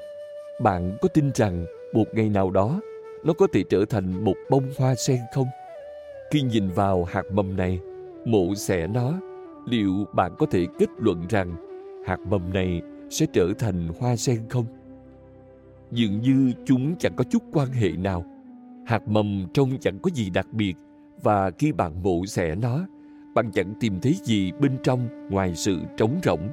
bạn 0.62 0.98
có 1.02 1.08
tin 1.08 1.32
rằng 1.36 1.66
một 1.94 2.06
ngày 2.14 2.30
nào 2.30 2.52
đó 2.52 2.82
nó 3.24 3.34
có 3.34 3.48
thể 3.54 3.64
trở 3.70 3.86
thành 3.86 4.24
một 4.24 4.36
bông 4.50 4.64
hoa 4.78 4.96
sen 4.96 5.20
không? 5.34 5.48
Khi 6.32 6.42
nhìn 6.42 6.70
vào 6.70 7.04
hạt 7.04 7.24
mầm 7.32 7.56
này 7.56 7.80
mổ 8.26 8.56
xẻ 8.56 8.88
nó 8.88 9.14
liệu 9.66 10.06
bạn 10.14 10.36
có 10.40 10.46
thể 10.52 10.66
kết 10.80 10.90
luận 10.98 11.26
rằng 11.30 11.56
hạt 12.06 12.20
mầm 12.20 12.54
này 12.54 12.82
sẽ 13.10 13.26
trở 13.34 13.48
thành 13.60 13.88
hoa 14.00 14.16
sen 14.16 14.50
không? 14.50 14.66
Dường 15.92 16.22
như 16.22 16.54
chúng 16.66 16.96
chẳng 17.00 17.16
có 17.16 17.24
chút 17.24 17.44
quan 17.54 17.68
hệ 17.68 17.90
nào. 17.90 18.26
Hạt 18.86 19.08
mầm 19.08 19.46
trông 19.54 19.78
chẳng 19.82 20.00
có 20.00 20.10
gì 20.14 20.30
đặc 20.30 20.48
biệt 20.52 20.76
và 21.22 21.52
khi 21.52 21.72
bạn 21.72 22.04
mổ 22.04 22.26
xẻ 22.26 22.56
nó 22.56 22.88
bạn 23.36 23.52
chẳng 23.54 23.74
tìm 23.80 24.00
thấy 24.02 24.16
gì 24.24 24.52
bên 24.52 24.78
trong 24.84 25.30
ngoài 25.30 25.56
sự 25.56 25.78
trống 25.98 26.20
rỗng 26.24 26.50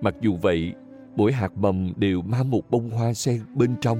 mặc 0.00 0.14
dù 0.20 0.36
vậy 0.42 0.72
mỗi 1.16 1.32
hạt 1.32 1.52
mầm 1.56 1.92
đều 1.96 2.22
mang 2.22 2.50
một 2.50 2.70
bông 2.70 2.90
hoa 2.90 3.14
sen 3.14 3.40
bên 3.54 3.70
trong 3.80 3.98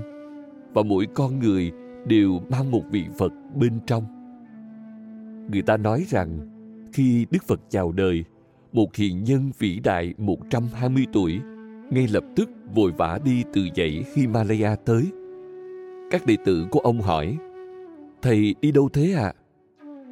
và 0.75 0.83
mỗi 0.83 1.07
con 1.15 1.39
người 1.39 1.73
đều 2.07 2.41
mang 2.49 2.71
một 2.71 2.83
vị 2.91 3.05
phật 3.19 3.33
bên 3.55 3.73
trong 3.87 4.05
người 5.51 5.63
ta 5.63 5.77
nói 5.77 6.05
rằng 6.09 6.57
khi 6.93 7.27
Đức 7.31 7.45
Phật 7.47 7.61
chào 7.69 7.93
đời, 7.93 8.25
một 8.73 8.95
hiền 8.95 9.25
nhân 9.25 9.51
vĩ 9.59 9.81
đại 9.85 10.15
120 10.19 11.07
tuổi 11.13 11.41
ngay 11.91 12.09
lập 12.09 12.25
tức 12.37 12.51
vội 12.75 12.93
vã 12.93 13.19
đi 13.25 13.45
từ 13.53 13.69
dãy 13.77 14.05
Himalaya 14.15 14.77
tới. 14.77 15.03
Các 16.11 16.27
đệ 16.27 16.37
tử 16.45 16.67
của 16.71 16.81
ông 16.81 17.01
hỏi, 17.01 17.37
Thầy 18.23 18.55
đi 18.61 18.73
đâu 18.73 18.89
thế 18.93 19.15
ạ? 19.17 19.23
À? 19.23 19.35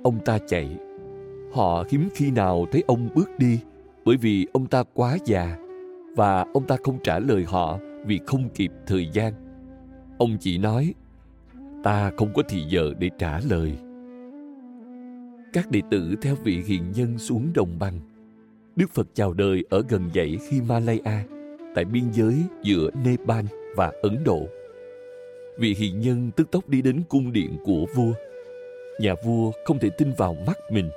Ông 0.04 0.18
ta 0.24 0.38
chạy. 0.46 0.76
Họ 1.54 1.84
hiếm 1.90 2.08
khi 2.14 2.30
nào 2.30 2.66
thấy 2.72 2.84
ông 2.86 3.08
bước 3.14 3.30
đi 3.38 3.60
bởi 4.04 4.16
vì 4.16 4.46
ông 4.52 4.66
ta 4.66 4.82
quá 4.94 5.16
già 5.24 5.58
và 6.16 6.46
ông 6.54 6.66
ta 6.66 6.76
không 6.84 6.98
trả 7.02 7.18
lời 7.18 7.44
họ 7.44 7.78
vì 8.06 8.20
không 8.26 8.48
kịp 8.54 8.72
thời 8.86 9.08
gian. 9.12 9.32
Ông 10.18 10.36
chỉ 10.40 10.58
nói, 10.58 10.94
ta 11.82 12.10
không 12.16 12.32
có 12.34 12.42
thì 12.48 12.62
giờ 12.68 12.92
để 12.98 13.10
trả 13.18 13.40
lời 13.50 13.76
các 15.54 15.70
đệ 15.70 15.80
tử 15.90 16.14
theo 16.22 16.34
vị 16.44 16.62
hiền 16.66 16.92
nhân 16.94 17.18
xuống 17.18 17.52
đồng 17.54 17.78
bằng. 17.78 18.00
Đức 18.76 18.90
Phật 18.94 19.06
chào 19.14 19.32
đời 19.32 19.64
ở 19.70 19.82
gần 19.88 20.10
dãy 20.14 20.38
Himalaya, 20.50 21.24
tại 21.74 21.84
biên 21.84 22.04
giới 22.12 22.34
giữa 22.62 22.90
Nepal 23.04 23.44
và 23.76 23.92
Ấn 24.02 24.24
Độ. 24.24 24.40
Vị 25.58 25.74
hiền 25.78 26.00
nhân 26.00 26.30
tức 26.36 26.50
tốc 26.50 26.68
đi 26.68 26.82
đến 26.82 27.02
cung 27.08 27.32
điện 27.32 27.56
của 27.64 27.86
vua. 27.94 28.12
Nhà 29.00 29.14
vua 29.24 29.52
không 29.64 29.78
thể 29.78 29.90
tin 29.98 30.12
vào 30.18 30.36
mắt 30.46 30.58
mình, 30.70 30.90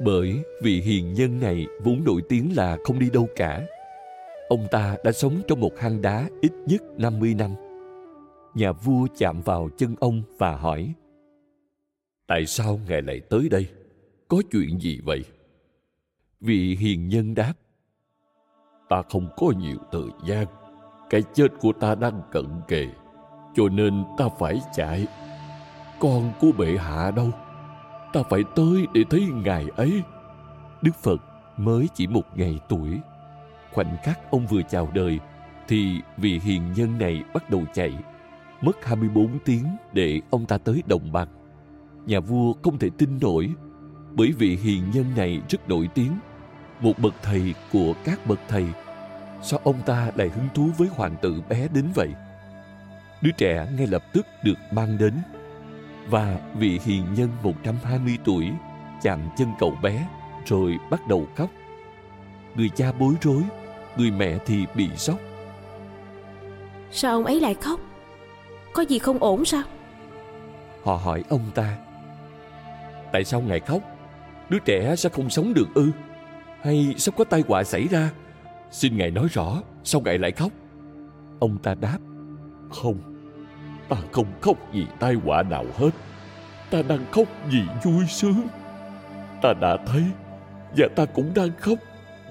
bởi 0.00 0.42
vị 0.62 0.80
hiền 0.80 1.14
nhân 1.14 1.40
này 1.40 1.66
vốn 1.84 2.04
nổi 2.04 2.22
tiếng 2.28 2.56
là 2.56 2.78
không 2.84 2.98
đi 2.98 3.10
đâu 3.10 3.28
cả. 3.36 3.66
Ông 4.48 4.66
ta 4.70 4.96
đã 5.04 5.12
sống 5.12 5.40
trong 5.48 5.60
một 5.60 5.78
hang 5.78 6.02
đá 6.02 6.28
ít 6.40 6.52
nhất 6.66 6.82
50 6.98 7.34
năm. 7.34 7.50
Nhà 8.54 8.72
vua 8.72 9.06
chạm 9.16 9.40
vào 9.40 9.68
chân 9.76 9.94
ông 10.00 10.22
và 10.38 10.56
hỏi, 10.56 10.94
Tại 12.26 12.46
sao 12.46 12.80
ngài 12.88 13.02
lại 13.02 13.20
tới 13.30 13.48
đây? 13.48 13.66
có 14.28 14.42
chuyện 14.50 14.80
gì 14.80 15.00
vậy 15.04 15.24
vị 16.40 16.76
hiền 16.80 17.08
nhân 17.08 17.34
đáp, 17.34 17.52
ta 18.88 19.02
không 19.10 19.28
có 19.36 19.52
nhiều 19.58 19.76
thời 19.92 20.08
gian 20.26 20.46
cái 21.10 21.22
chết 21.34 21.48
của 21.60 21.72
ta 21.72 21.94
đang 21.94 22.22
cận 22.32 22.46
kề, 22.68 22.86
cho 23.54 23.68
nên 23.68 24.04
ta 24.18 24.24
phải 24.38 24.60
chạy 24.74 25.06
con 26.00 26.32
của 26.40 26.50
bệ 26.58 26.76
hạ 26.78 27.10
đâu 27.10 27.30
ta 28.14 28.22
phải 28.30 28.44
tới 28.56 28.86
để 28.92 29.04
thấy 29.10 29.26
ngài 29.44 29.66
ấy. 29.76 30.02
Đức 30.82 30.94
phật 31.02 31.22
mới 31.56 31.88
chỉ 31.94 32.06
một 32.06 32.38
ngày 32.38 32.58
tuổi. 32.68 33.00
Khoảnh 33.72 33.96
khắc 34.02 34.30
ông 34.30 34.46
vừa 34.46 34.62
chào 34.62 34.90
đời, 34.94 35.18
thì 35.68 36.00
vị 36.16 36.40
hiền 36.44 36.72
nhân 36.72 36.98
này 36.98 37.22
bắt 37.34 37.50
đầu 37.50 37.64
chạy. 37.74 37.92
Mất 38.60 38.84
24 38.84 39.38
tiếng 39.44 39.64
để 39.92 40.20
ông 40.30 40.46
ta 40.46 40.58
tới 40.58 40.82
đồng 40.86 41.12
bằng. 41.12 41.28
Nhà 42.06 42.20
vua 42.20 42.52
không 42.62 42.78
thể 42.78 42.90
tin 42.98 43.18
nổi, 43.20 43.50
bởi 44.12 44.32
vị 44.38 44.56
hiền 44.56 44.90
nhân 44.90 45.06
này 45.16 45.40
rất 45.48 45.68
nổi 45.68 45.88
tiếng. 45.94 46.12
Một 46.80 46.98
bậc 46.98 47.14
thầy 47.22 47.54
của 47.72 47.94
các 48.04 48.26
bậc 48.26 48.38
thầy. 48.48 48.66
Sao 49.42 49.60
ông 49.64 49.82
ta 49.86 50.10
lại 50.16 50.28
hứng 50.28 50.48
thú 50.54 50.70
với 50.78 50.88
hoàng 50.88 51.16
tử 51.22 51.42
bé 51.48 51.68
đến 51.74 51.84
vậy? 51.94 52.08
Đứa 53.22 53.30
trẻ 53.30 53.68
ngay 53.76 53.86
lập 53.86 54.04
tức 54.12 54.26
được 54.44 54.58
mang 54.72 54.98
đến 54.98 55.14
và 56.08 56.40
vị 56.54 56.80
hiền 56.84 57.04
nhân 57.14 57.28
120 57.42 58.18
tuổi 58.24 58.50
chạm 59.02 59.20
chân 59.36 59.48
cậu 59.58 59.76
bé 59.82 60.08
rồi 60.46 60.78
bắt 60.90 61.06
đầu 61.08 61.26
khóc. 61.36 61.50
Người 62.54 62.68
cha 62.68 62.92
bối 62.92 63.14
rối 63.20 63.42
người 63.96 64.10
mẹ 64.10 64.38
thì 64.46 64.66
bị 64.74 64.88
sốc. 64.96 65.18
Sao 66.90 67.12
ông 67.12 67.24
ấy 67.24 67.40
lại 67.40 67.54
khóc? 67.54 67.80
Có 68.72 68.82
gì 68.82 68.98
không 68.98 69.18
ổn 69.18 69.44
sao? 69.44 69.62
Họ 70.82 70.96
hỏi 70.96 71.24
ông 71.28 71.50
ta 71.54 71.76
tại 73.12 73.24
sao 73.24 73.40
ngài 73.40 73.60
khóc? 73.60 73.82
Đứa 74.48 74.58
trẻ 74.58 74.96
sẽ 74.96 75.08
không 75.08 75.30
sống 75.30 75.54
được 75.54 75.68
ư? 75.74 75.90
Hay 76.62 76.94
sắp 76.98 77.14
có 77.16 77.24
tai 77.24 77.42
họa 77.48 77.64
xảy 77.64 77.88
ra? 77.88 78.10
Xin 78.70 78.96
ngài 78.96 79.10
nói 79.10 79.26
rõ 79.32 79.62
sao 79.84 80.00
ngài 80.00 80.18
lại 80.18 80.32
khóc? 80.32 80.52
Ông 81.40 81.58
ta 81.62 81.74
đáp 81.74 81.98
không 82.70 83.13
ta 83.88 83.96
không 84.12 84.26
khóc 84.40 84.56
vì 84.72 84.86
tai 84.98 85.14
họa 85.14 85.42
nào 85.42 85.64
hết. 85.78 85.90
Ta 86.70 86.82
đang 86.88 87.04
khóc 87.12 87.28
vì 87.50 87.60
vui 87.84 88.04
sướng. 88.08 88.40
Ta 89.42 89.52
đã 89.60 89.76
thấy 89.86 90.02
và 90.76 90.88
ta 90.96 91.04
cũng 91.04 91.30
đang 91.34 91.50
khóc 91.60 91.78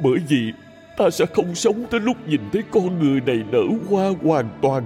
bởi 0.03 0.19
vì 0.27 0.53
ta 0.97 1.09
sẽ 1.09 1.25
không 1.33 1.55
sống 1.55 1.85
tới 1.91 1.99
lúc 1.99 2.27
nhìn 2.27 2.41
thấy 2.53 2.63
con 2.71 2.99
người 2.99 3.21
này 3.21 3.43
nở 3.51 3.63
hoa 3.89 4.11
hoàn 4.23 4.49
toàn. 4.61 4.85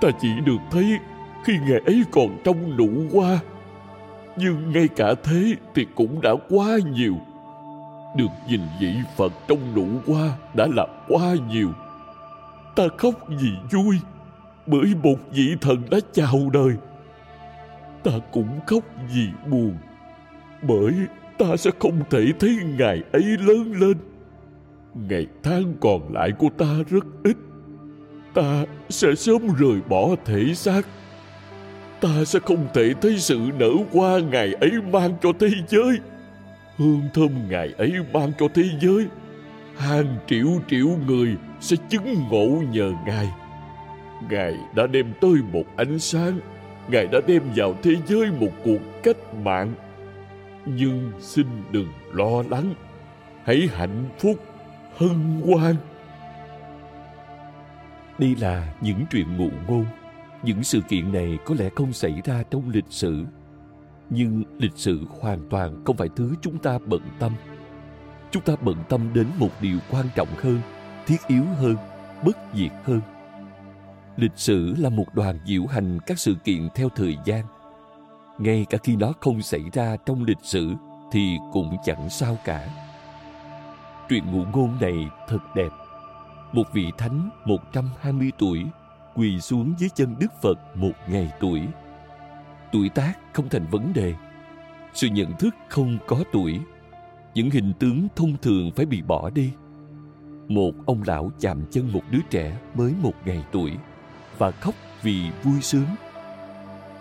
Ta 0.00 0.08
chỉ 0.20 0.28
được 0.44 0.58
thấy 0.70 0.98
khi 1.44 1.52
ngày 1.68 1.80
ấy 1.86 2.04
còn 2.12 2.38
trong 2.44 2.76
nụ 2.76 2.88
hoa. 3.12 3.38
Nhưng 4.36 4.72
ngay 4.72 4.88
cả 4.88 5.14
thế 5.24 5.54
thì 5.74 5.86
cũng 5.94 6.20
đã 6.20 6.30
quá 6.50 6.78
nhiều. 6.92 7.14
Được 8.16 8.30
nhìn 8.48 8.60
vị 8.80 8.94
Phật 9.16 9.32
trong 9.48 9.74
nụ 9.74 9.86
hoa 10.06 10.30
đã 10.54 10.66
là 10.76 10.86
quá 11.08 11.34
nhiều. 11.50 11.68
Ta 12.76 12.84
khóc 12.98 13.14
vì 13.28 13.50
vui 13.72 13.98
bởi 14.66 14.86
một 15.02 15.16
vị 15.32 15.56
thần 15.60 15.82
đã 15.90 15.98
chào 16.12 16.50
đời. 16.52 16.74
Ta 18.04 18.12
cũng 18.32 18.60
khóc 18.66 18.84
vì 19.14 19.28
buồn 19.50 19.74
bởi 20.62 20.92
ta 21.38 21.56
sẽ 21.56 21.70
không 21.78 22.00
thể 22.10 22.32
thấy 22.40 22.56
ngày 22.78 23.02
ấy 23.12 23.22
lớn 23.22 23.72
lên. 23.80 23.96
Ngày 24.94 25.26
tháng 25.42 25.74
còn 25.80 26.12
lại 26.12 26.32
của 26.38 26.48
ta 26.58 26.74
rất 26.90 27.04
ít. 27.24 27.36
Ta 28.34 28.64
sẽ 28.88 29.14
sớm 29.14 29.42
rời 29.58 29.80
bỏ 29.88 30.08
thể 30.24 30.54
xác 30.54 30.86
ta 32.04 32.24
sẽ 32.24 32.38
không 32.38 32.66
thể 32.74 32.94
thấy 33.02 33.18
sự 33.18 33.40
nở 33.58 33.70
hoa 33.92 34.18
ngày 34.18 34.52
ấy 34.60 34.70
mang 34.92 35.10
cho 35.22 35.32
thế 35.40 35.48
giới 35.68 35.98
hương 36.76 37.02
thơm 37.14 37.48
ngày 37.48 37.74
ấy 37.78 37.92
mang 38.12 38.32
cho 38.38 38.48
thế 38.54 38.62
giới 38.80 39.06
hàng 39.76 40.16
triệu 40.26 40.46
triệu 40.68 40.86
người 41.06 41.36
sẽ 41.60 41.76
chứng 41.88 42.14
ngộ 42.30 42.62
nhờ 42.72 42.92
ngài 43.06 43.28
ngài 44.30 44.56
đã 44.74 44.86
đem 44.86 45.12
tới 45.20 45.34
một 45.52 45.64
ánh 45.76 45.98
sáng. 45.98 46.40
Ngài 46.88 47.06
đã 47.06 47.20
đem 47.26 47.42
vào 47.56 47.74
thế 47.82 47.94
giới 48.06 48.30
một 48.30 48.50
cuộc 48.64 48.78
cách 49.02 49.34
mạng. 49.42 49.74
Nhưng 50.66 51.12
xin 51.20 51.46
đừng 51.70 51.88
lo 52.12 52.42
lắng. 52.50 52.74
Hãy 53.44 53.68
hạnh 53.72 54.04
phúc, 54.18 54.36
hân 54.96 55.42
hoan. 55.46 55.76
Đây 58.18 58.36
là 58.40 58.74
những 58.80 59.04
chuyện 59.10 59.36
ngụ 59.36 59.48
ngôn. 59.68 59.86
Những 60.42 60.62
sự 60.62 60.80
kiện 60.80 61.12
này 61.12 61.38
có 61.44 61.54
lẽ 61.58 61.68
không 61.74 61.92
xảy 61.92 62.20
ra 62.24 62.42
trong 62.50 62.68
lịch 62.68 62.90
sử. 62.90 63.24
Nhưng 64.10 64.44
lịch 64.58 64.76
sử 64.76 65.00
hoàn 65.20 65.48
toàn 65.50 65.84
không 65.84 65.96
phải 65.96 66.08
thứ 66.16 66.34
chúng 66.42 66.58
ta 66.58 66.78
bận 66.86 67.02
tâm. 67.18 67.32
Chúng 68.30 68.42
ta 68.42 68.54
bận 68.60 68.76
tâm 68.88 69.00
đến 69.14 69.26
một 69.38 69.50
điều 69.60 69.78
quan 69.90 70.06
trọng 70.14 70.28
hơn, 70.36 70.60
thiết 71.06 71.16
yếu 71.26 71.44
hơn, 71.44 71.76
bất 72.24 72.36
diệt 72.54 72.72
hơn 72.84 73.00
lịch 74.16 74.36
sử 74.36 74.74
là 74.78 74.88
một 74.88 75.14
đoàn 75.14 75.38
diễu 75.46 75.66
hành 75.66 75.98
các 76.06 76.18
sự 76.18 76.34
kiện 76.44 76.68
theo 76.74 76.88
thời 76.96 77.18
gian 77.24 77.44
ngay 78.38 78.66
cả 78.70 78.78
khi 78.84 78.96
nó 78.96 79.12
không 79.20 79.42
xảy 79.42 79.62
ra 79.72 79.96
trong 80.06 80.24
lịch 80.24 80.42
sử 80.42 80.74
thì 81.12 81.36
cũng 81.52 81.76
chẳng 81.84 82.10
sao 82.10 82.38
cả 82.44 82.68
truyện 84.08 84.24
ngụ 84.32 84.44
ngôn 84.52 84.76
này 84.80 85.08
thật 85.28 85.38
đẹp 85.54 85.70
một 86.52 86.72
vị 86.72 86.90
thánh 86.98 87.30
120 87.44 88.30
tuổi 88.38 88.64
quỳ 89.14 89.40
xuống 89.40 89.74
dưới 89.78 89.88
chân 89.94 90.14
Đức 90.18 90.32
Phật 90.42 90.58
một 90.76 90.92
ngày 91.08 91.32
tuổi. 91.40 91.62
Tuổi 92.72 92.88
tác 92.88 93.12
không 93.32 93.48
thành 93.48 93.66
vấn 93.70 93.92
đề. 93.92 94.14
Sự 94.94 95.08
nhận 95.08 95.32
thức 95.38 95.54
không 95.68 95.98
có 96.06 96.24
tuổi. 96.32 96.60
Những 97.34 97.50
hình 97.50 97.72
tướng 97.78 98.08
thông 98.16 98.36
thường 98.42 98.70
phải 98.76 98.86
bị 98.86 99.02
bỏ 99.02 99.30
đi. 99.30 99.52
Một 100.48 100.72
ông 100.86 101.02
lão 101.06 101.30
chạm 101.40 101.64
chân 101.70 101.92
một 101.92 102.02
đứa 102.10 102.18
trẻ 102.30 102.58
mới 102.74 102.94
một 103.02 103.14
ngày 103.24 103.44
tuổi 103.52 103.72
và 104.38 104.50
khóc 104.50 104.74
vì 105.02 105.22
vui 105.42 105.60
sướng. 105.60 105.86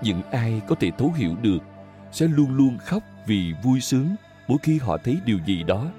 Những 0.01 0.21
ai 0.31 0.61
có 0.67 0.75
thể 0.75 0.91
thấu 0.97 1.11
hiểu 1.15 1.35
được 1.41 1.59
sẽ 2.11 2.27
luôn 2.27 2.55
luôn 2.55 2.77
khóc 2.77 3.03
vì 3.27 3.53
vui 3.63 3.79
sướng 3.79 4.15
mỗi 4.47 4.57
khi 4.63 4.79
họ 4.79 4.97
thấy 4.97 5.17
điều 5.25 5.39
gì 5.45 5.63
đó 5.63 5.91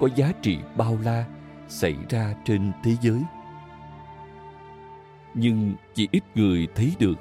có 0.00 0.08
giá 0.16 0.32
trị 0.42 0.58
bao 0.76 0.98
la 1.04 1.24
xảy 1.68 1.94
ra 2.08 2.34
trên 2.44 2.72
thế 2.84 2.96
giới. 3.02 3.22
Nhưng 5.34 5.74
chỉ 5.94 6.08
ít 6.10 6.24
người 6.34 6.68
thấy 6.74 6.92
được, 6.98 7.18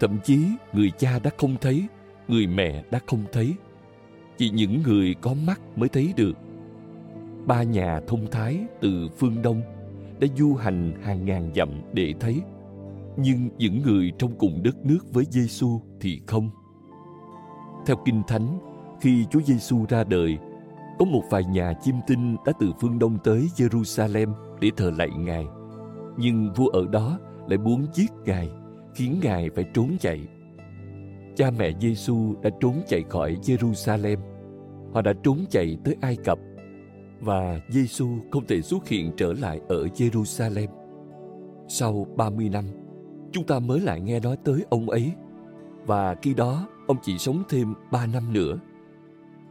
thậm 0.00 0.18
chí 0.24 0.46
người 0.72 0.90
cha 0.98 1.18
đã 1.18 1.30
không 1.38 1.56
thấy, 1.60 1.86
người 2.28 2.46
mẹ 2.46 2.82
đã 2.90 3.00
không 3.06 3.24
thấy. 3.32 3.54
Chỉ 4.38 4.50
những 4.50 4.82
người 4.82 5.14
có 5.20 5.34
mắt 5.34 5.60
mới 5.76 5.88
thấy 5.88 6.12
được. 6.16 6.32
Ba 7.46 7.62
nhà 7.62 8.00
thông 8.06 8.30
thái 8.30 8.58
từ 8.80 9.08
phương 9.18 9.42
đông 9.42 9.62
đã 10.20 10.26
du 10.36 10.54
hành 10.54 10.92
hàng 11.02 11.24
ngàn 11.24 11.52
dặm 11.54 11.68
để 11.92 12.14
thấy 12.20 12.40
nhưng 13.20 13.48
những 13.58 13.82
người 13.82 14.12
trong 14.18 14.38
cùng 14.38 14.62
đất 14.62 14.76
nước 14.86 14.98
với 15.12 15.24
Giêsu 15.30 15.80
thì 16.00 16.20
không. 16.26 16.50
Theo 17.86 17.96
Kinh 18.04 18.22
Thánh, 18.28 18.58
khi 19.00 19.24
Chúa 19.30 19.40
Giêsu 19.40 19.84
ra 19.88 20.04
đời, 20.04 20.38
có 20.98 21.04
một 21.04 21.22
vài 21.30 21.44
nhà 21.44 21.72
chiêm 21.82 21.94
tinh 22.06 22.36
đã 22.46 22.52
từ 22.60 22.72
phương 22.80 22.98
Đông 22.98 23.18
tới 23.24 23.48
Jerusalem 23.56 24.32
để 24.60 24.70
thờ 24.76 24.90
lạy 24.98 25.10
Ngài. 25.18 25.46
Nhưng 26.16 26.52
vua 26.56 26.68
ở 26.68 26.86
đó 26.86 27.18
lại 27.48 27.58
muốn 27.58 27.86
giết 27.94 28.10
Ngài, 28.24 28.50
khiến 28.94 29.20
Ngài 29.22 29.50
phải 29.54 29.64
trốn 29.74 29.96
chạy. 30.00 30.26
Cha 31.36 31.50
mẹ 31.58 31.70
Giêsu 31.80 32.34
đã 32.42 32.50
trốn 32.60 32.74
chạy 32.88 33.02
khỏi 33.08 33.36
Jerusalem. 33.42 34.18
Họ 34.94 35.02
đã 35.02 35.12
trốn 35.22 35.38
chạy 35.50 35.76
tới 35.84 35.96
Ai 36.00 36.16
Cập 36.24 36.38
và 37.20 37.60
Giêsu 37.68 38.08
không 38.30 38.46
thể 38.46 38.62
xuất 38.62 38.88
hiện 38.88 39.12
trở 39.16 39.32
lại 39.32 39.60
ở 39.68 39.84
Jerusalem. 39.84 40.68
Sau 41.68 42.06
30 42.16 42.48
năm, 42.48 42.64
chúng 43.32 43.44
ta 43.44 43.58
mới 43.58 43.80
lại 43.80 44.00
nghe 44.00 44.20
nói 44.20 44.36
tới 44.44 44.64
ông 44.70 44.90
ấy 44.90 45.12
và 45.86 46.14
khi 46.22 46.34
đó 46.34 46.68
ông 46.86 46.96
chỉ 47.02 47.18
sống 47.18 47.42
thêm 47.48 47.74
3 47.92 48.06
năm 48.06 48.32
nữa. 48.32 48.58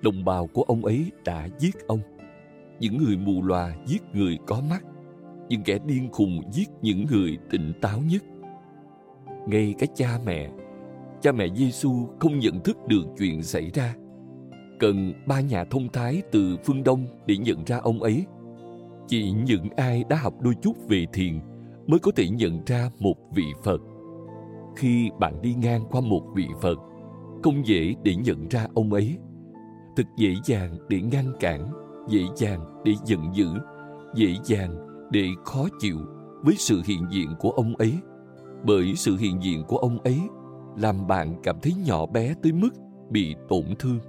Đồng 0.01 0.25
bào 0.25 0.47
của 0.47 0.63
ông 0.63 0.86
ấy 0.86 1.11
đã 1.25 1.47
giết 1.59 1.88
ông. 1.88 1.99
Những 2.80 2.97
người 2.97 3.17
mù 3.17 3.41
lòa 3.43 3.75
giết 3.86 4.01
người 4.13 4.38
có 4.47 4.61
mắt 4.69 4.84
những 5.49 5.61
kẻ 5.63 5.80
điên 5.86 6.09
khùng 6.11 6.41
giết 6.51 6.69
những 6.82 7.05
người 7.05 7.38
tỉnh 7.49 7.73
táo 7.82 7.99
nhất. 8.01 8.23
Ngay 9.47 9.75
cả 9.80 9.88
cha 9.95 10.19
mẹ, 10.25 10.49
cha 11.21 11.32
mẹ 11.32 11.47
Giêsu 11.55 12.07
không 12.19 12.39
nhận 12.39 12.59
thức 12.59 12.78
được 12.88 13.03
chuyện 13.17 13.43
xảy 13.43 13.71
ra. 13.73 13.95
Cần 14.80 15.13
ba 15.25 15.41
nhà 15.41 15.63
thông 15.63 15.89
thái 15.89 16.21
từ 16.32 16.57
phương 16.63 16.84
Đông 16.84 17.05
để 17.25 17.38
nhận 17.38 17.63
ra 17.65 17.78
ông 17.78 18.03
ấy. 18.03 18.25
Chỉ 19.07 19.32
những 19.32 19.69
ai 19.75 20.03
đã 20.09 20.15
học 20.15 20.34
đôi 20.41 20.53
chút 20.61 20.73
về 20.88 21.05
thiền 21.13 21.39
mới 21.88 21.99
có 21.99 22.11
thể 22.15 22.29
nhận 22.29 22.59
ra 22.65 22.89
một 22.99 23.15
vị 23.33 23.45
Phật. 23.63 23.81
Khi 24.75 25.09
bạn 25.19 25.41
đi 25.41 25.53
ngang 25.53 25.85
qua 25.91 26.01
một 26.01 26.21
vị 26.35 26.47
Phật, 26.61 26.79
không 27.43 27.67
dễ 27.67 27.95
để 28.03 28.15
nhận 28.15 28.47
ra 28.49 28.67
ông 28.73 28.93
ấy. 28.93 29.17
Thật 29.95 30.03
dễ 30.17 30.33
dàng 30.45 30.77
để 30.89 31.01
ngăn 31.01 31.33
cản, 31.39 31.71
dễ 32.09 32.21
dàng 32.35 32.81
để 32.85 32.93
giận 33.05 33.21
dữ, 33.33 33.47
dễ 34.15 34.35
dàng 34.45 34.75
để 35.11 35.27
khó 35.45 35.67
chịu 35.79 35.97
với 36.43 36.55
sự 36.57 36.81
hiện 36.85 37.05
diện 37.11 37.29
của 37.39 37.49
ông 37.49 37.75
ấy 37.75 37.93
bởi 38.65 38.93
sự 38.95 39.17
hiện 39.17 39.43
diện 39.43 39.63
của 39.63 39.77
ông 39.77 39.99
ấy 39.99 40.19
làm 40.77 41.07
bạn 41.07 41.35
cảm 41.43 41.59
thấy 41.61 41.73
nhỏ 41.85 42.05
bé 42.05 42.33
tới 42.43 42.51
mức 42.51 42.69
bị 43.09 43.35
tổn 43.49 43.65
thương 43.79 43.99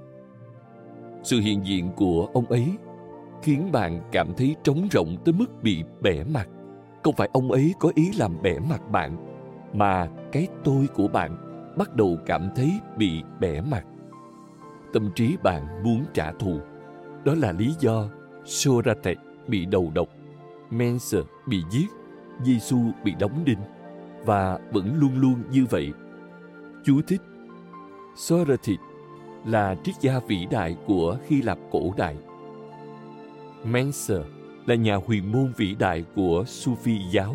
sự 1.22 1.40
hiện 1.40 1.66
diện 1.66 1.90
của 1.96 2.28
ông 2.34 2.46
ấy 2.46 2.64
khiến 3.42 3.72
bạn 3.72 4.02
cảm 4.12 4.34
thấy 4.36 4.56
trống 4.64 4.88
rỗng 4.92 5.16
tới 5.24 5.34
mức 5.34 5.62
bị 5.62 5.84
bẻ 6.02 6.24
mặt 6.24 6.48
không 7.08 7.16
phải 7.16 7.28
ông 7.32 7.52
ấy 7.52 7.74
có 7.78 7.92
ý 7.94 8.12
làm 8.12 8.42
bẻ 8.42 8.58
mặt 8.58 8.90
bạn 8.90 9.16
mà 9.72 10.08
cái 10.32 10.46
tôi 10.64 10.86
của 10.94 11.08
bạn 11.08 11.36
bắt 11.78 11.96
đầu 11.96 12.16
cảm 12.26 12.50
thấy 12.56 12.72
bị 12.96 13.22
bẻ 13.40 13.60
mặt 13.60 13.84
tâm 14.92 15.10
trí 15.14 15.36
bạn 15.42 15.82
muốn 15.84 16.04
trả 16.14 16.32
thù 16.32 16.60
đó 17.24 17.34
là 17.34 17.52
lý 17.52 17.74
do 17.80 18.08
Sorate 18.44 19.14
bị 19.46 19.66
đầu 19.66 19.90
độc 19.94 20.08
Mensa 20.70 21.18
bị 21.46 21.62
giết, 21.70 21.86
Giêsu 22.42 22.78
bị 23.04 23.14
đóng 23.18 23.44
đinh 23.44 23.58
và 24.24 24.58
vẫn 24.72 24.94
luôn 24.94 25.20
luôn 25.20 25.34
như 25.50 25.66
vậy. 25.70 25.92
Chú 26.84 27.00
thích 27.06 27.22
Socrates 28.16 28.76
là 29.46 29.76
triết 29.84 29.94
gia 30.00 30.18
vĩ 30.18 30.46
đại 30.50 30.76
của 30.86 31.16
Hy 31.28 31.42
Lạp 31.42 31.58
cổ 31.70 31.92
đại. 31.96 32.16
Mensa 33.64 34.14
là 34.68 34.74
nhà 34.74 34.96
huyền 35.06 35.32
môn 35.32 35.52
vĩ 35.56 35.74
đại 35.78 36.04
của 36.16 36.44
Sufi 36.46 37.10
giáo. 37.10 37.34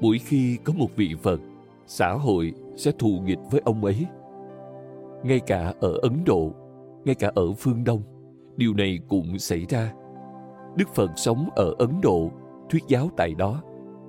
Mỗi 0.00 0.18
khi 0.18 0.58
có 0.64 0.72
một 0.72 0.88
vị 0.96 1.14
Phật, 1.22 1.40
xã 1.86 2.12
hội 2.12 2.52
sẽ 2.76 2.92
thù 2.98 3.20
nghịch 3.24 3.38
với 3.50 3.60
ông 3.64 3.84
ấy. 3.84 4.06
Ngay 5.24 5.40
cả 5.40 5.74
ở 5.80 5.98
Ấn 6.02 6.24
Độ, 6.26 6.52
ngay 7.04 7.14
cả 7.14 7.32
ở 7.34 7.52
phương 7.52 7.84
Đông, 7.84 8.02
điều 8.56 8.74
này 8.74 8.98
cũng 9.08 9.38
xảy 9.38 9.66
ra. 9.68 9.92
Đức 10.76 10.88
Phật 10.94 11.10
sống 11.16 11.48
ở 11.56 11.74
Ấn 11.78 12.00
Độ, 12.02 12.30
thuyết 12.70 12.82
giáo 12.88 13.10
tại 13.16 13.34
đó, 13.34 13.62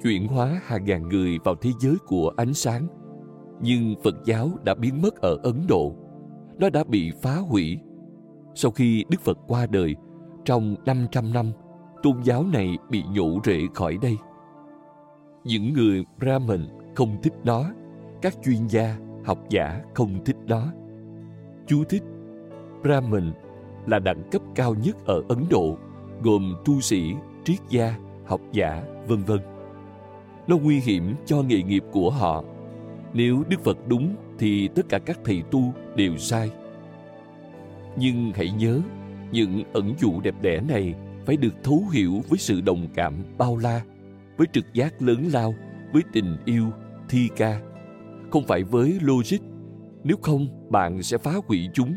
chuyển 0.03 0.27
hóa 0.27 0.61
hàng 0.63 0.85
ngàn 0.85 1.09
người 1.09 1.37
vào 1.43 1.55
thế 1.55 1.69
giới 1.79 1.95
của 2.07 2.31
ánh 2.37 2.53
sáng. 2.53 2.87
Nhưng 3.61 3.95
Phật 4.03 4.15
giáo 4.25 4.49
đã 4.63 4.75
biến 4.75 5.01
mất 5.01 5.21
ở 5.21 5.37
Ấn 5.43 5.55
Độ. 5.67 5.95
Nó 6.57 6.69
đã 6.69 6.83
bị 6.83 7.11
phá 7.21 7.35
hủy. 7.35 7.79
Sau 8.61 8.71
khi 8.71 9.05
Đức 9.09 9.21
Phật 9.21 9.37
qua 9.47 9.65
đời, 9.65 9.95
trong 10.45 10.75
500 10.85 11.33
năm, 11.33 11.51
tôn 12.03 12.23
giáo 12.23 12.43
này 12.43 12.77
bị 12.89 13.03
nhổ 13.13 13.39
rễ 13.43 13.59
khỏi 13.73 13.97
đây. 14.01 14.17
Những 15.43 15.73
người 15.73 16.03
Brahmin 16.19 16.61
không 16.95 17.17
thích 17.23 17.33
nó, 17.43 17.65
các 18.21 18.33
chuyên 18.45 18.67
gia, 18.67 18.97
học 19.25 19.39
giả 19.49 19.81
không 19.93 20.25
thích 20.25 20.35
nó. 20.47 20.63
Chú 21.67 21.83
thích 21.83 22.03
Brahmin 22.81 23.31
là 23.87 23.99
đẳng 23.99 24.29
cấp 24.31 24.41
cao 24.55 24.75
nhất 24.83 25.05
ở 25.05 25.21
Ấn 25.29 25.45
Độ, 25.49 25.77
gồm 26.23 26.55
tu 26.65 26.81
sĩ, 26.81 27.13
triết 27.43 27.59
gia, 27.69 27.95
học 28.25 28.41
giả, 28.51 28.83
vân 29.07 29.23
vân. 29.23 29.39
Nó 30.47 30.57
nguy 30.57 30.79
hiểm 30.79 31.15
cho 31.25 31.41
nghề 31.41 31.63
nghiệp 31.63 31.83
của 31.91 32.09
họ. 32.09 32.43
nếu 33.13 33.43
đức 33.49 33.59
phật 33.63 33.77
đúng 33.87 34.15
thì 34.39 34.67
tất 34.67 34.89
cả 34.89 34.99
các 34.99 35.19
thầy 35.23 35.43
tu 35.51 35.73
đều 35.95 36.17
sai 36.17 36.51
nhưng 37.99 38.31
hãy 38.35 38.51
nhớ, 38.51 38.81
những 39.31 39.63
ẩn 39.73 39.93
dụ 39.99 40.21
đẹp 40.21 40.35
đẽ 40.41 40.61
này 40.67 40.93
phải 41.25 41.37
được 41.37 41.53
thấu 41.63 41.83
hiểu 41.91 42.21
với 42.29 42.39
sự 42.39 42.61
đồng 42.61 42.87
cảm 42.95 43.13
bao 43.37 43.57
la, 43.57 43.81
với 44.37 44.47
trực 44.53 44.73
giác 44.73 45.01
lớn 45.01 45.29
lao, 45.33 45.55
với 45.93 46.01
tình 46.13 46.37
yêu 46.45 46.65
thi 47.09 47.29
ca. 47.35 47.61
Không 48.31 48.43
phải 48.47 48.63
với 48.63 48.97
logic, 49.01 49.37
nếu 50.03 50.17
không 50.21 50.47
bạn 50.69 51.03
sẽ 51.03 51.17
phá 51.17 51.31
hủy 51.47 51.69
chúng. 51.73 51.93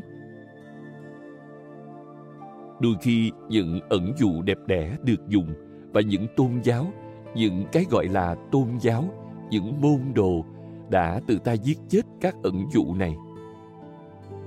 Đôi 2.81 2.95
khi 3.03 3.31
những 3.49 3.81
ẩn 3.89 4.13
dụ 4.19 4.43
đẹp 4.43 4.59
đẽ 4.67 4.97
được 5.05 5.29
dùng 5.29 5.55
và 5.93 6.01
những 6.01 6.27
tôn 6.37 6.51
giáo, 6.63 6.93
những 7.35 7.65
cái 7.73 7.85
gọi 7.91 8.09
là 8.09 8.37
tôn 8.53 8.69
giáo, 8.81 9.05
những 9.51 9.81
môn 9.81 10.01
đồ 10.15 10.45
đã 10.91 11.21
tự 11.27 11.39
ta 11.39 11.53
giết 11.53 11.79
chết 11.89 12.03
các 12.21 12.35
ẩn 12.43 12.65
dụ 12.73 12.95
này. 12.95 13.17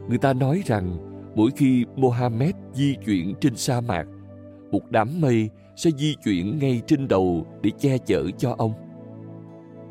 Người 0.09 0.17
ta 0.17 0.33
nói 0.33 0.61
rằng 0.65 1.14
mỗi 1.35 1.51
khi 1.55 1.85
mohammed 1.95 2.55
di 2.73 2.95
chuyển 3.05 3.33
trên 3.41 3.55
sa 3.55 3.81
mạc, 3.81 4.05
một 4.71 4.81
đám 4.89 5.21
mây 5.21 5.49
sẽ 5.75 5.91
di 5.97 6.15
chuyển 6.23 6.59
ngay 6.59 6.81
trên 6.87 7.07
đầu 7.07 7.45
để 7.61 7.71
che 7.79 7.97
chở 7.97 8.23
cho 8.37 8.55
ông. 8.57 8.73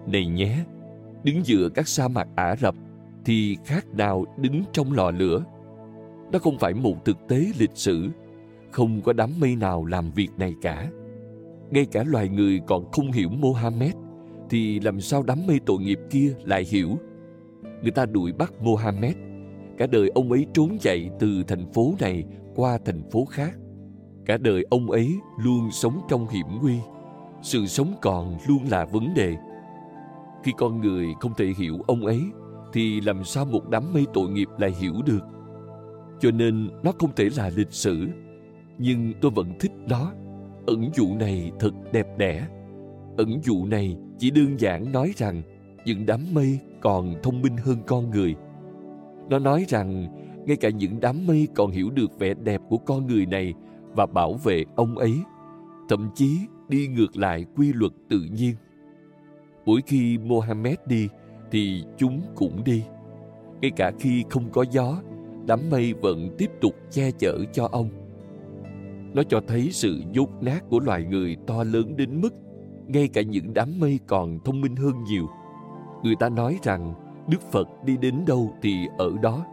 Này 0.06 0.26
nhé, 0.26 0.58
đứng 1.24 1.46
giữa 1.46 1.68
các 1.68 1.88
sa 1.88 2.08
mạc 2.08 2.28
ả 2.34 2.56
rập 2.56 2.74
thì 3.24 3.56
khác 3.64 3.86
nào 3.94 4.24
đứng 4.36 4.62
trong 4.72 4.92
lò 4.92 5.10
lửa? 5.10 5.44
Đó 6.32 6.38
không 6.38 6.58
phải 6.58 6.74
một 6.74 7.04
thực 7.04 7.16
tế 7.28 7.46
lịch 7.58 7.74
sử, 7.74 8.08
không 8.70 9.00
có 9.00 9.12
đám 9.12 9.30
mây 9.40 9.56
nào 9.56 9.84
làm 9.84 10.10
việc 10.10 10.30
này 10.38 10.54
cả. 10.62 10.90
Ngay 11.70 11.86
cả 11.92 12.04
loài 12.06 12.28
người 12.28 12.60
còn 12.66 12.90
không 12.92 13.12
hiểu 13.12 13.28
mohammed 13.28 13.94
thì 14.50 14.80
làm 14.80 15.00
sao 15.00 15.22
đám 15.22 15.46
mây 15.46 15.60
tội 15.66 15.78
nghiệp 15.78 15.98
kia 16.10 16.34
lại 16.44 16.64
hiểu? 16.68 16.98
Người 17.82 17.90
ta 17.90 18.06
đuổi 18.06 18.32
bắt 18.32 18.52
mohammed 18.60 19.16
cả 19.78 19.86
đời 19.86 20.10
ông 20.14 20.32
ấy 20.32 20.46
trốn 20.54 20.78
chạy 20.80 21.10
từ 21.18 21.42
thành 21.48 21.72
phố 21.72 21.94
này 22.00 22.24
qua 22.54 22.78
thành 22.84 23.10
phố 23.10 23.24
khác. 23.24 23.54
Cả 24.26 24.36
đời 24.36 24.64
ông 24.70 24.90
ấy 24.90 25.14
luôn 25.44 25.70
sống 25.70 26.00
trong 26.08 26.28
hiểm 26.28 26.46
nguy. 26.62 26.78
Sự 27.42 27.66
sống 27.66 27.94
còn 28.02 28.38
luôn 28.48 28.58
là 28.70 28.84
vấn 28.84 29.14
đề. 29.14 29.34
Khi 30.44 30.52
con 30.56 30.80
người 30.80 31.06
không 31.20 31.32
thể 31.36 31.46
hiểu 31.58 31.78
ông 31.86 32.06
ấy, 32.06 32.20
thì 32.72 33.00
làm 33.00 33.24
sao 33.24 33.44
một 33.44 33.68
đám 33.68 33.92
mây 33.92 34.06
tội 34.14 34.28
nghiệp 34.28 34.48
lại 34.58 34.72
hiểu 34.80 34.94
được? 35.06 35.20
Cho 36.20 36.30
nên 36.30 36.68
nó 36.82 36.92
không 36.98 37.10
thể 37.16 37.28
là 37.36 37.50
lịch 37.56 37.72
sử. 37.72 38.08
Nhưng 38.78 39.12
tôi 39.20 39.30
vẫn 39.30 39.52
thích 39.60 39.72
nó. 39.88 40.12
Ẩn 40.66 40.90
dụ 40.94 41.14
này 41.14 41.52
thật 41.60 41.72
đẹp 41.92 42.06
đẽ. 42.18 42.46
Ẩn 43.16 43.40
dụ 43.42 43.64
này 43.64 43.96
chỉ 44.18 44.30
đơn 44.30 44.60
giản 44.60 44.92
nói 44.92 45.12
rằng 45.16 45.42
những 45.84 46.06
đám 46.06 46.20
mây 46.32 46.58
còn 46.80 47.14
thông 47.22 47.42
minh 47.42 47.56
hơn 47.56 47.78
con 47.86 48.10
người 48.10 48.34
nó 49.28 49.38
nói 49.38 49.64
rằng, 49.68 50.08
ngay 50.46 50.56
cả 50.56 50.70
những 50.70 51.00
đám 51.00 51.26
mây 51.26 51.48
còn 51.54 51.70
hiểu 51.70 51.90
được 51.90 52.18
vẻ 52.18 52.34
đẹp 52.34 52.60
của 52.68 52.78
con 52.78 53.06
người 53.06 53.26
này 53.26 53.54
và 53.96 54.06
bảo 54.06 54.32
vệ 54.32 54.64
ông 54.76 54.98
ấy, 54.98 55.14
thậm 55.88 56.10
chí 56.14 56.38
đi 56.68 56.88
ngược 56.88 57.16
lại 57.16 57.46
quy 57.56 57.72
luật 57.72 57.92
tự 58.08 58.20
nhiên. 58.32 58.54
Mỗi 59.66 59.80
khi 59.86 60.18
mohammed 60.18 60.78
đi, 60.86 61.08
thì 61.50 61.84
chúng 61.96 62.20
cũng 62.34 62.64
đi. 62.64 62.82
Ngay 63.60 63.70
cả 63.70 63.92
khi 63.98 64.24
không 64.30 64.50
có 64.52 64.64
gió, 64.70 65.02
đám 65.46 65.60
mây 65.70 65.94
vẫn 65.94 66.34
tiếp 66.38 66.50
tục 66.60 66.74
che 66.90 67.10
chở 67.10 67.38
cho 67.52 67.68
ông. 67.72 67.88
Nó 69.14 69.22
cho 69.22 69.40
thấy 69.46 69.68
sự 69.72 70.02
dốt 70.12 70.28
nát 70.40 70.64
của 70.70 70.80
loài 70.80 71.04
người 71.04 71.36
to 71.46 71.64
lớn 71.64 71.96
đến 71.96 72.20
mức 72.20 72.34
ngay 72.86 73.08
cả 73.08 73.22
những 73.22 73.54
đám 73.54 73.80
mây 73.80 74.00
còn 74.06 74.38
thông 74.44 74.60
minh 74.60 74.76
hơn 74.76 75.04
nhiều. 75.04 75.26
Người 76.02 76.14
ta 76.20 76.28
nói 76.28 76.58
rằng 76.62 76.94
đức 77.28 77.40
phật 77.40 77.68
đi 77.84 77.96
đến 77.96 78.24
đâu 78.26 78.54
thì 78.62 78.88
ở 78.98 79.10
đó. 79.22 79.46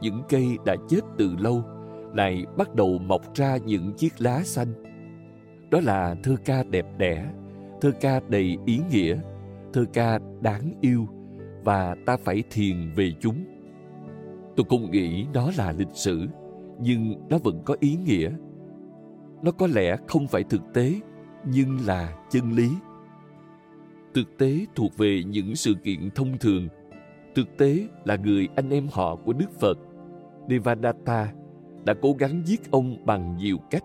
Những 0.00 0.22
cây 0.28 0.58
đã 0.64 0.76
chết 0.88 1.00
từ 1.18 1.36
lâu, 1.38 1.62
lại 2.14 2.44
bắt 2.56 2.74
đầu 2.74 2.98
mọc 2.98 3.34
ra 3.34 3.56
những 3.56 3.92
chiếc 3.92 4.12
lá 4.18 4.42
xanh. 4.42 4.72
Đó 5.70 5.80
là 5.82 6.14
thơ 6.22 6.36
ca 6.44 6.62
đẹp 6.62 6.86
đẽ, 6.98 7.26
thơ 7.80 7.92
ca 8.00 8.20
đầy 8.28 8.56
ý 8.66 8.80
nghĩa, 8.90 9.18
thơ 9.72 9.84
ca 9.92 10.18
đáng 10.40 10.72
yêu, 10.80 11.06
và 11.64 11.96
ta 12.06 12.16
phải 12.16 12.42
thiền 12.50 12.92
về 12.96 13.12
chúng. 13.20 13.44
Tôi 14.56 14.66
không 14.68 14.90
nghĩ 14.90 15.26
nó 15.34 15.50
là 15.58 15.72
lịch 15.72 15.94
sử, 15.94 16.26
nhưng 16.80 17.28
nó 17.28 17.38
vẫn 17.38 17.62
có 17.64 17.76
ý 17.80 17.98
nghĩa. 18.04 18.30
Nó 19.42 19.50
có 19.50 19.66
lẽ 19.66 19.96
không 20.08 20.26
phải 20.26 20.44
thực 20.44 20.62
tế, 20.74 20.94
nhưng 21.44 21.86
là 21.86 22.16
chân 22.30 22.52
lý 22.52 22.68
thực 24.14 24.38
tế 24.38 24.66
thuộc 24.76 24.96
về 24.96 25.22
những 25.26 25.56
sự 25.56 25.74
kiện 25.84 26.10
thông 26.14 26.38
thường. 26.38 26.68
Thực 27.34 27.56
tế 27.58 27.86
là 28.04 28.16
người 28.16 28.48
anh 28.56 28.70
em 28.70 28.86
họ 28.92 29.16
của 29.16 29.32
đức 29.32 29.60
phật, 29.60 29.78
devadatta, 30.48 31.32
đã 31.84 31.94
cố 32.02 32.12
gắng 32.18 32.42
giết 32.44 32.70
ông 32.70 33.06
bằng 33.06 33.36
nhiều 33.36 33.58
cách. 33.70 33.84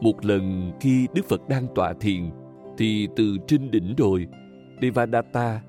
Một 0.00 0.24
lần 0.24 0.72
khi 0.80 1.06
đức 1.14 1.24
phật 1.24 1.48
đang 1.48 1.66
tọa 1.74 1.92
thiền, 2.00 2.30
thì 2.78 3.08
từ 3.16 3.36
trên 3.46 3.70
đỉnh 3.70 3.94
đồi, 3.96 4.26
devadatta 4.82 5.62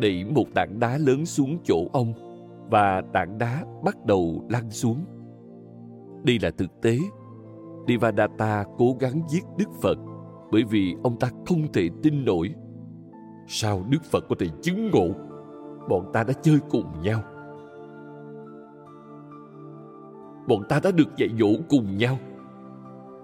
đẩy 0.00 0.24
một 0.24 0.44
tảng 0.54 0.80
đá 0.80 0.98
lớn 0.98 1.26
xuống 1.26 1.58
chỗ 1.64 1.86
ông 1.92 2.12
và 2.70 3.02
tảng 3.12 3.38
đá 3.38 3.64
bắt 3.84 4.06
đầu 4.06 4.46
lăn 4.50 4.70
xuống. 4.70 5.04
Đây 6.24 6.38
là 6.42 6.50
thực 6.50 6.80
tế. 6.82 6.98
Devadatta 7.88 8.64
cố 8.78 8.96
gắng 9.00 9.22
giết 9.28 9.42
đức 9.58 9.68
phật 9.82 9.98
bởi 10.52 10.64
vì 10.64 10.94
ông 11.02 11.18
ta 11.18 11.30
không 11.46 11.72
thể 11.72 11.88
tin 12.02 12.24
nổi 12.24 12.54
sao 13.46 13.84
đức 13.88 14.04
phật 14.04 14.24
có 14.28 14.36
thể 14.38 14.46
chứng 14.62 14.90
ngộ? 14.90 15.08
Bọn 15.88 16.10
ta 16.12 16.24
đã 16.24 16.32
chơi 16.42 16.58
cùng 16.70 16.86
nhau. 17.02 17.22
Bọn 20.48 20.62
ta 20.68 20.80
đã 20.84 20.90
được 20.90 21.16
dạy 21.16 21.28
dỗ 21.38 21.48
cùng 21.68 21.96
nhau. 21.96 22.18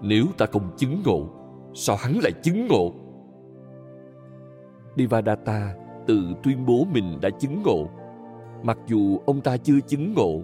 Nếu 0.01 0.25
ta 0.37 0.45
không 0.45 0.71
chứng 0.77 1.01
ngộ, 1.05 1.29
sao 1.73 1.95
hắn 1.95 2.19
lại 2.23 2.31
chứng 2.43 2.67
ngộ? 2.67 2.91
Devadatta 4.97 5.75
tự 6.07 6.19
tuyên 6.43 6.65
bố 6.65 6.85
mình 6.93 7.19
đã 7.21 7.29
chứng 7.29 7.61
ngộ. 7.63 7.89
Mặc 8.63 8.77
dù 8.87 9.19
ông 9.25 9.41
ta 9.41 9.57
chưa 9.57 9.79
chứng 9.87 10.13
ngộ, 10.13 10.41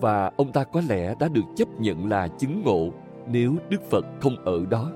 và 0.00 0.30
ông 0.36 0.52
ta 0.52 0.64
có 0.64 0.82
lẽ 0.88 1.14
đã 1.20 1.28
được 1.28 1.44
chấp 1.56 1.68
nhận 1.80 2.08
là 2.08 2.28
chứng 2.28 2.62
ngộ 2.64 2.88
nếu 3.28 3.54
đức 3.70 3.82
phật 3.90 4.04
không 4.20 4.36
ở 4.44 4.66
đó. 4.70 4.92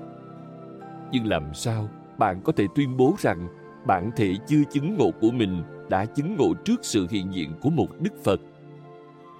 Nhưng 1.11 1.25
làm 1.25 1.53
sao 1.53 1.87
bạn 2.17 2.41
có 2.43 2.53
thể 2.55 2.67
tuyên 2.75 2.97
bố 2.97 3.13
rằng 3.17 3.47
bản 3.85 4.11
thể 4.15 4.35
chưa 4.47 4.63
chứng 4.71 4.97
ngộ 4.97 5.11
của 5.21 5.31
mình 5.31 5.63
đã 5.89 6.05
chứng 6.05 6.35
ngộ 6.35 6.53
trước 6.65 6.79
sự 6.81 7.07
hiện 7.09 7.33
diện 7.33 7.51
của 7.61 7.69
một 7.69 7.87
đức 7.99 8.23
phật. 8.23 8.39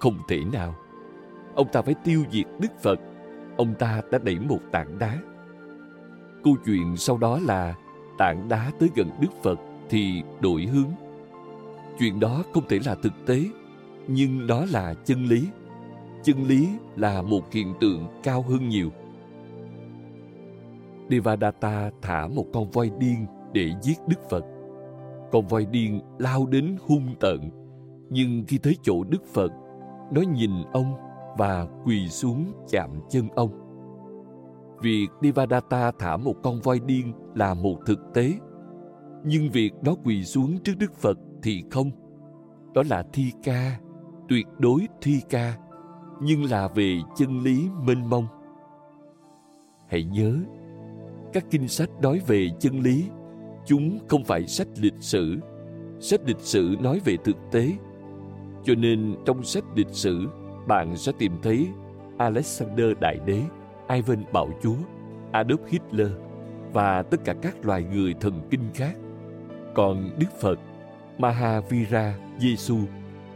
Không 0.00 0.18
thể 0.28 0.40
nào. 0.52 0.74
Ông 1.54 1.68
ta 1.72 1.82
phải 1.82 1.94
tiêu 2.04 2.24
diệt 2.30 2.46
đức 2.60 2.72
phật. 2.82 3.00
Ông 3.56 3.74
ta 3.78 4.02
đã 4.10 4.18
đẩy 4.18 4.38
một 4.38 4.60
tảng 4.72 4.98
đá. 4.98 5.18
Câu 6.44 6.56
chuyện 6.66 6.96
sau 6.96 7.18
đó 7.18 7.38
là 7.42 7.74
tảng 8.18 8.48
đá 8.48 8.70
tới 8.78 8.90
gần 8.94 9.10
đức 9.20 9.42
phật 9.42 9.58
thì 9.90 10.22
đổi 10.40 10.62
hướng. 10.62 10.90
Chuyện 11.98 12.20
đó 12.20 12.42
không 12.52 12.68
thể 12.68 12.78
là 12.84 12.94
thực 12.94 13.12
tế, 13.26 13.44
nhưng 14.08 14.46
đó 14.46 14.64
là 14.72 14.94
chân 14.94 15.24
lý. 15.24 15.48
Chân 16.22 16.44
lý 16.44 16.68
là 16.96 17.22
một 17.22 17.52
hiện 17.52 17.74
tượng 17.80 18.06
cao 18.22 18.42
hơn 18.42 18.68
nhiều. 18.68 18.90
Devadatta 21.10 21.90
thả 22.02 22.26
một 22.26 22.46
con 22.52 22.70
voi 22.70 22.90
điên 22.98 23.26
để 23.54 23.70
giết 23.82 23.96
đức 24.08 24.18
phật. 24.30 24.44
Con 25.32 25.46
voi 25.46 25.66
điên 25.66 26.00
lao 26.18 26.46
đến 26.46 26.76
hung 26.88 27.14
tận, 27.20 27.50
nhưng 28.10 28.44
khi 28.48 28.58
tới 28.58 28.76
chỗ 28.82 29.04
đức 29.04 29.24
phật 29.34 29.52
nó 30.12 30.20
nhìn 30.20 30.50
ông 30.72 30.94
và 31.38 31.66
quỳ 31.84 32.08
xuống 32.08 32.52
chạm 32.68 32.90
chân 33.10 33.28
ông. 33.34 33.50
Việc 34.82 35.08
devadatta 35.22 35.92
thả 35.98 36.16
một 36.16 36.34
con 36.42 36.60
voi 36.60 36.80
điên 36.86 37.12
là 37.34 37.54
một 37.54 37.76
thực 37.86 37.98
tế 38.14 38.32
nhưng 39.24 39.50
việc 39.50 39.72
nó 39.82 39.94
quỳ 40.04 40.24
xuống 40.24 40.58
trước 40.64 40.72
đức 40.78 40.94
phật 40.94 41.18
thì 41.42 41.64
không. 41.70 41.90
Đó 42.74 42.82
là 42.90 43.04
thi 43.12 43.32
ca 43.42 43.78
tuyệt 44.28 44.46
đối 44.58 44.88
thi 45.00 45.20
ca 45.30 45.58
nhưng 46.22 46.44
là 46.44 46.68
về 46.68 46.98
chân 47.16 47.40
lý 47.40 47.68
mênh 47.86 48.10
mông. 48.10 48.26
Hãy 49.88 50.04
nhớ 50.04 50.36
các 51.32 51.44
kinh 51.50 51.68
sách 51.68 51.90
nói 52.02 52.20
về 52.26 52.48
chân 52.60 52.80
lý 52.80 53.04
chúng 53.66 53.98
không 54.08 54.24
phải 54.24 54.46
sách 54.46 54.68
lịch 54.76 55.00
sử. 55.00 55.38
Sách 56.00 56.20
lịch 56.26 56.40
sử 56.40 56.76
nói 56.80 57.00
về 57.04 57.16
thực 57.24 57.36
tế. 57.52 57.72
Cho 58.64 58.74
nên 58.74 59.16
trong 59.24 59.42
sách 59.42 59.64
lịch 59.74 59.90
sử, 59.90 60.28
bạn 60.66 60.96
sẽ 60.96 61.12
tìm 61.18 61.32
thấy 61.42 61.68
alexander 62.18 62.86
đại 63.00 63.18
đế, 63.26 63.42
ivan 63.88 64.24
bạo 64.32 64.48
chúa, 64.62 64.76
adolf 65.32 65.58
hitler 65.68 66.10
và 66.72 67.02
tất 67.02 67.24
cả 67.24 67.34
các 67.42 67.66
loài 67.66 67.84
người 67.92 68.14
thần 68.20 68.48
kinh 68.50 68.64
khác. 68.74 68.96
Còn 69.74 70.10
đức 70.18 70.40
phật, 70.40 70.58
mahavira 71.18 72.18
giêsu 72.38 72.76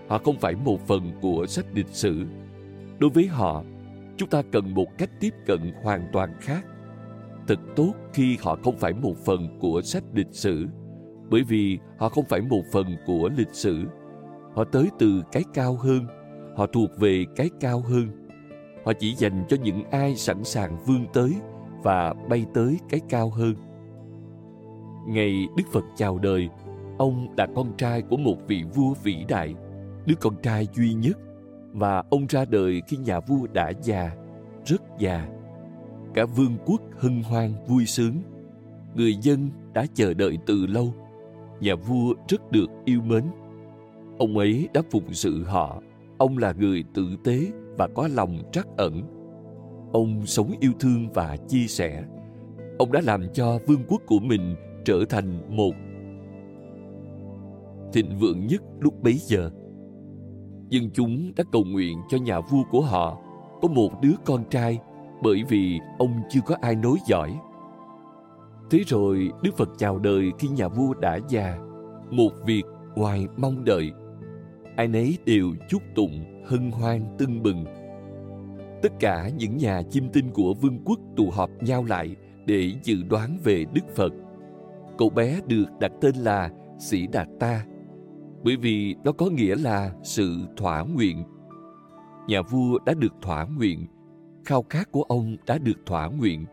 họ 0.08 0.18
không 0.18 0.36
phải 0.40 0.54
một 0.54 0.86
phần 0.86 1.12
của 1.20 1.46
sách 1.46 1.66
lịch 1.74 1.88
sử. 1.88 2.26
Đối 2.98 3.10
với 3.10 3.26
họ, 3.26 3.64
chúng 4.16 4.28
ta 4.28 4.42
cần 4.52 4.74
một 4.74 4.86
cách 4.98 5.10
tiếp 5.20 5.34
cận 5.46 5.72
hoàn 5.82 6.08
toàn 6.12 6.34
khác 6.40 6.66
thật 7.48 7.58
tốt 7.76 7.92
khi 8.12 8.38
họ 8.40 8.58
không 8.64 8.76
phải 8.76 8.92
một 8.92 9.16
phần 9.24 9.58
của 9.60 9.80
sách 9.82 10.04
lịch 10.14 10.32
sử. 10.32 10.66
Bởi 11.30 11.42
vì 11.42 11.78
họ 11.98 12.08
không 12.08 12.24
phải 12.28 12.40
một 12.40 12.62
phần 12.72 12.86
của 13.06 13.30
lịch 13.36 13.52
sử. 13.52 13.84
Họ 14.54 14.64
tới 14.64 14.88
từ 14.98 15.22
cái 15.32 15.42
cao 15.54 15.76
hơn, 15.76 16.06
họ 16.56 16.66
thuộc 16.66 16.90
về 16.98 17.24
cái 17.36 17.50
cao 17.60 17.80
hơn. 17.80 18.28
Họ 18.84 18.92
chỉ 18.92 19.14
dành 19.14 19.44
cho 19.48 19.56
những 19.62 19.84
ai 19.90 20.16
sẵn 20.16 20.44
sàng 20.44 20.76
vươn 20.86 21.06
tới 21.12 21.34
và 21.82 22.14
bay 22.28 22.46
tới 22.54 22.78
cái 22.88 23.00
cao 23.08 23.30
hơn. 23.30 23.54
Ngày 25.06 25.46
đức 25.56 25.64
phật 25.72 25.84
chào 25.96 26.18
đời, 26.18 26.48
ông 26.98 27.34
là 27.36 27.46
con 27.54 27.76
trai 27.76 28.02
của 28.02 28.16
một 28.16 28.36
vị 28.46 28.64
vua 28.74 28.94
vĩ 29.02 29.24
đại, 29.28 29.54
đứa 30.06 30.14
con 30.20 30.34
trai 30.42 30.68
duy 30.74 30.94
nhất 30.94 31.18
và 31.72 32.02
ông 32.10 32.26
ra 32.28 32.44
đời 32.44 32.82
khi 32.88 32.96
nhà 32.96 33.20
vua 33.20 33.46
đã 33.52 33.72
già, 33.82 34.12
rất 34.64 34.82
già 34.98 35.28
cả 36.14 36.24
vương 36.24 36.56
quốc 36.66 36.82
hân 36.96 37.22
hoan 37.22 37.52
vui 37.66 37.86
sướng. 37.86 38.14
Người 38.94 39.14
dân 39.22 39.50
đã 39.72 39.86
chờ 39.94 40.14
đợi 40.14 40.38
từ 40.46 40.66
lâu. 40.66 40.94
Nhà 41.60 41.74
vua 41.74 42.14
rất 42.28 42.52
được 42.52 42.66
yêu 42.84 43.00
mến. 43.02 43.24
Ông 44.18 44.38
ấy 44.38 44.68
đã 44.74 44.82
phụng 44.90 45.12
sự 45.12 45.44
họ. 45.44 45.82
Ông 46.18 46.38
là 46.38 46.52
người 46.52 46.84
tử 46.94 47.16
tế 47.24 47.46
và 47.78 47.88
có 47.94 48.08
lòng 48.08 48.38
trắc 48.52 48.66
ẩn. 48.76 49.02
Ông 49.92 50.26
sống 50.26 50.52
yêu 50.60 50.72
thương 50.80 51.08
và 51.12 51.36
chia 51.48 51.66
sẻ. 51.66 52.04
Ông 52.78 52.92
đã 52.92 53.00
làm 53.04 53.22
cho 53.34 53.58
vương 53.66 53.82
quốc 53.88 54.02
của 54.06 54.18
mình 54.18 54.56
trở 54.84 55.04
thành 55.08 55.56
một 55.56 55.74
thịnh 57.92 58.18
vượng 58.18 58.46
nhất 58.46 58.62
lúc 58.80 59.02
bấy 59.02 59.14
giờ. 59.14 59.50
Dân 60.68 60.90
chúng 60.94 61.32
đã 61.36 61.44
cầu 61.52 61.64
nguyện 61.64 61.98
cho 62.08 62.18
nhà 62.18 62.40
vua 62.40 62.62
của 62.70 62.80
họ 62.80 63.18
có 63.62 63.68
một 63.68 63.90
đứa 64.02 64.14
con 64.24 64.44
trai 64.50 64.78
bởi 65.22 65.42
vì 65.48 65.80
ông 65.98 66.20
chưa 66.30 66.40
có 66.46 66.56
ai 66.60 66.74
nối 66.74 66.98
dõi 67.06 67.38
thế 68.70 68.82
rồi 68.86 69.32
đức 69.42 69.56
phật 69.56 69.68
chào 69.78 69.98
đời 69.98 70.32
khi 70.38 70.48
nhà 70.48 70.68
vua 70.68 70.94
đã 70.94 71.18
già. 71.28 71.58
Một 72.10 72.30
việc 72.46 72.62
ngoài 72.94 73.26
mong 73.36 73.64
đợi. 73.64 73.92
Ai 74.76 74.88
nấy 74.88 75.18
đều 75.24 75.46
chúc 75.68 75.82
tụng, 75.94 76.42
hân 76.46 76.70
hoan, 76.70 77.00
tưng 77.18 77.42
bừng. 77.42 77.64
Tất 78.82 78.92
cả 79.00 79.30
những 79.38 79.56
nhà 79.56 79.82
chiêm 79.82 80.08
tinh 80.08 80.30
của 80.30 80.54
vương 80.54 80.78
quốc 80.84 80.98
tụ 81.16 81.30
họp 81.30 81.50
nhau 81.62 81.84
lại 81.84 82.16
để 82.46 82.72
dự 82.82 82.96
đoán 83.10 83.38
về 83.44 83.64
đức 83.72 83.84
phật. 83.96 84.12
Cậu 84.98 85.10
bé 85.10 85.40
được 85.46 85.64
đặt 85.80 85.92
tên 86.00 86.14
là 86.14 86.50
sĩ 86.78 87.06
đạt 87.06 87.28
ta, 87.40 87.64
bởi 88.44 88.56
vì 88.56 88.96
nó 89.04 89.12
có 89.12 89.26
nghĩa 89.26 89.56
là 89.56 89.92
sự 90.02 90.36
thỏa 90.56 90.82
nguyện. 90.82 91.24
Nhà 92.28 92.42
vua 92.42 92.78
đã 92.86 92.94
được 92.94 93.14
thỏa 93.22 93.46
nguyện 93.56 93.86
khao 94.48 94.64
khát 94.70 94.92
của 94.92 95.02
ông 95.02 95.36
đã 95.46 95.58
được 95.58 95.86
thỏa 95.86 96.08
nguyện. 96.08 96.46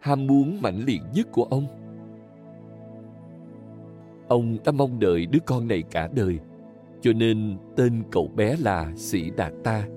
Ham 0.00 0.26
muốn 0.26 0.62
mãnh 0.62 0.84
liệt 0.84 1.00
nhất 1.14 1.28
của 1.32 1.44
ông. 1.44 1.66
Ông 4.28 4.56
đã 4.64 4.72
mong 4.72 4.98
đợi 4.98 5.26
đứa 5.26 5.38
con 5.46 5.68
này 5.68 5.82
cả 5.90 6.08
đời, 6.14 6.38
cho 7.00 7.12
nên 7.12 7.56
tên 7.76 8.02
cậu 8.10 8.30
bé 8.36 8.56
là 8.56 8.92
sĩ 8.96 9.30
đạt 9.36 9.52
ta. 9.64 9.88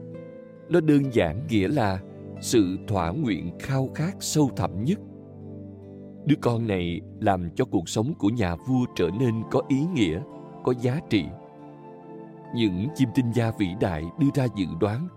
Nó 0.70 0.80
đơn 0.80 1.04
giản 1.14 1.48
nghĩa 1.50 1.68
là 1.68 2.00
sự 2.42 2.78
thỏa 2.88 3.12
nguyện 3.12 3.52
khao 3.60 3.90
khát 3.96 4.16
sâu 4.20 4.50
thẳm 4.56 4.84
nhất. 4.84 5.00
Đứa 6.26 6.36
con 6.42 6.68
này 6.68 7.02
làm 7.20 7.50
cho 7.56 7.66
cuộc 7.66 7.90
sống 7.90 8.14
của 8.20 8.30
nhà 8.30 8.56
vua 8.56 8.86
trở 8.96 9.10
nên 9.20 9.44
có 9.52 9.62
ý 9.68 9.82
nghĩa, 9.94 10.22
có 10.64 10.74
giá 10.82 11.00
trị. 11.10 11.26
Những 12.56 12.88
chim 12.96 13.10
tinh 13.16 13.32
gia 13.32 13.52
vĩ 13.52 13.68
đại 13.80 14.04
đưa 14.20 14.30
ra 14.36 14.48
dự 14.56 14.66
đoán 14.80 15.08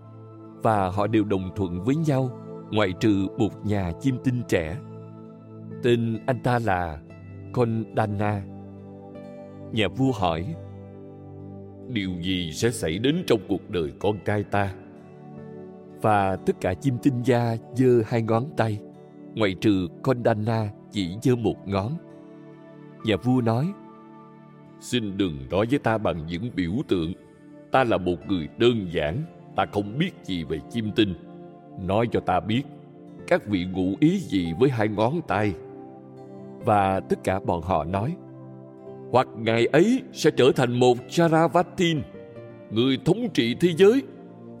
và 0.63 0.89
họ 0.89 1.07
đều 1.07 1.23
đồng 1.23 1.51
thuận 1.55 1.83
với 1.83 1.95
nhau 1.95 2.29
ngoại 2.71 2.93
trừ 2.99 3.27
một 3.37 3.65
nhà 3.65 3.91
chim 4.01 4.17
tinh 4.23 4.41
trẻ. 4.47 4.77
Tên 5.83 6.19
anh 6.25 6.39
ta 6.43 6.59
là 6.59 6.99
Kondana 7.53 8.41
nhà 9.71 9.87
vua 9.87 10.11
hỏi 10.11 10.55
điều 11.87 12.09
gì 12.21 12.51
sẽ 12.53 12.71
xảy 12.71 12.97
đến 12.97 13.23
trong 13.27 13.39
cuộc 13.47 13.69
đời 13.69 13.91
con 13.99 14.17
trai 14.25 14.43
ta? 14.43 14.73
Và 16.01 16.35
tất 16.35 16.55
cả 16.61 16.73
chim 16.73 16.97
tinh 17.03 17.21
gia 17.23 17.55
giơ 17.73 18.01
hai 18.05 18.21
ngón 18.21 18.45
tay 18.57 18.79
ngoại 19.35 19.55
trừ 19.61 19.87
Kondana 20.03 20.71
chỉ 20.91 21.17
giơ 21.21 21.35
một 21.35 21.67
ngón. 21.67 21.91
Nhà 23.05 23.15
vua 23.23 23.41
nói 23.41 23.73
xin 24.79 25.17
đừng 25.17 25.49
nói 25.49 25.65
với 25.69 25.79
ta 25.79 25.97
bằng 25.97 26.25
những 26.25 26.49
biểu 26.55 26.71
tượng. 26.87 27.13
Ta 27.71 27.83
là 27.83 27.97
một 27.97 28.15
người 28.27 28.47
đơn 28.57 28.87
giản 28.91 29.23
ta 29.55 29.65
không 29.65 29.97
biết 29.97 30.11
gì 30.23 30.43
về 30.43 30.59
chim 30.69 30.91
tinh 30.95 31.13
nói 31.79 32.07
cho 32.11 32.19
ta 32.19 32.39
biết 32.39 32.63
các 33.27 33.47
vị 33.47 33.65
ngụ 33.65 33.93
ý 33.99 34.19
gì 34.19 34.53
với 34.59 34.69
hai 34.69 34.87
ngón 34.87 35.21
tay 35.27 35.53
và 36.65 36.99
tất 36.99 37.23
cả 37.23 37.39
bọn 37.39 37.61
họ 37.61 37.83
nói 37.83 38.15
hoặc 39.11 39.27
ngày 39.37 39.65
ấy 39.65 40.01
sẽ 40.13 40.31
trở 40.31 40.51
thành 40.55 40.79
một 40.79 40.97
Charavatin, 41.09 42.01
người 42.69 42.97
thống 43.05 43.29
trị 43.33 43.55
thế 43.59 43.69
giới, 43.77 44.01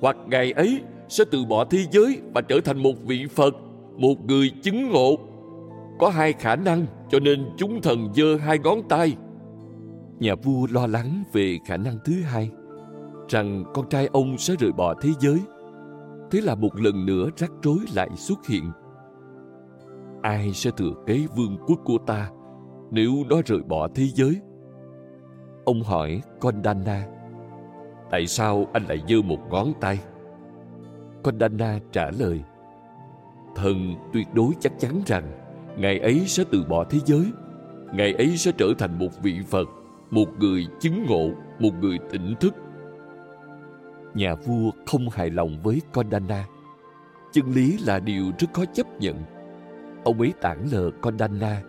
hoặc 0.01 0.17
ngày 0.27 0.51
ấy 0.51 0.81
sẽ 1.09 1.23
từ 1.31 1.45
bỏ 1.45 1.65
thế 1.65 1.85
giới 1.91 2.21
và 2.33 2.41
trở 2.41 2.59
thành 2.65 2.83
một 2.83 2.93
vị 3.05 3.25
Phật, 3.35 3.55
một 3.97 4.25
người 4.25 4.51
chứng 4.63 4.89
ngộ. 4.89 5.17
Có 5.99 6.09
hai 6.09 6.33
khả 6.33 6.55
năng 6.55 6.85
cho 7.09 7.19
nên 7.19 7.45
chúng 7.57 7.81
thần 7.81 8.13
giơ 8.15 8.35
hai 8.35 8.59
ngón 8.59 8.81
tay. 8.89 9.15
Nhà 10.19 10.35
vua 10.35 10.67
lo 10.71 10.87
lắng 10.87 11.23
về 11.33 11.59
khả 11.65 11.77
năng 11.77 11.97
thứ 12.05 12.13
hai, 12.21 12.49
rằng 13.31 13.63
con 13.73 13.89
trai 13.89 14.09
ông 14.13 14.37
sẽ 14.37 14.55
rời 14.59 14.71
bỏ 14.71 14.93
thế 15.01 15.09
giới. 15.19 15.41
Thế 16.31 16.41
là 16.41 16.55
một 16.55 16.75
lần 16.75 17.05
nữa 17.05 17.29
rắc 17.37 17.51
rối 17.63 17.77
lại 17.95 18.09
xuất 18.15 18.47
hiện. 18.47 18.71
Ai 20.21 20.53
sẽ 20.53 20.71
thừa 20.77 20.91
kế 21.07 21.27
vương 21.35 21.57
quốc 21.67 21.79
của 21.83 21.97
ta 22.07 22.29
nếu 22.91 23.11
nó 23.29 23.41
rời 23.45 23.59
bỏ 23.61 23.87
thế 23.95 24.03
giới? 24.03 24.41
Ông 25.65 25.81
hỏi 25.81 26.21
Kondana, 26.39 27.07
tại 28.11 28.27
sao 28.27 28.67
anh 28.73 28.85
lại 28.85 29.01
giơ 29.07 29.21
một 29.21 29.39
ngón 29.49 29.73
tay? 29.81 29.99
Kondana 31.23 31.79
trả 31.91 32.11
lời, 32.19 32.41
thần 33.55 33.95
tuyệt 34.13 34.27
đối 34.33 34.51
chắc 34.59 34.79
chắn 34.79 35.01
rằng 35.05 35.23
ngày 35.77 35.99
ấy 35.99 36.21
sẽ 36.25 36.43
từ 36.51 36.63
bỏ 36.69 36.83
thế 36.83 36.99
giới, 37.05 37.25
ngày 37.93 38.13
ấy 38.13 38.37
sẽ 38.37 38.51
trở 38.57 38.67
thành 38.77 38.99
một 38.99 39.09
vị 39.23 39.39
Phật, 39.47 39.69
một 40.09 40.27
người 40.39 40.67
chứng 40.79 41.05
ngộ, 41.05 41.29
một 41.59 41.71
người 41.81 41.97
tỉnh 42.11 42.35
thức. 42.39 42.55
Nhà 44.13 44.35
vua 44.35 44.71
không 44.85 45.09
hài 45.09 45.29
lòng 45.29 45.59
với 45.63 45.81
Kondana. 45.93 46.45
Chân 47.31 47.45
lý 47.51 47.77
là 47.77 47.99
điều 47.99 48.31
rất 48.39 48.53
khó 48.53 48.65
chấp 48.73 48.87
nhận. 48.99 49.23
Ông 50.03 50.19
ấy 50.19 50.33
tản 50.41 50.67
lờ 50.71 50.91
Kondana 51.01 51.61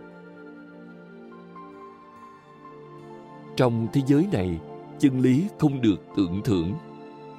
trong 3.56 3.86
thế 3.92 4.00
giới 4.06 4.26
này, 4.32 4.60
chân 4.98 5.20
lý 5.20 5.48
không 5.58 5.80
được 5.80 6.00
tưởng 6.16 6.40
thưởng. 6.44 6.72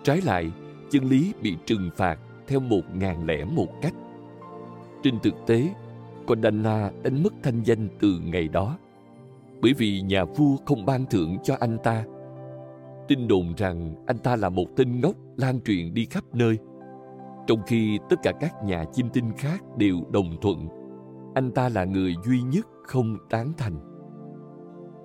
Trái 0.03 0.21
lại, 0.21 0.51
chân 0.91 1.03
lý 1.03 1.33
bị 1.41 1.55
trừng 1.65 1.89
phạt 1.97 2.19
theo 2.47 2.59
một 2.59 2.81
ngàn 2.93 3.25
lẻ 3.25 3.45
một 3.45 3.81
cách. 3.81 3.93
Trên 5.03 5.19
thực 5.19 5.33
tế 5.47 5.69
Kondana 6.27 6.91
đánh 7.03 7.23
mất 7.23 7.33
thanh 7.43 7.63
danh 7.63 7.87
từ 7.99 8.19
ngày 8.23 8.47
đó. 8.47 8.77
Bởi 9.61 9.73
vì 9.73 10.01
nhà 10.01 10.25
vua 10.25 10.57
không 10.65 10.85
ban 10.85 11.05
thưởng 11.05 11.37
cho 11.43 11.57
anh 11.59 11.77
ta 11.83 12.03
tin 13.07 13.27
đồn 13.27 13.53
rằng 13.57 13.95
anh 14.07 14.17
ta 14.17 14.35
là 14.35 14.49
một 14.49 14.65
tên 14.75 15.01
ngốc 15.01 15.15
lan 15.37 15.61
truyền 15.61 15.93
đi 15.93 16.05
khắp 16.05 16.23
nơi. 16.33 16.57
Trong 17.47 17.59
khi 17.67 17.99
tất 18.09 18.15
cả 18.23 18.31
các 18.39 18.53
nhà 18.63 18.85
chim 18.91 19.07
tinh 19.13 19.31
khác 19.37 19.63
đều 19.77 19.95
đồng 20.11 20.35
thuận, 20.41 20.67
anh 21.35 21.51
ta 21.51 21.69
là 21.69 21.85
người 21.85 22.15
duy 22.25 22.41
nhất 22.41 22.67
không 22.83 23.17
tán 23.29 23.53
thành. 23.57 23.79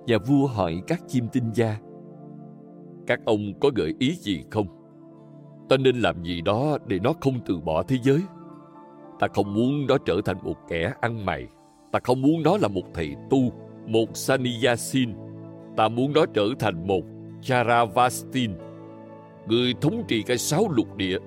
Nhà 0.05 0.17
vua 0.27 0.47
hỏi 0.47 0.81
các 0.87 1.01
chim 1.07 1.27
tinh 1.31 1.51
gia, 1.53 1.79
Các 3.07 3.19
ông 3.25 3.59
có 3.61 3.71
gợi 3.75 3.93
ý 3.99 4.15
gì 4.15 4.43
không? 4.51 4.67
Ta 5.69 5.77
nên 5.77 5.95
làm 5.95 6.23
gì 6.23 6.41
đó 6.41 6.77
để 6.87 6.99
nó 6.99 7.13
không 7.21 7.39
từ 7.45 7.59
bỏ 7.59 7.83
thế 7.83 7.97
giới? 8.03 8.21
Ta 9.19 9.27
không 9.33 9.53
muốn 9.53 9.87
nó 9.87 9.97
trở 10.05 10.21
thành 10.25 10.37
một 10.43 10.55
kẻ 10.67 10.93
ăn 11.01 11.25
mày. 11.25 11.47
Ta 11.91 11.99
không 12.03 12.21
muốn 12.21 12.43
nó 12.43 12.57
là 12.57 12.67
một 12.67 12.83
thầy 12.93 13.15
tu, 13.29 13.39
Một 13.87 14.17
Saniyasin 14.17 15.09
Ta 15.77 15.87
muốn 15.87 16.13
nó 16.13 16.25
trở 16.33 16.47
thành 16.59 16.87
một 16.87 17.01
Charavastin 17.41 18.51
Người 19.47 19.73
thống 19.81 20.03
trị 20.07 20.23
cái 20.23 20.37
sáu 20.37 20.69
lục 20.71 20.95
địa. 20.95 21.17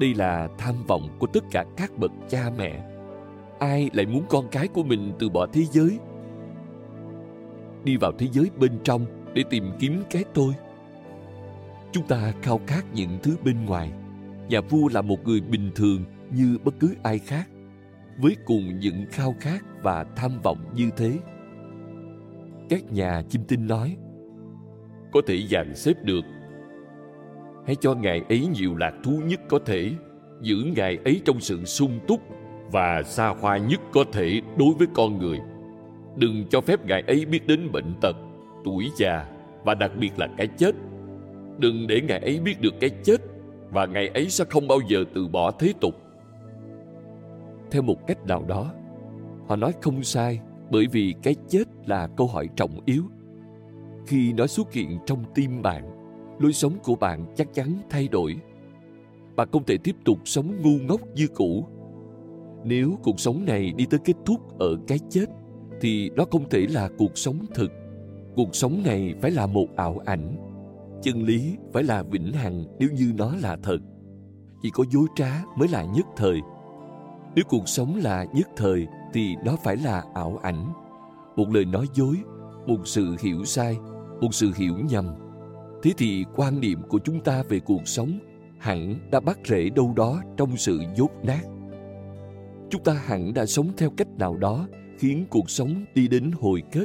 Đây 0.00 0.14
là 0.14 0.48
tham 0.58 0.74
vọng 0.86 1.08
của 1.18 1.26
tất 1.26 1.44
cả 1.50 1.64
các 1.76 1.98
bậc 1.98 2.10
cha 2.28 2.50
mẹ. 2.58 2.84
Ai 3.58 3.90
lại 3.92 4.06
muốn 4.06 4.24
con 4.28 4.48
cái 4.50 4.68
của 4.68 4.82
mình 4.82 5.12
từ 5.18 5.28
bỏ 5.28 5.46
thế 5.46 5.62
giới? 5.70 5.98
Đi 7.84 7.96
vào 7.96 8.12
thế 8.18 8.28
giới 8.32 8.50
bên 8.58 8.72
trong 8.84 9.06
để 9.34 9.44
tìm 9.50 9.64
kiếm 9.78 10.02
cái 10.10 10.24
tôi. 10.34 10.54
Chúng 11.92 12.06
ta 12.06 12.32
khao 12.42 12.60
khát 12.66 12.84
những 12.94 13.18
thứ 13.22 13.36
bên 13.44 13.64
ngoài. 13.64 13.92
Nhà 14.48 14.60
vua 14.60 14.88
là 14.88 15.02
một 15.02 15.24
người 15.24 15.40
bình 15.40 15.70
thường 15.74 16.04
như 16.30 16.58
bất 16.64 16.74
cứ 16.80 16.94
ai 17.02 17.18
khác, 17.18 17.48
với 18.18 18.36
cùng 18.46 18.78
những 18.78 19.06
khao 19.10 19.34
khát 19.40 19.64
và 19.82 20.04
tham 20.16 20.40
vọng 20.42 20.58
như 20.74 20.90
thế. 20.96 21.18
Các 22.70 22.92
nhà 22.92 23.22
chim 23.28 23.42
tinh 23.48 23.66
nói 23.66 23.96
có 25.12 25.20
thể 25.26 25.42
dàn 25.50 25.74
xếp 25.74 26.04
được 26.04 26.24
hãy 27.66 27.76
cho 27.80 27.94
ngài 27.94 28.22
ấy 28.28 28.46
nhiều 28.46 28.76
lạc 28.76 28.94
thú 29.02 29.20
nhất 29.26 29.40
có 29.48 29.58
thể 29.58 29.90
giữ 30.40 30.56
ngài 30.76 30.98
ấy 31.04 31.20
trong 31.24 31.40
sự 31.40 31.64
sung 31.64 31.98
túc 32.08 32.20
và 32.72 33.02
xa 33.02 33.28
hoa 33.28 33.56
nhất 33.56 33.80
có 33.92 34.04
thể 34.12 34.40
đối 34.56 34.74
với 34.78 34.86
con 34.94 35.18
người. 35.18 35.38
Đừng 36.16 36.44
cho 36.50 36.60
phép 36.60 36.86
ngài 36.86 37.02
ấy 37.06 37.24
biết 37.24 37.46
đến 37.46 37.72
bệnh 37.72 37.94
tật, 38.00 38.16
tuổi 38.64 38.90
già 38.96 39.26
và 39.64 39.74
đặc 39.74 39.92
biệt 39.98 40.18
là 40.18 40.28
cái 40.36 40.46
chết. 40.46 40.74
Đừng 41.58 41.86
để 41.86 42.00
ngài 42.00 42.18
ấy 42.18 42.40
biết 42.40 42.60
được 42.60 42.74
cái 42.80 42.90
chết 42.90 43.16
và 43.70 43.86
ngài 43.86 44.08
ấy 44.08 44.30
sẽ 44.30 44.44
không 44.44 44.68
bao 44.68 44.78
giờ 44.88 45.04
từ 45.14 45.28
bỏ 45.28 45.50
thế 45.50 45.72
tục. 45.80 45.94
Theo 47.70 47.82
một 47.82 48.06
cách 48.06 48.26
nào 48.26 48.44
đó, 48.48 48.72
họ 49.48 49.56
nói 49.56 49.72
không 49.82 50.02
sai 50.02 50.40
bởi 50.70 50.86
vì 50.92 51.14
cái 51.22 51.36
chết 51.48 51.64
là 51.86 52.08
câu 52.16 52.26
hỏi 52.26 52.48
trọng 52.56 52.80
yếu. 52.86 53.02
Khi 54.06 54.32
nó 54.32 54.46
xuất 54.46 54.72
hiện 54.72 54.98
trong 55.06 55.24
tim 55.34 55.62
bạn, 55.62 55.90
lối 56.38 56.52
sống 56.52 56.72
của 56.82 56.96
bạn 56.96 57.26
chắc 57.36 57.54
chắn 57.54 57.78
thay 57.90 58.08
đổi. 58.08 58.36
Bạn 59.36 59.48
không 59.52 59.64
thể 59.64 59.76
tiếp 59.84 59.96
tục 60.04 60.18
sống 60.24 60.62
ngu 60.62 60.78
ngốc 60.88 61.00
như 61.14 61.28
cũ. 61.34 61.66
Nếu 62.64 62.98
cuộc 63.02 63.20
sống 63.20 63.44
này 63.44 63.72
đi 63.76 63.86
tới 63.86 64.00
kết 64.04 64.16
thúc 64.24 64.58
ở 64.58 64.76
cái 64.86 64.98
chết, 65.10 65.26
thì 65.80 66.10
nó 66.10 66.24
không 66.30 66.48
thể 66.48 66.66
là 66.70 66.88
cuộc 66.98 67.18
sống 67.18 67.38
thực. 67.54 67.72
Cuộc 68.36 68.54
sống 68.54 68.82
này 68.84 69.14
phải 69.22 69.30
là 69.30 69.46
một 69.46 69.66
ảo 69.76 70.00
ảnh. 70.04 70.36
Chân 71.02 71.22
lý 71.22 71.56
phải 71.72 71.82
là 71.82 72.02
vĩnh 72.02 72.32
hằng 72.32 72.64
nếu 72.78 72.88
như 72.90 73.12
nó 73.16 73.34
là 73.42 73.56
thật. 73.62 73.78
Chỉ 74.62 74.70
có 74.70 74.84
dối 74.90 75.06
trá 75.16 75.42
mới 75.56 75.68
là 75.68 75.84
nhất 75.84 76.06
thời. 76.16 76.40
Nếu 77.34 77.44
cuộc 77.48 77.68
sống 77.68 77.96
là 77.96 78.24
nhất 78.34 78.48
thời 78.56 78.86
thì 79.12 79.34
nó 79.44 79.56
phải 79.64 79.76
là 79.76 80.04
ảo 80.14 80.38
ảnh. 80.42 80.72
Một 81.36 81.48
lời 81.54 81.64
nói 81.64 81.86
dối, 81.94 82.16
một 82.66 82.78
sự 82.84 83.16
hiểu 83.20 83.44
sai, 83.44 83.76
một 84.22 84.34
sự 84.34 84.52
hiểu 84.56 84.74
nhầm. 84.90 85.06
Thế 85.82 85.92
thì 85.98 86.24
quan 86.36 86.60
niệm 86.60 86.82
của 86.88 86.98
chúng 86.98 87.20
ta 87.20 87.42
về 87.48 87.60
cuộc 87.60 87.88
sống 87.88 88.18
hẳn 88.58 88.94
đã 89.10 89.20
bắt 89.20 89.38
rễ 89.44 89.70
đâu 89.70 89.92
đó 89.96 90.22
trong 90.36 90.56
sự 90.56 90.80
dốt 90.96 91.10
nát. 91.22 91.42
Chúng 92.70 92.82
ta 92.84 92.92
hẳn 92.92 93.34
đã 93.34 93.46
sống 93.46 93.70
theo 93.76 93.90
cách 93.96 94.08
nào 94.18 94.36
đó 94.36 94.66
khiến 94.98 95.26
cuộc 95.30 95.50
sống 95.50 95.84
đi 95.94 96.08
đến 96.08 96.30
hồi 96.40 96.62
kết. 96.72 96.84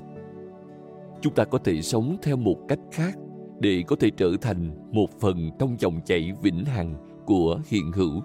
Chúng 1.22 1.34
ta 1.34 1.44
có 1.44 1.58
thể 1.58 1.82
sống 1.82 2.18
theo 2.22 2.36
một 2.36 2.58
cách 2.68 2.80
khác 2.92 3.18
để 3.60 3.84
có 3.88 3.96
thể 4.00 4.10
trở 4.18 4.32
thành 4.42 4.92
một 4.92 5.20
phần 5.20 5.50
trong 5.60 5.76
dòng 5.80 6.00
chảy 6.06 6.32
vĩnh 6.42 6.66
hằng 6.66 6.96
của 7.26 7.60
hiện 7.68 7.92
hữu. 7.92 8.22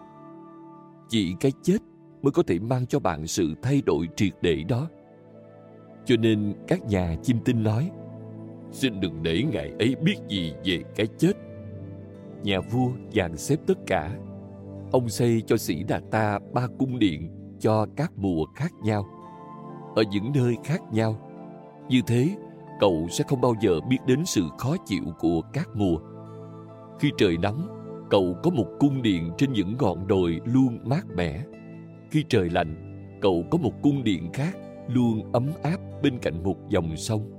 Chỉ 1.08 1.34
cái 1.40 1.52
chết 1.62 1.78
mới 2.22 2.32
có 2.32 2.42
thể 2.46 2.58
mang 2.58 2.86
cho 2.86 2.98
bạn 2.98 3.26
sự 3.26 3.54
thay 3.62 3.82
đổi 3.86 4.08
triệt 4.16 4.32
để 4.42 4.64
đó. 4.68 4.88
Cho 6.04 6.16
nên 6.16 6.54
các 6.68 6.82
nhà 6.88 7.16
chiêm 7.22 7.36
tinh 7.44 7.62
nói, 7.62 7.90
xin 8.72 9.00
đừng 9.00 9.22
để 9.22 9.42
ngài 9.52 9.72
ấy 9.78 9.94
biết 10.02 10.16
gì 10.28 10.54
về 10.64 10.82
cái 10.96 11.06
chết. 11.18 11.32
Nhà 12.42 12.60
vua 12.60 12.90
dàn 13.14 13.36
xếp 13.36 13.56
tất 13.66 13.78
cả. 13.86 14.18
Ông 14.92 15.08
xây 15.08 15.42
cho 15.46 15.56
sĩ 15.56 15.82
Đà 15.82 16.00
Ta 16.10 16.38
ba 16.52 16.66
cung 16.78 16.98
điện 16.98 17.30
cho 17.60 17.86
các 17.96 18.12
mùa 18.16 18.44
khác 18.54 18.72
nhau. 18.84 19.04
Ở 19.96 20.02
những 20.10 20.32
nơi 20.34 20.56
khác 20.64 20.80
nhau. 20.92 21.28
Như 21.88 22.00
thế, 22.06 22.28
cậu 22.80 23.06
sẽ 23.10 23.24
không 23.28 23.40
bao 23.40 23.54
giờ 23.62 23.80
biết 23.88 23.98
đến 24.06 24.24
sự 24.24 24.42
khó 24.58 24.76
chịu 24.86 25.04
của 25.18 25.40
các 25.52 25.68
mùa. 25.74 25.96
Khi 27.00 27.10
trời 27.18 27.36
nóng, 27.36 27.68
cậu 28.10 28.36
có 28.42 28.50
một 28.50 28.66
cung 28.80 29.02
điện 29.02 29.30
trên 29.38 29.52
những 29.52 29.76
ngọn 29.80 30.06
đồi 30.06 30.40
luôn 30.44 30.78
mát 30.84 31.06
mẻ 31.16 31.42
khi 32.12 32.24
trời 32.28 32.50
lạnh, 32.50 32.74
cậu 33.20 33.44
có 33.50 33.58
một 33.58 33.72
cung 33.82 34.04
điện 34.04 34.30
khác 34.32 34.56
luôn 34.88 35.32
ấm 35.32 35.50
áp 35.62 35.78
bên 36.02 36.18
cạnh 36.18 36.42
một 36.42 36.56
dòng 36.68 36.96
sông. 36.96 37.31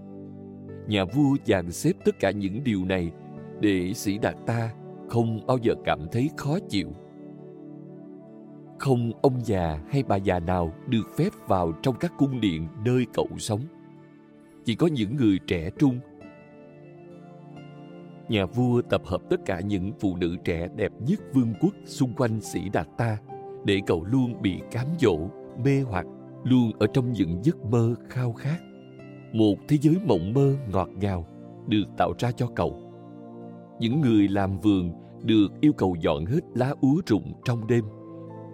Nhà 0.88 1.05
vua 1.05 1.36
dàn 1.45 1.71
xếp 1.71 1.93
tất 2.05 2.19
cả 2.19 2.31
những 2.31 2.63
điều 2.63 2.86
này 2.86 3.11
để 3.59 3.93
sĩ 3.93 4.17
đạt 4.17 4.36
ta 4.45 4.73
không 5.09 5.45
bao 5.47 5.57
giờ 5.57 5.73
cảm 5.86 5.99
thấy 6.11 6.29
khó 6.38 6.57
chịu. 6.69 6.88
Không 8.79 9.11
ông 9.21 9.45
già 9.45 9.79
hay 9.89 10.03
bà 10.03 10.15
già 10.15 10.39
nào 10.39 10.73
được 10.88 11.03
phép 11.17 11.29
vào 11.47 11.73
trong 11.81 11.95
các 11.99 12.13
cung 12.17 12.41
điện 12.41 12.67
nơi 12.86 13.05
cậu 13.13 13.27
sống. 13.38 13.61
Chỉ 14.65 14.75
có 14.75 14.88
những 14.88 15.15
người 15.15 15.39
trẻ 15.47 15.69
trung. 15.79 15.99
Nhà 18.29 18.45
vua 18.45 18.81
tập 18.81 19.01
hợp 19.05 19.21
tất 19.29 19.45
cả 19.45 19.59
những 19.59 19.91
phụ 19.99 20.15
nữ 20.15 20.36
trẻ 20.43 20.67
đẹp 20.75 20.91
nhất 20.99 21.19
vương 21.34 21.53
quốc 21.61 21.73
xung 21.86 22.13
quanh 22.13 22.41
sĩ 22.41 22.69
đạt 22.73 22.88
ta 22.97 23.17
để 23.65 23.81
cậu 23.88 24.03
luôn 24.03 24.41
bị 24.41 24.59
cám 24.71 24.88
dỗ, 24.99 25.17
mê 25.65 25.81
hoặc, 25.81 26.05
luôn 26.43 26.71
ở 26.79 26.88
trong 26.93 27.11
những 27.11 27.39
giấc 27.43 27.65
mơ 27.65 27.95
khao 28.09 28.34
khát. 28.34 28.59
Một 29.34 29.55
thế 29.67 29.77
giới 29.81 29.95
mộng 30.07 30.34
mơ 30.34 30.55
ngọt 30.71 30.89
ngào 31.01 31.25
được 31.67 31.84
tạo 31.97 32.13
ra 32.19 32.31
cho 32.31 32.47
cậu. 32.55 32.75
Những 33.79 34.01
người 34.01 34.27
làm 34.27 34.59
vườn 34.59 34.91
được 35.23 35.47
yêu 35.61 35.73
cầu 35.73 35.95
dọn 36.01 36.25
hết 36.25 36.39
lá 36.53 36.73
úa 36.81 37.01
rụng 37.05 37.34
trong 37.45 37.67
đêm. 37.67 37.86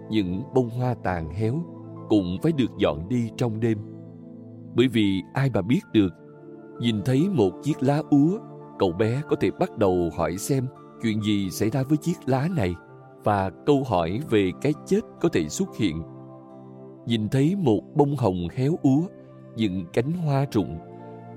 Những 0.09 0.43
bông 0.53 0.69
hoa 0.69 0.93
tàn 1.03 1.29
héo 1.29 1.63
cũng 2.09 2.37
phải 2.43 2.51
được 2.51 2.71
dọn 2.79 3.09
đi 3.09 3.29
trong 3.37 3.59
đêm. 3.59 3.77
Bởi 4.75 4.87
vì 4.87 5.21
ai 5.33 5.49
mà 5.53 5.61
biết 5.61 5.81
được, 5.93 6.13
nhìn 6.79 7.01
thấy 7.05 7.29
một 7.29 7.51
chiếc 7.63 7.83
lá 7.83 8.01
úa, 8.09 8.37
cậu 8.79 8.91
bé 8.91 9.21
có 9.29 9.35
thể 9.35 9.51
bắt 9.59 9.77
đầu 9.77 10.09
hỏi 10.17 10.37
xem 10.37 10.65
chuyện 11.01 11.21
gì 11.21 11.49
xảy 11.49 11.69
ra 11.69 11.83
với 11.83 11.97
chiếc 11.97 12.15
lá 12.25 12.47
này– 12.55 12.75
và 13.23 13.51
câu 13.65 13.83
hỏi 13.83 14.19
về 14.29 14.51
cái 14.61 14.73
chết 14.85 14.99
có 15.21 15.29
thể 15.29 15.49
xuất 15.49 15.77
hiện. 15.77 16.01
Nhìn 17.05 17.29
thấy 17.29 17.55
một 17.55 17.81
bông 17.95 18.15
hồng 18.15 18.47
héo 18.55 18.75
úa, 18.83 19.01
những 19.59 19.85
cánh 19.93 20.11
hoa 20.11 20.45
rụng, 20.51 20.79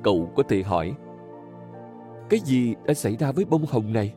cậu 0.02 0.32
có 0.36 0.42
thể 0.48 0.62
hỏi 0.62 0.94
Cái 2.28 2.40
gì 2.40 2.74
đã 2.86 2.94
xảy 2.94 3.16
ra 3.16 3.32
với 3.32 3.44
bông 3.44 3.64
hồng 3.68 3.92
này? 3.92 4.14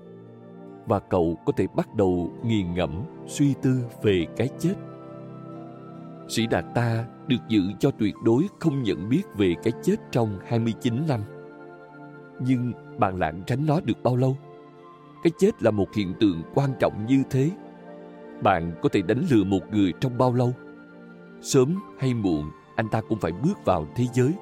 Và 0.85 0.99
cậu 0.99 1.35
có 1.45 1.53
thể 1.57 1.67
bắt 1.75 1.95
đầu 1.95 2.31
nghiền 2.43 2.73
ngẫm, 2.73 3.03
suy 3.27 3.53
tư 3.61 3.85
về 4.03 4.25
cái 4.37 4.49
chết. 4.59 4.73
Sĩ 6.27 6.47
Đạt 6.47 6.65
Ta 6.75 7.05
được 7.27 7.47
giữ 7.47 7.61
cho 7.79 7.91
tuyệt 7.91 8.15
đối 8.23 8.47
không 8.59 8.83
nhận 8.83 9.09
biết 9.09 9.23
về 9.37 9.53
cái 9.63 9.73
chết 9.83 9.95
trong 10.11 10.39
29 10.47 11.07
năm. 11.07 11.21
Nhưng 12.39 12.71
bạn 12.97 13.19
lảng 13.19 13.43
tránh 13.47 13.65
nó 13.65 13.79
được 13.81 14.03
bao 14.03 14.15
lâu? 14.15 14.37
cái 15.25 15.31
chết 15.37 15.63
là 15.63 15.71
một 15.71 15.93
hiện 15.93 16.13
tượng 16.19 16.43
quan 16.53 16.69
trọng 16.79 17.05
như 17.05 17.23
thế 17.29 17.51
bạn 18.43 18.73
có 18.81 18.89
thể 18.89 19.01
đánh 19.01 19.23
lừa 19.29 19.43
một 19.43 19.59
người 19.71 19.93
trong 19.99 20.17
bao 20.17 20.33
lâu 20.33 20.53
sớm 21.41 21.75
hay 21.99 22.13
muộn 22.13 22.51
anh 22.75 22.89
ta 22.89 23.01
cũng 23.01 23.19
phải 23.19 23.31
bước 23.31 23.65
vào 23.65 23.85
thế 23.95 24.05
giới. 24.13 24.33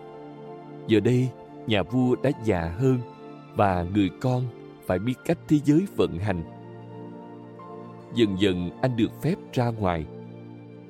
Giờ 0.88 1.00
đây 1.00 1.30
nhà 1.68 1.84
vua 1.84 2.16
đã 2.24 2.32
già 2.44 2.76
hơn 2.78 3.00
và 3.56 3.86
người 3.94 4.10
con 4.22 4.44
phải 4.86 5.00
biết 5.00 5.14
cách 5.26 5.38
thế 5.48 5.58
giới 5.66 5.86
vận 5.96 6.20
hành. 6.20 6.44
Dần 8.16 8.36
dần 8.40 8.70
anh 8.82 8.98
được 8.98 9.22
phép 9.22 9.36
ra 9.54 9.70
ngoài. 9.70 10.06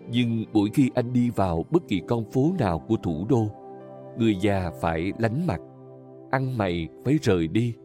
Nhưng 0.10 0.46
mỗi 0.54 0.70
khi 0.74 0.90
anh 0.96 1.14
đi 1.14 1.30
vào 1.30 1.66
bất 1.72 1.88
kỳ 1.88 2.02
con 2.08 2.32
phố 2.32 2.54
nào 2.60 2.80
của 2.80 2.96
thủ 3.04 3.26
đô 3.30 3.48
người 4.18 4.36
già 4.42 4.72
phải 4.82 5.14
lánh 5.18 5.48
mặt 5.48 5.60
ăn 6.34 6.58
mày 6.58 6.88
phải 7.06 7.20
rời 7.22 7.48
đi. 7.48 7.76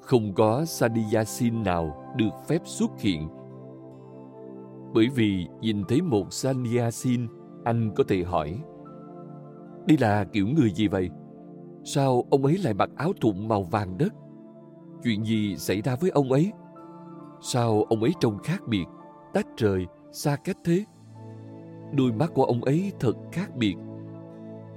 Không 0.00 0.34
có 0.34 0.64
Sadiyasin 0.64 1.62
nào 1.62 2.12
được 2.16 2.30
phép 2.48 2.62
xuất 2.64 3.00
hiện. 3.00 3.28
Bởi 4.94 5.08
vì 5.14 5.46
nhìn 5.60 5.84
thấy 5.88 6.02
một 6.02 6.32
Sadiyasin, 6.32 7.26
anh 7.64 7.90
có 7.96 8.04
thể 8.08 8.22
hỏi 8.22 8.58
đây 9.86 9.98
là 10.00 10.24
kiểu 10.24 10.46
người 10.46 10.70
gì 10.70 10.88
vậy? 10.88 11.10
Sao 11.84 12.24
ông 12.30 12.44
ấy 12.44 12.58
lại 12.58 12.74
mặc 12.74 12.90
áo 12.96 13.12
thụng 13.20 13.48
màu 13.48 13.62
vàng 13.62 13.98
đất? 13.98 14.12
Chuyện 15.04 15.24
gì 15.24 15.56
xảy 15.56 15.82
ra 15.82 15.96
với 15.96 16.10
ông 16.10 16.32
ấy? 16.32 16.52
Sao 17.40 17.82
ông 17.88 18.02
ấy 18.02 18.12
trông 18.20 18.38
khác 18.38 18.62
biệt, 18.68 18.84
tách 19.34 19.46
rời, 19.56 19.86
xa 20.12 20.36
cách 20.36 20.56
thế? 20.64 20.84
Đôi 21.92 22.12
mắt 22.12 22.30
của 22.34 22.44
ông 22.44 22.64
ấy 22.64 22.92
thật 23.00 23.14
khác 23.32 23.56
biệt. 23.56 23.74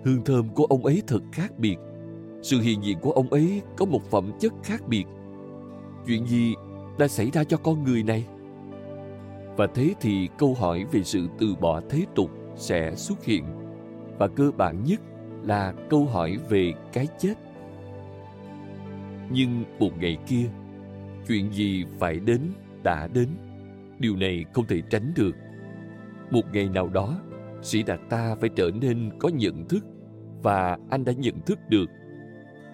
Hương 0.06 0.24
thơm 0.26 0.50
của 0.50 0.66
ông 0.66 0.86
ấy 0.86 1.02
thật 1.08 1.22
khác 1.32 1.60
biệt 1.60 1.78
sự 2.46 2.60
hiện 2.60 2.84
diện 2.84 2.98
của 3.02 3.12
ông 3.12 3.30
ấy 3.30 3.62
có 3.78 3.86
một 3.86 4.02
phẩm 4.12 4.32
chất 4.40 4.54
khác 4.64 4.88
biệt 4.88 5.06
chuyện 6.08 6.26
gì 6.26 6.54
đã 6.98 7.08
xảy 7.08 7.32
ra 7.32 7.44
cho 7.44 7.58
con 7.58 7.84
người 7.84 8.04
này 8.04 8.26
và 9.58 9.68
thế 9.76 9.94
thì 10.02 10.30
câu 10.38 10.54
hỏi 10.54 10.86
về 10.92 11.04
sự 11.04 11.28
từ 11.40 11.56
bỏ 11.62 11.82
thế 11.90 12.06
tục 12.16 12.32
sẽ 12.56 12.96
xuất 12.96 13.24
hiện 13.24 13.46
và 14.18 14.28
cơ 14.28 14.52
bản 14.58 14.84
nhất 14.84 15.02
là 15.44 15.74
câu 15.90 16.06
hỏi 16.06 16.38
về 16.50 16.74
cái 16.94 17.08
chết. 17.18 17.34
Nhưng 19.32 19.64
một 19.80 19.92
ngày 20.00 20.18
kia, 20.28 20.50
chuyện 21.28 21.52
gì 21.52 21.86
phải 22.00 22.20
đến 22.20 22.42
đã 22.84 23.08
đến. 23.08 23.30
Điều 24.00 24.16
này 24.16 24.46
không 24.54 24.66
thể 24.66 24.82
tránh 24.90 25.14
được. 25.16 25.36
Một 26.32 26.42
ngày 26.54 26.70
nào 26.70 26.90
đó, 26.90 27.20
sĩ 27.62 27.84
đạt 27.84 28.00
ta 28.10 28.36
phải 28.36 28.50
trở 28.56 28.72
nên 28.82 29.12
có 29.20 29.30
nhận 29.30 29.66
thức 29.68 29.86
và 30.44 30.78
anh 30.90 31.06
đã 31.06 31.14
nhận 31.14 31.42
thức 31.42 31.60
được. 31.70 31.90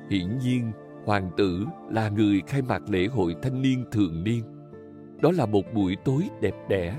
Hiển 0.10 0.38
nhiên, 0.38 0.72
hoàng 1.06 1.32
tử 1.38 1.66
là 1.90 2.10
người 2.10 2.42
khai 2.48 2.62
mạc 2.62 2.90
lễ 2.90 3.08
hội 3.08 3.36
thanh 3.42 3.62
niên 3.62 3.86
thường 3.92 4.24
niên. 4.24 4.44
Đó 5.22 5.32
là 5.32 5.46
một 5.46 5.74
buổi 5.74 5.98
tối 6.06 6.24
đẹp 6.42 6.56
đẽ 6.70 6.98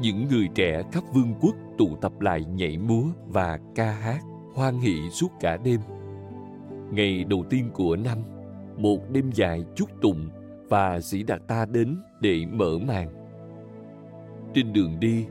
những 0.00 0.28
người 0.28 0.48
trẻ 0.54 0.82
khắp 0.92 1.04
vương 1.12 1.34
quốc 1.40 1.54
tụ 1.78 1.96
tập 1.96 2.20
lại 2.20 2.44
nhảy 2.44 2.78
múa 2.78 3.04
và 3.26 3.58
ca 3.74 3.90
hát, 3.90 4.20
hoan 4.54 4.78
hỷ 4.78 5.10
suốt 5.10 5.28
cả 5.40 5.56
đêm. 5.64 5.80
Ngày 6.90 7.24
đầu 7.24 7.44
tiên 7.50 7.70
của 7.74 7.96
năm, 7.96 8.18
một 8.76 9.10
đêm 9.10 9.30
dài 9.34 9.64
chúc 9.74 9.88
tụng 10.02 10.28
và 10.68 11.00
sĩ 11.00 11.22
đạt 11.22 11.40
ta 11.48 11.66
đến 11.72 11.96
để 12.20 12.46
mở 12.52 12.78
màn. 12.86 13.08
Trên 14.54 14.72
đường 14.72 15.00
đi, 15.00 15.26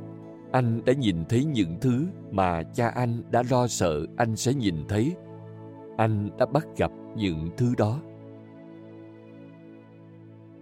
anh 0.51 0.81
đã 0.85 0.93
nhìn 0.93 1.25
thấy 1.29 1.45
những 1.45 1.77
thứ 1.81 2.07
mà 2.31 2.63
cha 2.63 2.87
anh 2.87 3.23
đã 3.31 3.43
lo 3.49 3.67
sợ 3.67 4.05
anh 4.17 4.35
sẽ 4.35 4.53
nhìn 4.53 4.75
thấy. 4.89 5.15
Anh 5.97 6.29
đã 6.37 6.45
bắt 6.45 6.67
gặp 6.77 6.91
những 7.15 7.49
thứ 7.57 7.73
đó. 7.77 7.99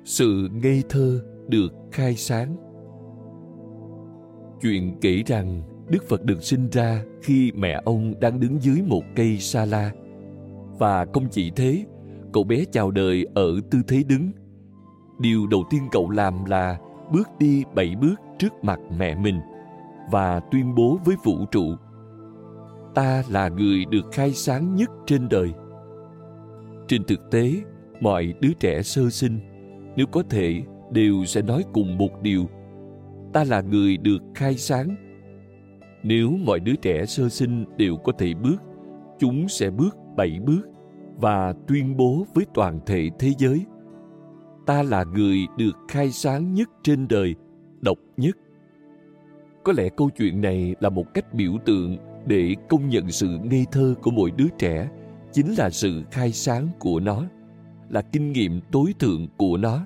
Sự 0.03 0.49
ngây 0.63 0.83
thơ 0.89 1.23
được 1.47 1.73
khai 1.91 2.15
sáng 2.15 2.70
chuyện 4.61 4.97
kể 5.01 5.23
rằng 5.25 5.61
đức 5.89 6.03
phật 6.09 6.23
được 6.23 6.43
sinh 6.43 6.69
ra 6.69 7.03
khi 7.21 7.51
mẹ 7.55 7.81
ông 7.85 8.13
đang 8.19 8.39
đứng 8.39 8.61
dưới 8.61 8.81
một 8.81 9.03
cây 9.15 9.37
sa 9.37 9.65
la. 9.65 9.91
Và 10.79 11.05
không 11.13 11.27
chỉ 11.31 11.51
thế, 11.55 11.85
cậu 12.33 12.43
bé 12.43 12.65
chào 12.71 12.91
đời 12.91 13.25
ở 13.33 13.59
tư 13.71 13.81
thế 13.87 14.03
đứng. 14.07 14.31
Điều 15.19 15.47
đầu 15.47 15.63
tiên 15.69 15.81
cậu 15.91 16.09
làm 16.09 16.45
là 16.45 16.77
bước 17.11 17.29
đi 17.39 17.63
bảy 17.75 17.95
bước 18.01 18.15
trước 18.39 18.63
mặt 18.63 18.79
mẹ 18.97 19.15
mình 19.15 19.39
và 20.11 20.39
tuyên 20.39 20.75
bố 20.75 20.99
với 21.05 21.15
vũ 21.23 21.45
trụ, 21.51 21.75
ta 22.95 23.23
là 23.29 23.49
người 23.49 23.85
được 23.85 24.05
khai 24.11 24.31
sáng 24.31 24.75
nhất 24.75 24.89
trên 25.05 25.29
đời. 25.29 25.51
Trên 26.87 27.03
thực 27.03 27.31
tế, 27.31 27.53
mọi 28.01 28.33
đứa 28.39 28.53
trẻ 28.59 28.81
sơ 28.81 29.09
sinh, 29.09 29.39
nếu 29.95 30.05
có 30.11 30.23
thể, 30.29 30.61
đều 30.91 31.25
sẽ 31.25 31.41
nói 31.41 31.63
cùng 31.73 31.97
một 31.97 32.21
điều 32.21 32.45
ta 33.33 33.43
là 33.43 33.61
người 33.61 33.97
được 33.97 34.23
khai 34.35 34.55
sáng. 34.57 34.95
Nếu 36.03 36.31
mọi 36.45 36.59
đứa 36.59 36.75
trẻ 36.75 37.05
sơ 37.05 37.29
sinh 37.29 37.65
đều 37.77 37.97
có 37.97 38.11
thể 38.17 38.33
bước, 38.33 38.57
chúng 39.19 39.47
sẽ 39.47 39.69
bước 39.69 39.97
bảy 40.15 40.39
bước 40.45 40.61
và 41.17 41.53
tuyên 41.67 41.97
bố 41.97 42.25
với 42.33 42.45
toàn 42.53 42.79
thể 42.85 43.09
thế 43.19 43.31
giới, 43.37 43.65
ta 44.65 44.83
là 44.83 45.03
người 45.03 45.37
được 45.57 45.77
khai 45.87 46.11
sáng 46.11 46.53
nhất 46.53 46.69
trên 46.83 47.07
đời, 47.07 47.35
độc 47.81 47.97
nhất. 48.17 48.37
Có 49.63 49.73
lẽ 49.73 49.89
câu 49.97 50.09
chuyện 50.09 50.41
này 50.41 50.75
là 50.79 50.89
một 50.89 51.13
cách 51.13 51.33
biểu 51.33 51.51
tượng 51.65 51.97
để 52.25 52.55
công 52.69 52.89
nhận 52.89 53.11
sự 53.11 53.37
ngây 53.43 53.65
thơ 53.71 53.95
của 54.01 54.11
mỗi 54.11 54.31
đứa 54.31 54.47
trẻ 54.57 54.89
chính 55.31 55.53
là 55.57 55.69
sự 55.69 56.03
khai 56.11 56.31
sáng 56.31 56.67
của 56.79 56.99
nó, 56.99 57.23
là 57.89 58.01
kinh 58.01 58.31
nghiệm 58.31 58.61
tối 58.71 58.93
thượng 58.99 59.27
của 59.37 59.57
nó. 59.57 59.85